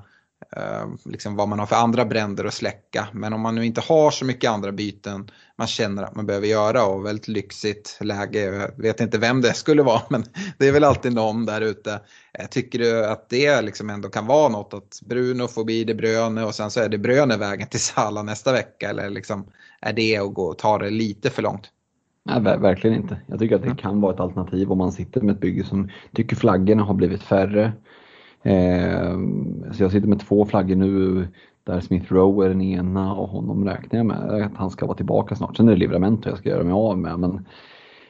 [1.04, 3.08] liksom vad man har för andra bränder att släcka.
[3.12, 6.46] Men om man nu inte har så mycket andra byten man känner att man behöver
[6.46, 10.24] göra och väldigt lyxigt läge, jag vet inte vem det skulle vara men
[10.58, 12.00] det är väl alltid någon där ute.
[12.38, 15.94] Eh, tycker du att det liksom ändå kan vara något att Bruno får bli det
[15.94, 19.46] Bröne och sen så är det Bröne vägen till Sala nästa vecka eller liksom
[19.80, 21.70] är det att gå och ta det lite för långt?
[22.24, 23.20] Nej, verkligen inte.
[23.26, 25.90] Jag tycker att det kan vara ett alternativ om man sitter med ett bygge som
[26.14, 27.72] tycker flaggorna har blivit färre.
[28.43, 29.19] Eh,
[29.73, 31.28] så jag sitter med två flaggor nu
[31.64, 34.97] där Smith Rowe är den ena och honom räknar jag med att han ska vara
[34.97, 35.56] tillbaka snart.
[35.56, 37.19] Sen är det Livramento jag ska göra mig av med.
[37.19, 37.47] Men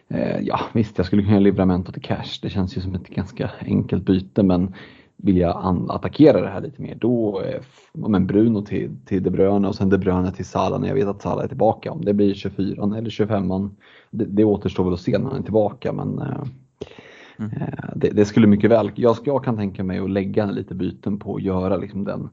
[0.09, 2.39] eh, ja, visst, jag skulle kunna göra Livramento till cash.
[2.43, 4.75] Det känns ju som ett ganska enkelt byte men
[5.17, 7.61] vill jag attackera det här lite mer då, eh,
[7.93, 11.07] men Bruno till, till De Bruyne och sen De Bruyne till Salah när jag vet
[11.07, 11.93] att Salah är tillbaka.
[11.93, 13.71] Om det blir 24 eller 25
[14.11, 16.45] det, det återstår väl att se när han är tillbaka men eh,
[17.45, 17.63] mm.
[17.63, 21.19] Eh, det, det, skulle mycket väl, jag, jag kan tänka mig att lägga lite byten
[21.19, 22.29] på att göra liksom den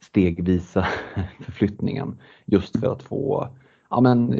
[0.00, 0.86] stegvisa
[1.40, 3.48] förflyttningen just för att få
[3.90, 4.34] ja men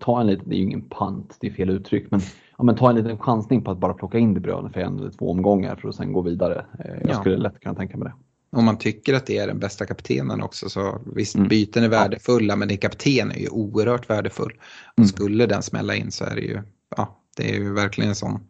[0.00, 2.20] ta en liten, det är ju ingen pant, det är fel uttryck, men
[2.58, 4.98] ja, men ta en liten chansning på att bara plocka in De Bruyne för en
[4.98, 6.64] eller två omgångar för att sen gå vidare.
[7.04, 7.40] Jag skulle ja.
[7.40, 8.14] lätt kunna tänka mig det.
[8.58, 11.48] Om man tycker att det är den bästa kaptenen också så visst mm.
[11.48, 14.52] byten är värdefulla men din kapten är ju oerhört värdefull.
[14.92, 15.08] Och mm.
[15.08, 16.62] skulle den smälla in så är det ju,
[16.96, 18.40] ja, det är ju verkligen en sån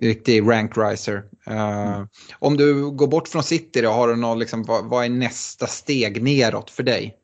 [0.00, 1.24] riktig rank riser.
[1.46, 2.08] Mm.
[2.38, 5.66] Om du går bort från City då, har du någon, liksom, vad, vad är nästa
[5.66, 7.16] steg neråt för dig?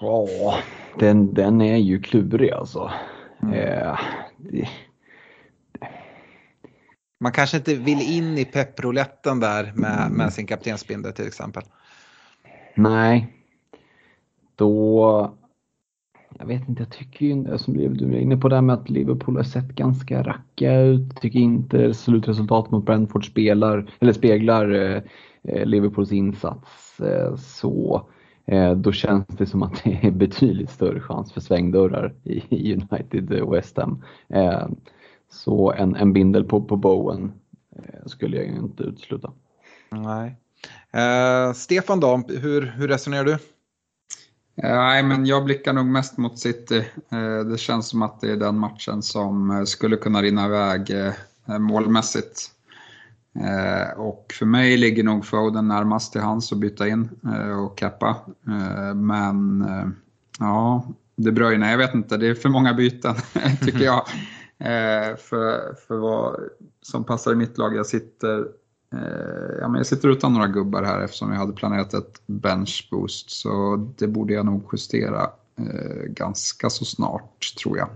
[0.00, 0.58] Ja,
[0.98, 2.90] den, den är ju klurig alltså.
[3.42, 3.54] Mm.
[3.54, 3.98] Eh,
[4.36, 4.68] det...
[7.20, 10.12] Man kanske inte vill in i pepprouletten där med, mm.
[10.12, 11.62] med sin kaptensbindel till exempel.
[12.74, 13.32] Nej.
[14.56, 15.38] Då...
[16.38, 18.90] Jag vet inte, jag tycker ju, som du är inne på det här med att
[18.90, 21.20] Liverpool har sett ganska racka ut.
[21.20, 25.02] Tycker inte slutresultatet mot Brentford spelar, eller speglar eh,
[25.42, 27.00] eh, Liverpools insats.
[27.00, 28.06] Eh, så
[28.46, 33.32] Eh, då känns det som att det är betydligt större chans för svängdörrar i United
[33.32, 34.04] eh, West Ham.
[34.28, 34.66] Eh,
[35.30, 37.32] så en, en bindel på, på Bowen
[37.76, 39.32] eh, skulle jag inte utesluta.
[39.90, 40.36] Nej.
[40.90, 43.38] Eh, Stefan då, hur, hur resonerar du?
[44.54, 46.84] Nej, men jag blickar nog mest mot City.
[47.50, 50.92] Det känns som att det är den matchen som skulle kunna rinna iväg
[51.58, 52.54] målmässigt.
[53.40, 57.78] Eh, och för mig ligger nog Foden närmast till hands att byta in eh, och
[57.78, 58.16] cappa.
[58.46, 59.88] Eh, men eh,
[60.38, 60.86] ja,
[61.16, 63.14] De Bruyne, jag vet inte, det är för många byten
[63.64, 64.06] tycker jag.
[64.58, 66.40] Eh, för, för vad
[66.82, 67.76] som passar i mitt lag.
[67.76, 68.44] Jag sitter, eh,
[69.60, 73.30] ja, men jag sitter utan några gubbar här eftersom jag hade planerat ett bench boost.
[73.30, 77.88] Så det borde jag nog justera eh, ganska så snart tror jag.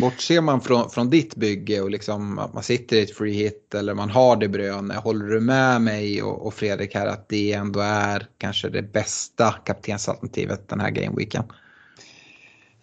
[0.00, 3.74] Bortser man från, från ditt bygge och liksom att man sitter i ett free hit
[3.74, 7.52] eller man har det bröne, håller du med mig och, och Fredrik här att det
[7.52, 11.44] ändå är kanske det bästa kaptensalternativet den här gameweeken?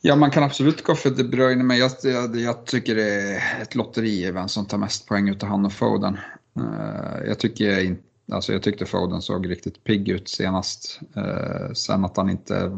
[0.03, 3.61] Ja, man kan absolut gå för De Bruyne, men jag, jag, jag, tycker det är
[3.61, 6.17] ett lotteri vem som tar mest poäng utav han och Foden.
[6.59, 7.97] Uh, jag, tycker,
[8.31, 10.99] alltså jag tyckte Foden såg riktigt pigg ut senast.
[11.17, 12.77] Uh, sen att han inte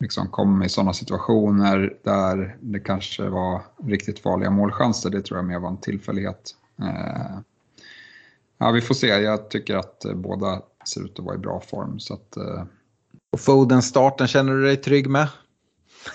[0.00, 5.44] liksom kom i sådana situationer där det kanske var riktigt farliga målchanser, det tror jag
[5.44, 6.50] mer var en tillfällighet.
[6.82, 7.38] Uh,
[8.58, 11.98] ja, vi får se, jag tycker att båda ser ut att vara i bra form.
[12.00, 12.36] Så att,
[13.32, 15.28] och Foden-starten, känner du dig trygg med?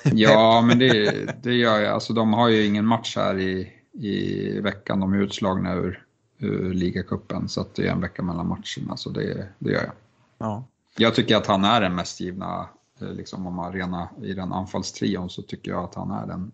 [0.04, 1.14] Ja, men det,
[1.44, 1.94] det gör jag.
[1.94, 5.00] Alltså, de har ju ingen match här i, i veckan.
[5.00, 6.06] De är utslagna ur,
[6.42, 8.98] ur ligacupen så att det är en vecka mellan matcherna.
[8.98, 9.94] Så det, det gör jag.
[10.38, 10.64] Ja.
[10.98, 12.70] Jag tycker att han är den mest givna,
[13.02, 16.52] eh, liksom om man rena i den anfallstrion så tycker jag att han är den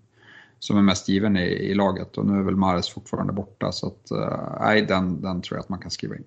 [0.60, 2.18] som är mest given i, i laget.
[2.18, 5.64] Och nu är väl Mares fortfarande borta så att, uh, nej, den, den tror jag
[5.64, 6.24] att man kan skriva in.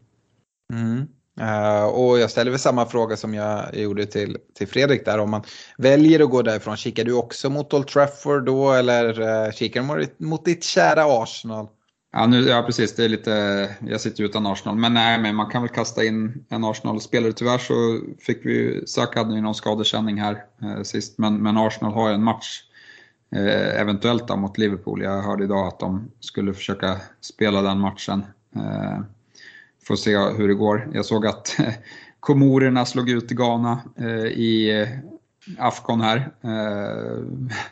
[0.73, 1.09] Mm.
[1.41, 5.19] Uh, och jag ställer väl samma fråga som jag gjorde till, till Fredrik där.
[5.19, 5.43] Om man
[5.79, 9.87] väljer att gå därifrån, kikar du också mot Old Trafford då eller uh, kikar du
[9.87, 11.69] mot, mot ditt kära Arsenal?
[12.13, 12.97] Ja, nu, ja, precis.
[12.97, 14.77] Det är lite, jag sitter utan Arsenal.
[14.77, 17.33] Men nej, men man kan väl kasta in en Arsenal-spelare.
[17.33, 21.19] Tyvärr så fick vi, Saka hade ju någon skadekänning här eh, sist.
[21.19, 22.63] Men, men Arsenal har ju en match,
[23.37, 25.03] eh, eventuellt då, mot Liverpool.
[25.03, 28.25] Jag hörde idag att de skulle försöka spela den matchen.
[28.57, 29.01] Eh,
[29.83, 30.89] Får se hur det går.
[30.93, 31.57] Jag såg att
[32.21, 34.89] Komorerna slog ut Ghana eh, i eh,
[35.59, 36.31] Afcon här.
[36.41, 36.51] Eh,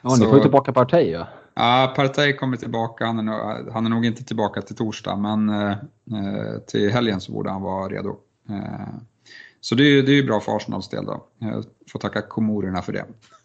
[0.02, 1.28] ja, ni får ju tillbaka Partey ja.
[1.58, 3.06] Ja, Partey kommer tillbaka.
[3.06, 7.32] Han är, nog, han är nog inte tillbaka till torsdag, men eh, till helgen så
[7.32, 8.16] borde han vara redo.
[8.48, 8.94] Eh,
[9.60, 11.26] så det är, det är bra för Arsenals del då.
[11.38, 13.04] Jag får tacka Komorerna för det.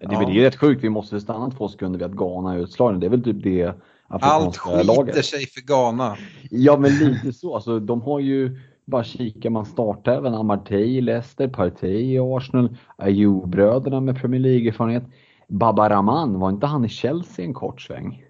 [0.00, 0.46] det är ja.
[0.46, 3.00] rätt sjukt, vi måste stanna två sekunder vid att Ghana är utslagen.
[3.00, 3.74] Det är väl typ det
[4.08, 5.24] allt skiter laget.
[5.24, 6.16] sig för Ghana.
[6.50, 7.54] Ja, men lite så.
[7.54, 14.00] Alltså, de har ju, bara kikar man startäven, Amartey i Leicester, Partey i Arsenal, Ayew-bröderna
[14.00, 15.04] med Premier League-erfarenhet.
[15.52, 18.24] Baba Rahman, var inte han i Chelsea en kort sväng?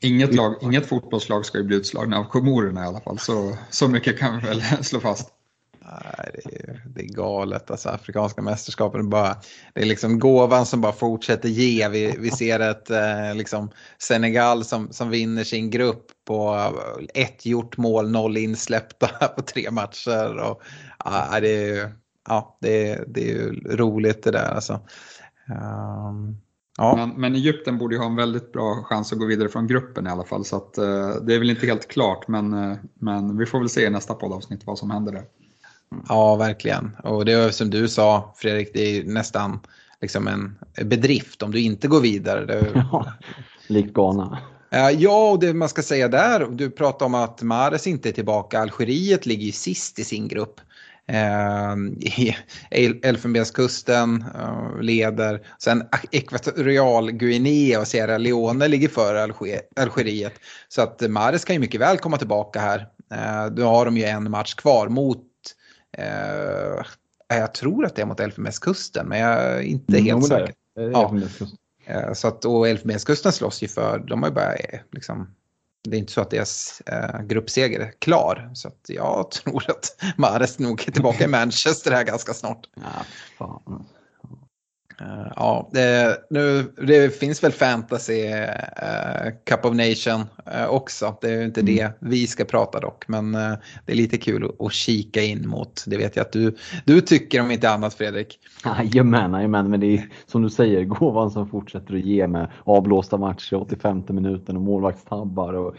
[0.00, 3.88] Inget, lag, inget fotbollslag ska ju bli utslagna av komorerna i alla fall, så, så
[3.88, 5.32] mycket kan vi väl slå fast.
[5.84, 7.70] Nej, det, är, det är galet.
[7.70, 9.36] Alltså, afrikanska mästerskapen, bara,
[9.74, 11.88] det är liksom gåvan som bara fortsätter ge.
[11.88, 16.70] Vi, vi ser ett eh, liksom Senegal som, som vinner sin grupp på
[17.14, 19.06] ett gjort mål, noll insläppta
[19.36, 20.36] på tre matcher.
[20.38, 20.62] Och,
[21.04, 21.92] ja, det, är,
[22.28, 24.54] ja, det, är, det är roligt det där.
[24.54, 24.80] Alltså.
[25.48, 26.36] Um,
[26.78, 26.96] ja.
[26.96, 30.06] men, men Egypten borde ju ha en väldigt bra chans att gå vidare från gruppen
[30.06, 30.44] i alla fall.
[30.44, 33.68] Så att, uh, det är väl inte helt klart, men, uh, men vi får väl
[33.68, 35.24] se i nästa poddavsnitt vad som händer där.
[36.08, 36.96] Ja, verkligen.
[37.04, 39.60] Och det är som du sa Fredrik, det är nästan
[40.00, 40.58] liksom en
[40.88, 42.46] bedrift om du inte går vidare.
[42.46, 42.72] Det...
[42.74, 43.12] Ja,
[43.66, 44.38] likt Ghana.
[44.98, 48.60] Ja, och det man ska säga där, du pratar om att Mares inte är tillbaka.
[48.60, 50.60] Algeriet ligger ju sist i sin grupp.
[51.06, 51.76] Eh,
[53.02, 55.46] Elfenbenskusten eh, leder.
[55.58, 60.34] Sen Ekvatorial Guinea och Sierra Leone ligger före Alger Algeriet.
[60.68, 62.88] Så att Mares kan ju mycket väl komma tillbaka här.
[63.12, 65.26] Eh, då har de ju en match kvar mot
[65.98, 66.84] Eh,
[67.28, 70.54] jag tror att det är mot Elfenbenskusten men jag är inte mm, helt säker.
[70.74, 71.14] Ja.
[72.14, 74.54] Så att, och Elfenbenskusten slåss ju för, de har ju bara
[74.92, 75.34] liksom,
[75.88, 78.50] det är inte så att deras eh, gruppseger är klar.
[78.54, 82.68] Så att jag tror att Mares nog är tillbaka i Manchester här ganska snart.
[82.74, 83.04] Ja,
[83.38, 83.86] fan.
[85.02, 90.20] Uh, ja, det, nu, det finns väl fantasy uh, Cup of Nation
[90.54, 91.16] uh, också.
[91.20, 91.76] Det är inte mm.
[91.76, 93.08] det vi ska prata dock.
[93.08, 95.84] Men det är lite kul att, att, kika in mot.
[95.86, 98.38] Det vet jag att du, du tycker om inte annat Fredrik.
[98.64, 99.70] Jajamän, jajamän.
[99.70, 104.02] Men det är som du säger, gåvan som fortsätter att ge med avblåsta matcher 85
[104.08, 105.54] minuten och målvaktstabbar.
[105.54, 105.76] Och,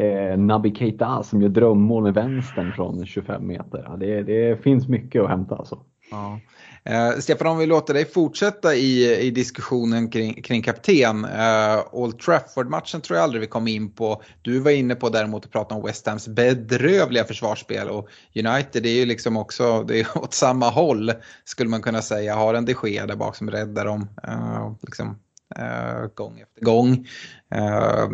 [0.00, 3.84] eh, Naby Keita som gör drömmål med vänstern från 25 meter.
[3.88, 5.78] Ja, det, det finns mycket att hämta alltså.
[6.10, 6.40] Ja.
[6.84, 11.24] Eh, Stefan, om vi låter dig fortsätta i, i diskussionen kring, kring kapten.
[11.24, 14.22] Eh, Old Trafford-matchen tror jag aldrig vi kom in på.
[14.42, 18.88] Du var inne på däremot att prata om West Hams bedrövliga försvarsspel och United det
[18.88, 21.12] är ju liksom också det är åt samma håll
[21.44, 22.34] skulle man kunna säga.
[22.34, 24.08] Har en de Gea där bak som räddar dem.
[24.28, 25.18] Eh, liksom,
[25.58, 27.06] Eh, gång efter gång.
[27.54, 28.04] Eh,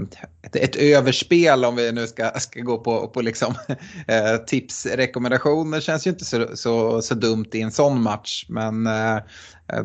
[0.43, 3.55] ett, ett, överspel om vi nu ska, ska gå på, på liksom,
[4.09, 8.47] eh, tipsrekommendationer känns ju inte så, så, så dumt i en sån match.
[8.49, 9.19] Men, eh,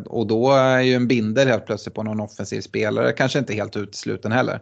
[0.06, 3.76] och då är ju en binder helt plötsligt på någon offensiv spelare kanske inte helt
[3.76, 4.62] utesluten heller.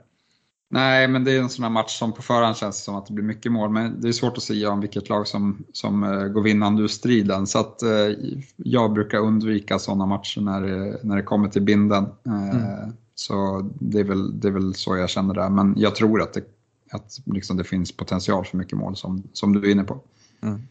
[0.73, 3.14] Nej, men det är en sån här match som på förhand känns som att det
[3.14, 3.69] blir mycket mål.
[3.69, 6.88] Men det är svårt att säga om vilket lag som, som uh, går vinnande ur
[6.88, 7.48] striden.
[7.48, 8.18] Så att uh,
[8.56, 12.06] jag brukar undvika sådana matcher när det, när det kommer till binden.
[12.27, 12.93] Uh, mm.
[13.15, 15.49] Så det är, väl, det är väl så jag känner där.
[15.49, 16.43] Men jag tror att det,
[16.91, 19.99] att liksom det finns potential för mycket mål som, som du är inne på.
[20.43, 20.61] Mm.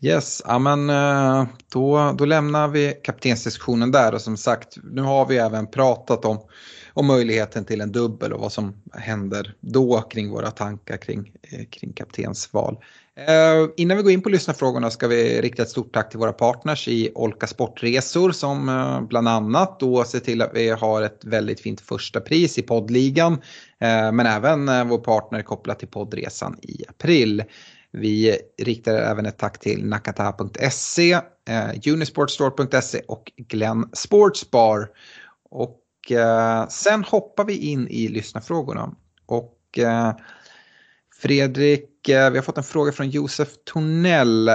[0.00, 0.86] Yes, ja, men
[1.72, 6.38] då, då lämnar vi kaptensdiskussionen där och som sagt nu har vi även pratat om
[6.94, 11.64] och möjligheten till en dubbel och vad som händer då kring våra tankar kring, eh,
[11.70, 12.78] kring kaptensval.
[13.16, 16.32] Eh, innan vi går in på lyssnarfrågorna ska vi rikta ett stort tack till våra
[16.32, 21.24] partners i Olka Sportresor som eh, bland annat då ser till att vi har ett
[21.24, 23.32] väldigt fint första pris i poddligan.
[23.80, 27.44] Eh, men även eh, vår partner kopplat till poddresan i april.
[27.90, 31.12] Vi riktar även ett tack till nakata.se,
[31.48, 34.88] eh, unisportstore.se och Glenn Sportsbar.
[35.50, 38.94] Och Eh, sen hoppar vi in i lyssnarfrågorna.
[39.26, 40.12] Och eh,
[41.22, 44.50] Fredrik, eh, vi har fått en fråga från Josef Tornell.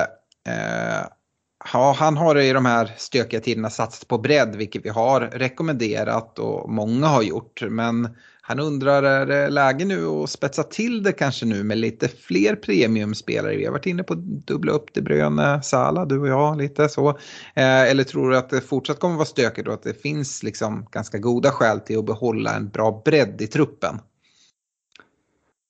[1.74, 6.40] Ja, han har i de här stökiga tiderna satsat på bredd, vilket vi har rekommenderat
[6.40, 7.62] och många har gjort.
[7.70, 8.18] Men
[8.50, 12.56] han undrar, är det läge nu att spetsa till det kanske nu med lite fler
[12.56, 13.58] premiumspelare?
[13.58, 16.90] Vi har varit inne på att dubbla upp De Bruyne, Sala, du och jag lite
[16.90, 17.10] så.
[17.10, 20.86] Eh, eller tror du att det fortsatt kommer vara stökigt och att det finns liksom
[20.92, 24.00] ganska goda skäl till att behålla en bra bredd i truppen?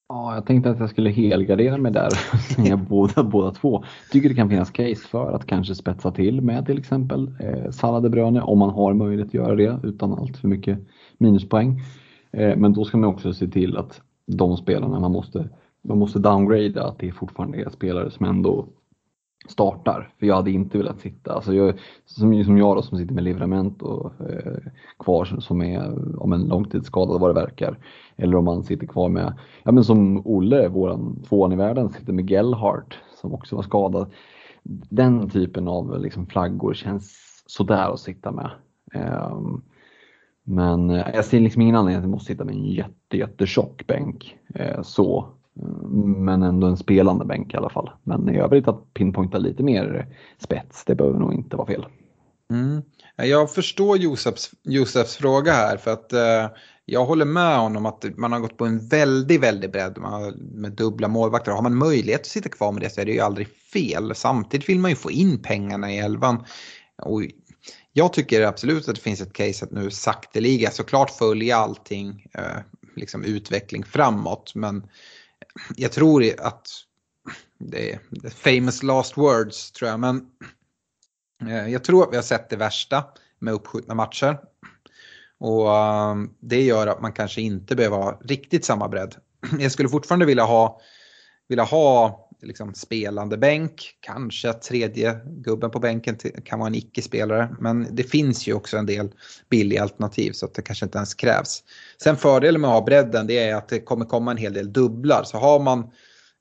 [0.10, 3.84] Ja, jag tänkte att jag skulle helgardera mig där och säga båda, båda två.
[4.12, 8.02] Tycker det kan finnas case för att kanske spetsa till med till exempel eh, Salah
[8.02, 10.80] De Bruyne om man har möjlighet att göra det utan allt för mycket
[11.18, 11.82] minuspoäng.
[12.38, 15.50] Eh, men då ska man också se till att de spelarna man måste,
[15.82, 18.68] man måste downgrada, att det fortfarande är spelare som ändå
[19.48, 20.14] startar.
[20.20, 21.74] För jag hade inte velat sitta, alltså jag,
[22.06, 24.58] som, som jag då som sitter med livrament och eh,
[25.00, 27.78] kvar som är om en långtidsskadad vad det verkar.
[28.16, 29.34] Eller om man sitter kvar med,
[29.64, 34.12] ja men som Olle, våran tvåan i världen, sitter med Gellhart som också var skadad.
[34.90, 38.52] Den typen av liksom, flaggor känns sådär att sitta med.
[38.94, 39.62] Um,
[40.50, 43.88] men eh, jag ser liksom ingen anledning att jag måste sitta med en jätte, jättetjock
[43.88, 44.38] bänk.
[44.56, 45.28] Eh, så.
[46.18, 47.90] Men ändå en spelande bänk i alla fall.
[48.04, 50.08] Men i övrigt att pinpointa lite mer
[50.40, 51.86] spets, det behöver nog inte vara fel.
[52.52, 52.82] Mm.
[53.16, 56.48] Jag förstår Josefs, Josefs fråga här för att eh,
[56.86, 59.98] jag håller med honom att man har gått på en väldigt, väldigt bredd
[60.38, 61.52] med dubbla målvakter.
[61.52, 64.16] Har man möjlighet att sitta kvar med det så är det ju aldrig fel.
[64.16, 66.44] Samtidigt vill man ju få in pengarna i elvan.
[67.02, 67.22] Och
[67.98, 72.58] jag tycker absolut att det finns ett case att nu sakteliga såklart följa allting, eh,
[72.96, 74.56] liksom utveckling framåt.
[74.56, 74.88] Men
[75.76, 76.68] jag tror att
[77.60, 78.00] det är
[78.30, 80.00] famous last words tror jag.
[80.00, 80.26] Men
[81.48, 83.04] eh, jag tror att vi har sett det värsta
[83.40, 84.40] med uppskjutna matcher.
[85.40, 89.16] Och ehm, det gör att man kanske inte behöver ha riktigt samma bredd.
[89.60, 90.82] Jag skulle fortfarande vilja ha,
[91.48, 93.98] vilja ha liksom spelande bänk.
[94.00, 97.56] Kanske att tredje gubben på bänken kan vara en icke-spelare.
[97.60, 99.12] Men det finns ju också en del
[99.50, 101.64] billiga alternativ så att det kanske inte ens krävs.
[102.04, 104.74] Sen fördelen med att ha bredden det är att det kommer komma en hel del
[104.74, 105.24] dubblar.
[105.24, 105.80] Så har man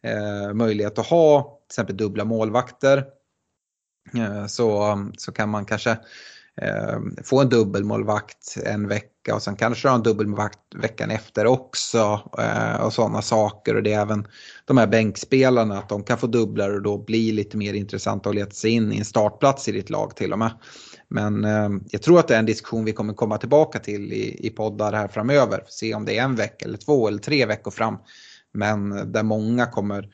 [0.02, 3.04] eh, möjlighet att ha till exempel dubbla målvakter
[4.16, 5.90] eh, så, så kan man kanske
[6.62, 11.46] eh, få en dubbelmålvakt en vecka och sen kanske du har en dubbelmålvakt veckan efter
[11.46, 13.74] också eh, och sådana saker.
[13.74, 14.26] Och det är även
[14.64, 18.34] de här bänkspelarna att de kan få dubblar och då bli lite mer intressanta att
[18.34, 20.50] leta sig in i en startplats i ditt lag till och med.
[21.08, 24.46] Men eh, jag tror att det är en diskussion vi kommer komma tillbaka till i,
[24.46, 25.64] i poddar här framöver.
[25.68, 27.98] Se om det är en vecka eller två eller tre veckor fram.
[28.52, 30.08] Men eh, där många kommer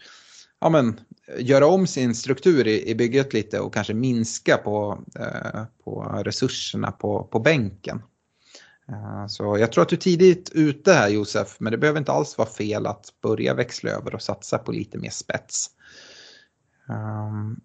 [0.60, 1.00] ja, men,
[1.38, 6.92] göra om sin struktur i, i bygget lite och kanske minska på, eh, på resurserna
[6.92, 8.02] på, på bänken.
[8.88, 12.12] Eh, så jag tror att du är tidigt ute här Josef, men det behöver inte
[12.12, 15.70] alls vara fel att börja växla över och satsa på lite mer spets.
[16.88, 17.60] Um,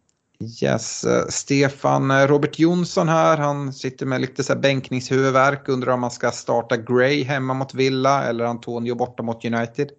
[0.62, 5.94] yes, eh, Stefan eh, Robert Jonsson här, han sitter med lite så här bänkningshuvudvärk, undrar
[5.94, 9.90] om man ska starta Gray hemma mot Villa eller Antonio borta mot United.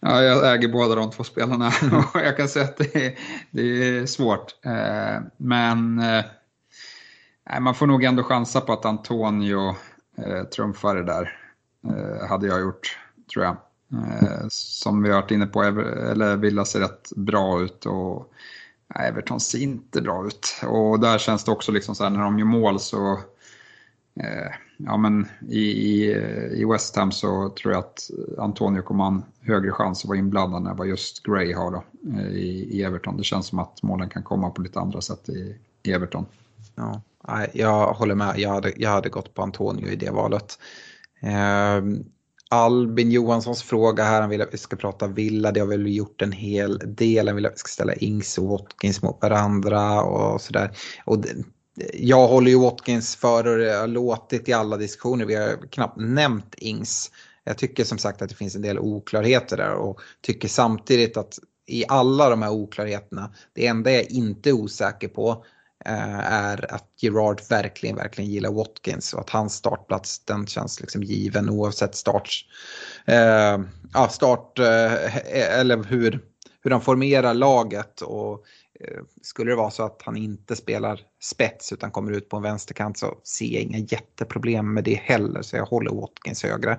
[0.00, 1.66] Ja, jag äger båda de två spelarna
[2.14, 3.18] och jag kan säga att det är,
[3.50, 4.54] det är svårt.
[5.36, 6.02] Men
[7.60, 9.76] man får nog ändå chansa på att Antonio
[10.26, 11.38] eh, trumfar det där.
[11.84, 12.98] Eh, hade jag gjort,
[13.32, 13.56] tror jag.
[13.92, 18.32] Eh, som vi har varit inne på, eller Villa ser rätt bra ut och
[18.94, 20.60] Everton ser inte bra ut.
[20.66, 23.12] Och där känns det också liksom så här när de gör mål så
[24.20, 26.10] eh, ja, men i, i,
[26.52, 30.18] i West Ham så tror jag att Antonio kommer ha en högre chans att vara
[30.18, 31.84] inblandad än vad just Gray har då,
[32.18, 33.16] eh, i, i Everton.
[33.16, 36.26] Det känns som att målen kan komma på lite andra sätt i, i Everton.
[36.76, 37.02] Ja,
[37.52, 38.38] jag håller med.
[38.38, 40.58] Jag hade, jag hade gått på Antonio i det valet.
[41.22, 41.82] Eh,
[42.50, 45.52] Albin Johanssons fråga här, han vill att vi ska prata Villa.
[45.52, 47.26] Det har väl gjort en hel del.
[47.26, 50.76] Han vill att vi ska ställa Ings och Watkins mot varandra och sådär.
[51.04, 51.24] Och
[51.94, 55.26] jag håller ju Watkins för och det har låtit i alla diskussioner.
[55.26, 57.10] Vi har knappt nämnt Ings.
[57.44, 61.38] Jag tycker som sagt att det finns en del oklarheter där och tycker samtidigt att
[61.66, 65.44] i alla de här oklarheterna, det enda jag inte är osäker på
[65.84, 71.50] är att Gerard verkligen, verkligen gillar Watkins och att hans startplats den känns liksom given
[71.50, 72.46] oavsett starts,
[73.06, 73.60] eh,
[73.92, 75.16] ja, start eh,
[75.60, 76.20] eller hur,
[76.62, 78.00] hur han formerar laget.
[78.00, 78.44] Och
[78.84, 82.42] Eh, skulle det vara så att han inte spelar spets utan kommer ut på en
[82.42, 86.78] vänsterkant så ser jag inga jätteproblem med det heller så jag håller Watkins högre.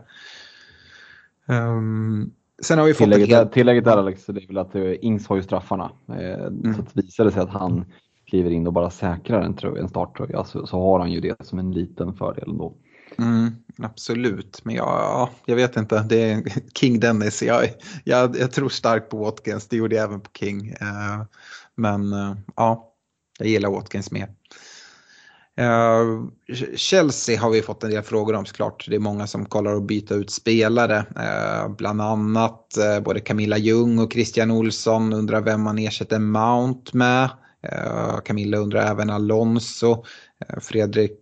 [1.48, 3.54] Um, sen har vi fått tillägget, helt...
[3.54, 5.92] tillägget där Alex, det är väl att uh, Ings har ju straffarna.
[6.10, 6.74] Uh, mm.
[6.74, 7.86] Så det sig att han
[8.34, 11.60] kliver in och bara säkrar en, en starttröja så, så har han ju det som
[11.60, 12.74] en liten fördel ändå.
[13.18, 16.06] Mm, absolut, men jag, jag vet inte.
[16.10, 16.44] Det är
[16.74, 17.44] King Dennis.
[17.44, 17.70] Jag,
[18.04, 19.68] jag, jag tror starkt på Watkins.
[19.68, 20.70] Det gjorde jag även på King.
[20.70, 21.24] Uh,
[21.76, 22.94] men uh, ja,
[23.40, 24.28] jag gillar Watkins mer.
[25.62, 26.28] Uh,
[26.76, 28.86] Chelsea har vi fått en del frågor om såklart.
[28.90, 30.98] Det är många som kollar att byta ut spelare.
[30.98, 36.98] Uh, bland annat uh, både Camilla Ljung och Christian Olsson undrar vem man ersätter Mount
[36.98, 37.30] med.
[38.26, 40.04] Camilla undrar även Alonso.
[40.62, 41.20] Fredrik,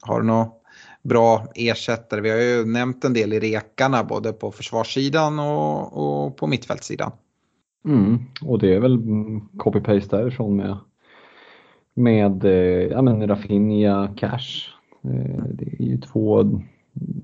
[0.00, 0.62] har du något
[1.08, 2.20] bra ersättare.
[2.20, 7.12] Vi har ju nämnt en del i rekarna både på försvarssidan och, och på mittfältssidan.
[7.84, 8.98] Mm, och det är väl
[9.56, 10.76] copy-paste därifrån med,
[11.94, 14.68] med eh, ja, men Raffinia Cash.
[15.04, 16.60] Eh, det är ju två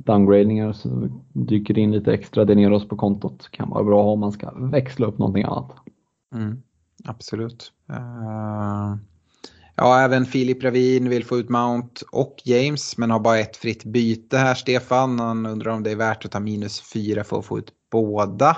[0.05, 3.49] downgradingar så dyker in lite extra det ner oss på kontot.
[3.51, 5.73] Kan vara bra om man ska växla upp någonting annat.
[6.35, 6.63] Mm,
[7.05, 7.73] absolut.
[7.91, 8.97] Uh...
[9.77, 13.85] Ja, även Filip Ravin vill få ut Mount och James men har bara ett fritt
[13.85, 15.21] byte här, Stefan.
[15.21, 18.57] Han undrar om det är värt att ta minus fyra för att få ut båda.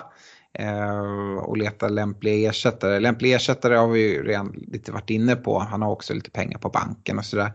[0.59, 3.01] Eh, och leta lämpliga ersättare.
[3.01, 5.59] Lämpliga ersättare har vi ju redan lite varit inne på.
[5.59, 7.53] Han har också lite pengar på banken och sådär.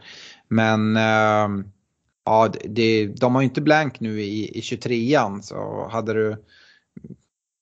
[0.48, 1.66] Men eh,
[2.26, 6.44] ja, det, de har ju inte blank nu i, i 23an så hade du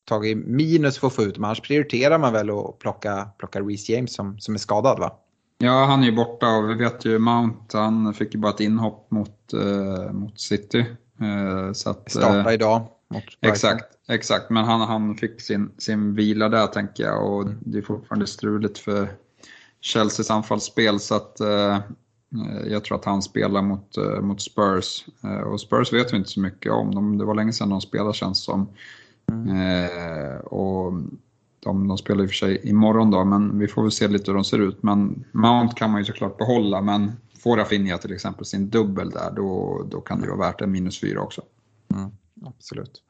[0.07, 1.43] tagit minus för att få ut dem.
[1.43, 5.11] Annars prioriterar man väl att plocka, plocka Reece James som, som är skadad va?
[5.57, 8.59] Ja, han är ju borta och vi vet ju Mount, han fick ju bara ett
[8.59, 10.85] inhopp mot, eh, mot City.
[11.21, 12.87] Eh, så att, Starta eh, idag.
[13.41, 17.57] exakt, exakt, men han, han fick sin, sin vila där tänker jag och mm.
[17.59, 19.07] det är fortfarande struligt för
[19.81, 21.79] Chelseas anfallsspel så att eh,
[22.65, 25.05] jag tror att han spelar mot, eh, mot Spurs.
[25.23, 27.81] Eh, och Spurs vet vi inte så mycket om, de, det var länge sedan de
[27.81, 28.69] spelade känns som.
[29.31, 30.39] Mm.
[30.39, 30.93] och
[31.59, 34.31] de, de spelar i och för sig imorgon då, men vi får väl se lite
[34.31, 34.83] hur de ser ut.
[34.83, 37.11] Men Mount kan man ju såklart behålla, men
[37.43, 41.01] får Rafinha till exempel sin dubbel där, då, då kan det vara värt en minus
[41.01, 41.41] fyra också.
[41.93, 42.11] Mm,
[42.45, 43.03] absolut.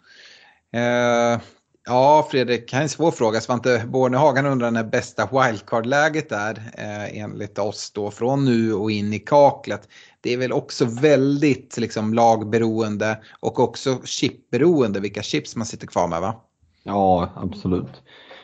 [0.71, 1.41] Eh,
[1.87, 3.41] ja, Fredrik, här är en svår fråga.
[3.41, 9.13] Svante Bornehagen undrar när bästa wildcard-läget är eh, enligt oss då från nu och in
[9.13, 9.89] i kaklet.
[10.21, 16.07] Det är väl också väldigt liksom, lagberoende och också chipberoende vilka chips man sitter kvar
[16.07, 16.35] med va?
[16.83, 18.03] Ja, absolut.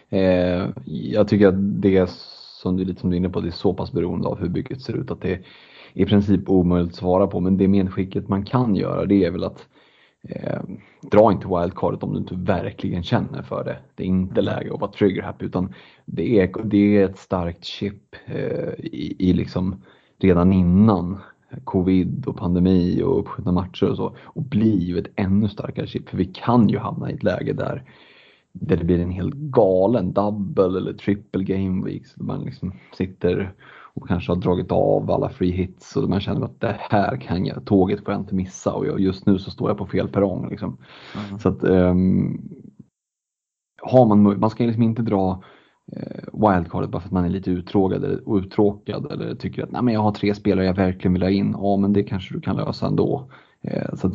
[0.10, 2.10] Eh, jag tycker att det
[2.62, 4.50] som du, lite som du är inne på, det är så pass beroende av hur
[4.50, 5.42] bygget ser ut att det är
[5.94, 7.40] i princip omöjligt att svara på.
[7.40, 9.66] Men det medskicket man kan göra det är väl att
[10.30, 10.62] eh,
[11.02, 13.78] dra inte wildcardet om du inte verkligen känner för det.
[13.96, 14.46] Det är inte mm.
[14.46, 15.74] läge att vara trigger happy utan
[16.06, 19.82] det är, det är ett starkt chip eh, i, i liksom
[20.20, 21.20] redan innan
[21.64, 26.18] covid och pandemi och uppskjutna matcher och så och bli ett ännu starkare chip för
[26.18, 27.84] vi kan ju hamna i ett läge där
[28.54, 32.08] där det blir en helt galen double eller triple game week.
[32.08, 33.54] Så man liksom sitter
[33.96, 37.46] och kanske har dragit av alla free hits och man känner att det här kan
[37.46, 40.50] jag, tåget får jag inte missa och just nu så står jag på fel perrong.
[40.50, 40.78] Liksom.
[41.28, 41.40] Mm.
[41.40, 42.42] Så att, um,
[43.82, 45.44] har man, man ska liksom inte dra
[45.92, 49.82] eh, wildcardet bara för att man är lite uttråkad eller, uttråkad eller tycker att Nej,
[49.82, 51.56] men jag har tre spelare jag verkligen vill ha in.
[51.58, 53.30] Ja men det kanske du kan lösa ändå.
[53.62, 54.14] Eh, så att,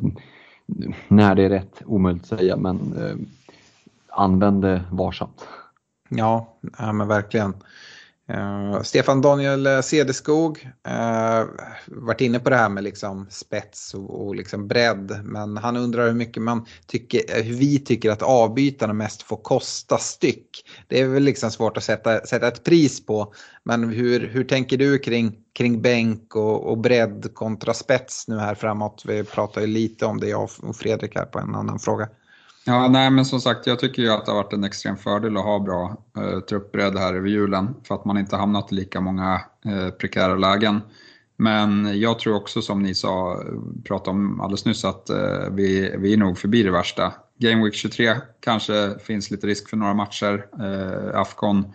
[1.08, 3.16] när det är rätt, omöjligt att säga men eh,
[4.08, 5.48] använd det varsamt.
[6.08, 7.54] Ja, ja men verkligen.
[8.30, 11.48] Uh, Stefan Daniel eh, Cederskog uh,
[11.86, 15.20] varit inne på det här med liksom spets och, och liksom bredd.
[15.24, 19.98] Men han undrar hur mycket man tycker, hur vi tycker att avbytarna mest får kosta
[19.98, 20.64] styck.
[20.88, 23.32] Det är väl liksom svårt att sätta, sätta ett pris på.
[23.64, 28.54] Men hur, hur tänker du kring, kring bänk och, och bredd kontra spets nu här
[28.54, 29.04] framåt?
[29.06, 32.08] Vi pratar ju lite om det jag och Fredrik här på en annan fråga.
[32.68, 35.36] Ja, nej men som sagt, jag tycker ju att det har varit en extrem fördel
[35.36, 39.00] att ha bra eh, truppbredd här över julen för att man inte hamnat i lika
[39.00, 40.80] många eh, prekära lägen.
[41.36, 43.42] Men jag tror också som ni sa,
[43.84, 47.12] pratade om alldeles nyss, att eh, vi, vi är nog förbi det värsta.
[47.38, 50.46] Game Week 23 kanske finns lite risk för några matcher.
[50.60, 51.72] Eh, Afcon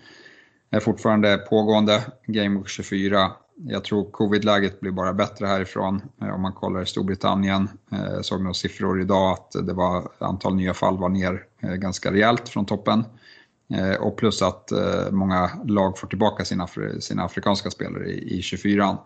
[0.72, 2.02] är fortfarande pågående.
[2.28, 3.32] Game Week 24
[3.68, 6.02] jag tror covid-läget blir bara bättre härifrån.
[6.22, 10.56] Eh, om man kollar i Storbritannien, jag såg några siffror idag att det var, antal
[10.56, 13.04] nya fall var ner eh, ganska rejält från toppen.
[14.00, 14.72] Och plus att
[15.12, 16.68] många lag får tillbaka sina,
[17.00, 18.98] sina afrikanska spelare i, i 24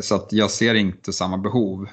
[0.00, 1.88] Så att jag ser inte samma behov.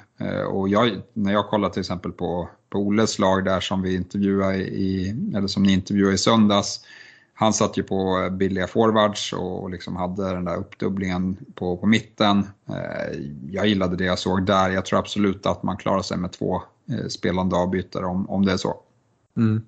[0.50, 4.56] Och jag, när jag kollar till exempel på, på Olles lag där som vi intervjuade
[4.56, 6.80] i, eller som ni intervjuade i söndags,
[7.40, 11.86] han satt ju på eh, billiga forwards och liksom hade den där uppdubblingen på, på
[11.86, 12.46] mitten.
[12.68, 13.18] Eh,
[13.50, 14.70] jag gillade det jag såg där.
[14.70, 18.52] Jag tror absolut att man klarar sig med två eh, spelande avbytare om, om det
[18.52, 18.76] är så.
[19.36, 19.62] Mm.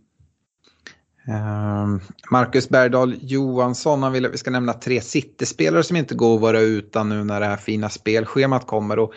[1.26, 2.00] Ehm,
[2.30, 6.40] Marcus Bergdahl Johansson han vill att vi ska nämna tre City-spelare som inte går att
[6.40, 8.98] vara utan nu när det här fina spelschemat kommer.
[8.98, 9.12] Och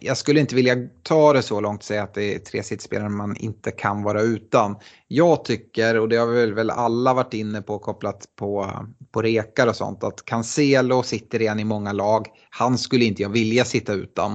[0.00, 3.08] jag skulle inte vilja ta det så långt och säga att det är tre sittspelare
[3.08, 4.76] man inte kan vara utan.
[5.08, 8.70] Jag tycker, och det har vi väl alla varit inne på kopplat på,
[9.12, 12.26] på rekar och sånt, att Cancelo sitter redan i många lag.
[12.50, 14.32] Han skulle inte jag vilja sitta utan.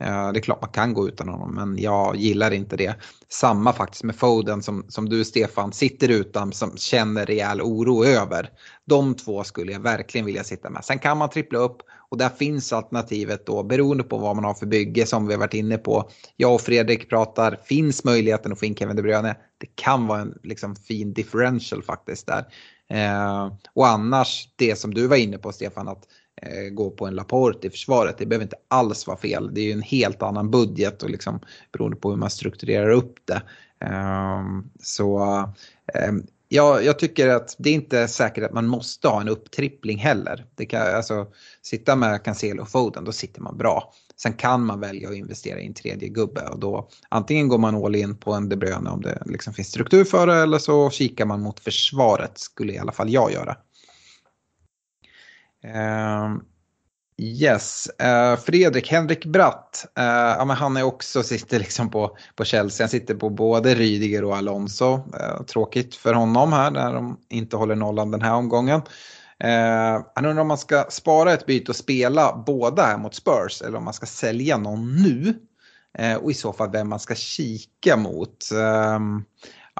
[0.00, 2.94] Eh, det är klart man kan gå utan honom men jag gillar inte det.
[3.28, 8.50] Samma faktiskt med Foden som, som du Stefan sitter utan som känner rejäl oro över.
[8.86, 10.84] De två skulle jag verkligen vilja sitta med.
[10.84, 11.76] Sen kan man trippla upp
[12.10, 15.40] och där finns alternativet då beroende på vad man har för bygge som vi har
[15.40, 16.10] varit inne på.
[16.36, 19.36] Jag och Fredrik pratar, finns möjligheten att få in Kevin De Bruyne?
[19.58, 22.44] Det kan vara en liksom, fin differential faktiskt där.
[22.90, 26.04] Eh, och annars det som du var inne på Stefan, att
[26.42, 28.18] eh, gå på en Laporte i försvaret.
[28.18, 29.50] Det behöver inte alls vara fel.
[29.54, 31.40] Det är ju en helt annan budget och liksom
[31.72, 33.42] beroende på hur man strukturerar upp det.
[33.80, 34.42] Eh,
[34.80, 35.22] så
[35.94, 36.12] eh,
[36.48, 40.46] Ja, jag tycker att det är inte säkert att man måste ha en upptrippling heller.
[40.54, 41.26] Det kan, alltså,
[41.62, 43.92] sitta med Cancelo och Foden, då sitter man bra.
[44.16, 47.84] Sen kan man välja att investera i en tredje gubbe och då antingen går man
[47.84, 50.90] all in på en De Bruyne om det liksom finns struktur för det eller så
[50.90, 53.56] kikar man mot försvaret skulle i alla fall jag göra.
[55.64, 56.40] Uh,
[57.20, 62.44] Yes, uh, Fredrik Henrik Bratt, uh, ja, men han är också sitter liksom på, på
[62.44, 62.84] Chelsea.
[62.84, 64.94] Han sitter på både Rydiger och Alonso.
[64.94, 68.82] Uh, tråkigt för honom här när de inte håller nollan den här omgången.
[70.14, 73.78] han undrar om man ska spara ett byte och spela båda här mot Spurs eller
[73.78, 75.34] om man ska sälja någon nu.
[76.20, 78.50] och i så fall vem man ska kika mot.
[78.54, 79.24] Ehm,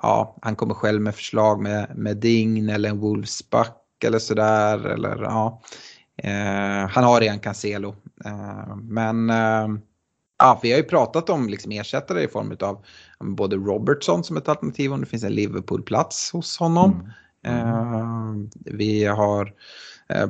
[0.02, 4.86] ja, han kommer själv med förslag med, med Ding eller en Wolfsback eller sådär.
[4.86, 5.62] Eller, ja.
[6.22, 7.96] Eh, han har redan Cancelo.
[8.24, 9.68] Eh, men eh,
[10.38, 12.84] ja, vi har ju pratat om liksom ersättare i form av
[13.20, 16.90] både Robertson som ett alternativ om det finns en Liverpool-plats hos honom.
[16.92, 17.08] Mm.
[17.44, 18.50] Mm.
[18.64, 19.52] vi har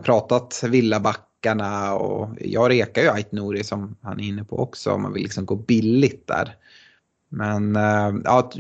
[0.02, 5.02] pratat Villabackarna och jag rekar ju Ait Nouri som han är inne på också om
[5.02, 6.56] man vill liksom gå billigt där.
[7.28, 7.74] Men
[8.24, 8.50] ja,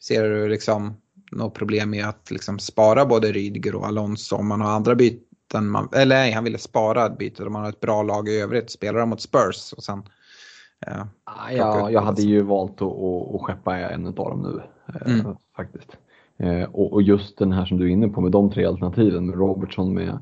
[0.00, 0.96] ser du liksom
[1.32, 5.25] något problem med att liksom spara både Rydiger och Alonso om man har andra byten
[5.48, 8.40] byten man, eller nej, han ville spara bytet om man har ett bra lag i
[8.40, 8.70] övrigt.
[8.70, 10.02] Spelar de mot Spurs och sen
[10.86, 11.04] eh,
[11.56, 14.62] Ja, jag hade ju valt att, att, att skeppa en av dem nu
[14.94, 15.36] eh, mm.
[15.56, 15.96] faktiskt.
[16.38, 19.26] Eh, och, och, just den här som du är inne på med de tre alternativen
[19.26, 20.18] med Robertson med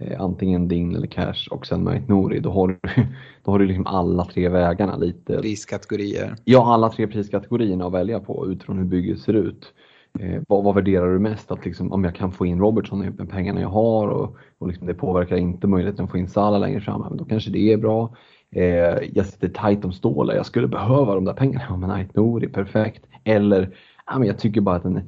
[0.00, 2.78] eh, antingen Ding eller Cash och sen med Nouri, då har du,
[3.44, 5.38] då har du liksom alla tre vägarna lite.
[5.38, 6.36] Priskategorier.
[6.44, 9.72] Ja, alla tre priskategorierna att välja på utifrån hur bygget ser ut.
[10.18, 11.50] Eh, vad, vad, värderar du mest?
[11.50, 14.86] Att liksom, om jag kan få in Robertson med pengarna jag har och, och liksom
[14.86, 17.76] det påverkar inte möjligheten att få in Salah längre fram, men då kanske det är
[17.76, 18.16] bra.
[18.50, 21.64] Eh, jag sitter tight om stålar, jag skulle behöva de där pengarna.
[21.68, 23.06] Ja, men Ait är perfekt.
[23.24, 23.76] Eller,
[24.06, 25.00] ja, men jag tycker bara att en,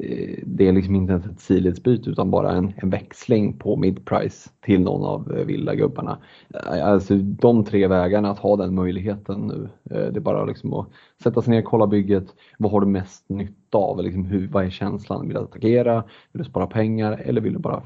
[0.00, 4.50] Eh, det är liksom inte ens ett sidledsbyte utan bara en, en växling på midprice
[4.60, 6.18] till någon av eh, villagubbarna.
[6.54, 9.68] Eh, alltså de tre vägarna att ha den möjligheten nu.
[9.84, 10.88] Det är bara liksom att
[11.22, 12.34] sätta sig ner, kolla bygget.
[12.58, 14.02] Vad har du mest nytta av?
[14.02, 15.26] Liksom vad är känslan?
[15.26, 16.04] Vill du attackera?
[16.32, 17.12] Vill du spara pengar?
[17.12, 17.82] Eller vill du bara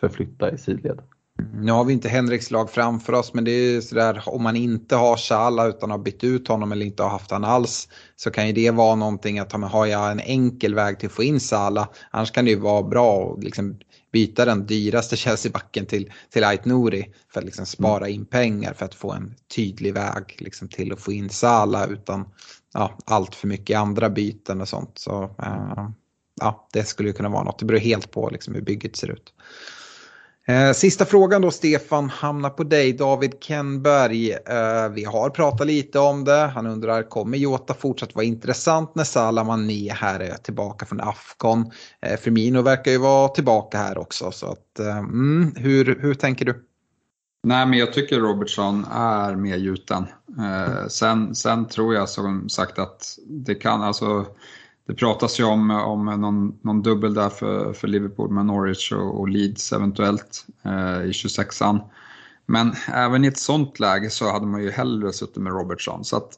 [0.00, 1.00] förflytta i sidled?
[1.52, 4.56] Nu har vi inte Henriks lag framför oss men det är ju sådär om man
[4.56, 8.30] inte har Sala utan har bytt ut honom eller inte har haft han alls så
[8.30, 11.40] kan ju det vara någonting att har jag en enkel väg till att få in
[11.40, 13.78] Sala annars kan det ju vara bra att liksom
[14.12, 18.84] byta den dyraste Chelsea-backen till, till Ait Nouri för att liksom spara in pengar för
[18.84, 22.28] att få en tydlig väg liksom till att få in Sala utan
[22.74, 24.98] ja, allt för mycket andra byten och sånt.
[24.98, 25.88] Så, eh,
[26.40, 27.58] ja, det skulle ju kunna vara något.
[27.58, 29.32] Det beror helt på liksom, hur bygget ser ut.
[30.46, 32.92] Eh, sista frågan då Stefan hamnar på dig.
[32.92, 34.32] David Kenberg.
[34.32, 36.50] Eh, vi har pratat lite om det.
[36.54, 41.70] Han undrar kommer Jota fortsatt vara intressant när Salah Mané här är tillbaka från Afghan?
[42.02, 44.30] Eh, Firmino verkar ju vara tillbaka här också.
[44.30, 46.64] Så att, mm, hur, hur tänker du?
[47.46, 50.06] Nej, men jag tycker Robertson är mer gjuten.
[50.38, 54.26] Eh, sen, sen tror jag som sagt att det kan, alltså
[54.92, 59.20] det pratas ju om, om någon, någon dubbel där för, för Liverpool med Norwich och,
[59.20, 61.80] och Leeds eventuellt eh, i 26an.
[62.46, 66.04] Men även i ett sånt läge så hade man ju hellre suttit med Robertson.
[66.04, 66.30] Så att,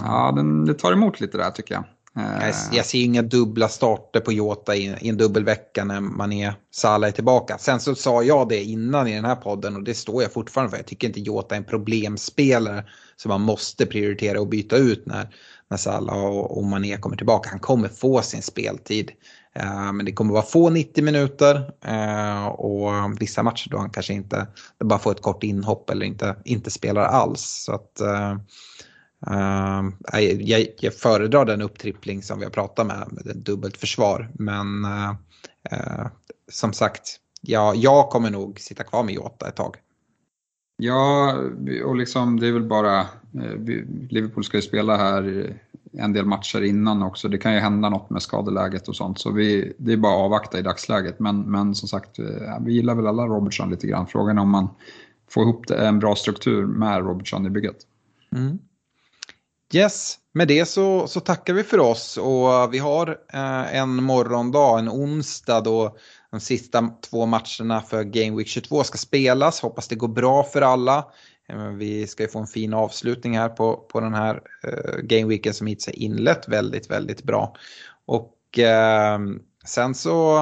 [0.00, 1.84] ja, den, det tar emot lite där tycker jag.
[2.24, 2.46] Eh.
[2.46, 6.54] Jag, jag ser inga dubbla starter på Jota i, i en dubbelvecka när man är
[6.70, 7.58] Salah är tillbaka.
[7.58, 10.70] Sen så sa jag det innan i den här podden och det står jag fortfarande
[10.70, 10.76] för.
[10.76, 12.84] Jag tycker inte Jota är en problemspelare
[13.16, 15.28] som man måste prioritera och byta ut när,
[15.70, 17.50] när Salah och, Mané kommer tillbaka.
[17.50, 19.12] Han kommer få sin speltid.
[19.54, 24.12] Eh, men det kommer vara få 90 minuter eh, och vissa matcher då han kanske
[24.12, 24.46] inte
[24.84, 27.64] bara får ett kort inhopp eller inte, inte spelar alls.
[27.66, 28.38] Så att, uh,
[30.40, 34.30] jag, jag, föredrar den upptrippling som vi har pratat med, med dubbelt försvar.
[34.34, 35.10] Men uh,
[35.72, 36.06] uh,
[36.52, 39.76] som sagt, ja, jag kommer nog sitta kvar med Jota ett tag.
[40.80, 41.34] Ja,
[41.84, 43.58] och liksom det är väl bara, eh,
[44.08, 45.52] Liverpool ska ju spela här
[45.92, 47.28] en del matcher innan också.
[47.28, 49.18] Det kan ju hända något med skadeläget och sånt.
[49.18, 51.18] Så vi, det är bara att avvakta i dagsläget.
[51.18, 52.24] Men, men som sagt, eh,
[52.60, 54.06] vi gillar väl alla Robertson lite grann.
[54.06, 54.68] Frågan är om man
[55.30, 57.76] får ihop en bra struktur med Robertson i bygget.
[58.36, 58.58] Mm.
[59.72, 64.78] Yes, med det så, så tackar vi för oss och vi har eh, en morgondag,
[64.78, 65.96] en onsdag då
[66.30, 69.60] de sista två matcherna för Game Week 22 ska spelas.
[69.60, 71.06] Hoppas det går bra för alla.
[71.48, 75.28] Eh, vi ska ju få en fin avslutning här på, på den här eh, Game
[75.28, 77.56] Weeken som hittills är inlett väldigt, väldigt bra.
[78.06, 79.18] Och eh,
[79.64, 80.38] sen så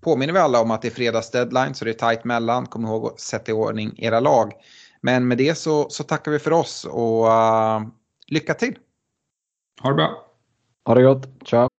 [0.00, 2.66] påminner vi alla om att det är fredags deadline så det är tajt mellan.
[2.66, 4.52] Kom ihåg att sätta i ordning era lag.
[5.00, 7.80] Men med det så, så tackar vi för oss och uh,
[8.26, 8.78] lycka till!
[9.82, 10.26] Ha det bra!
[10.84, 11.28] Ha det gott!
[11.44, 11.79] Ciao!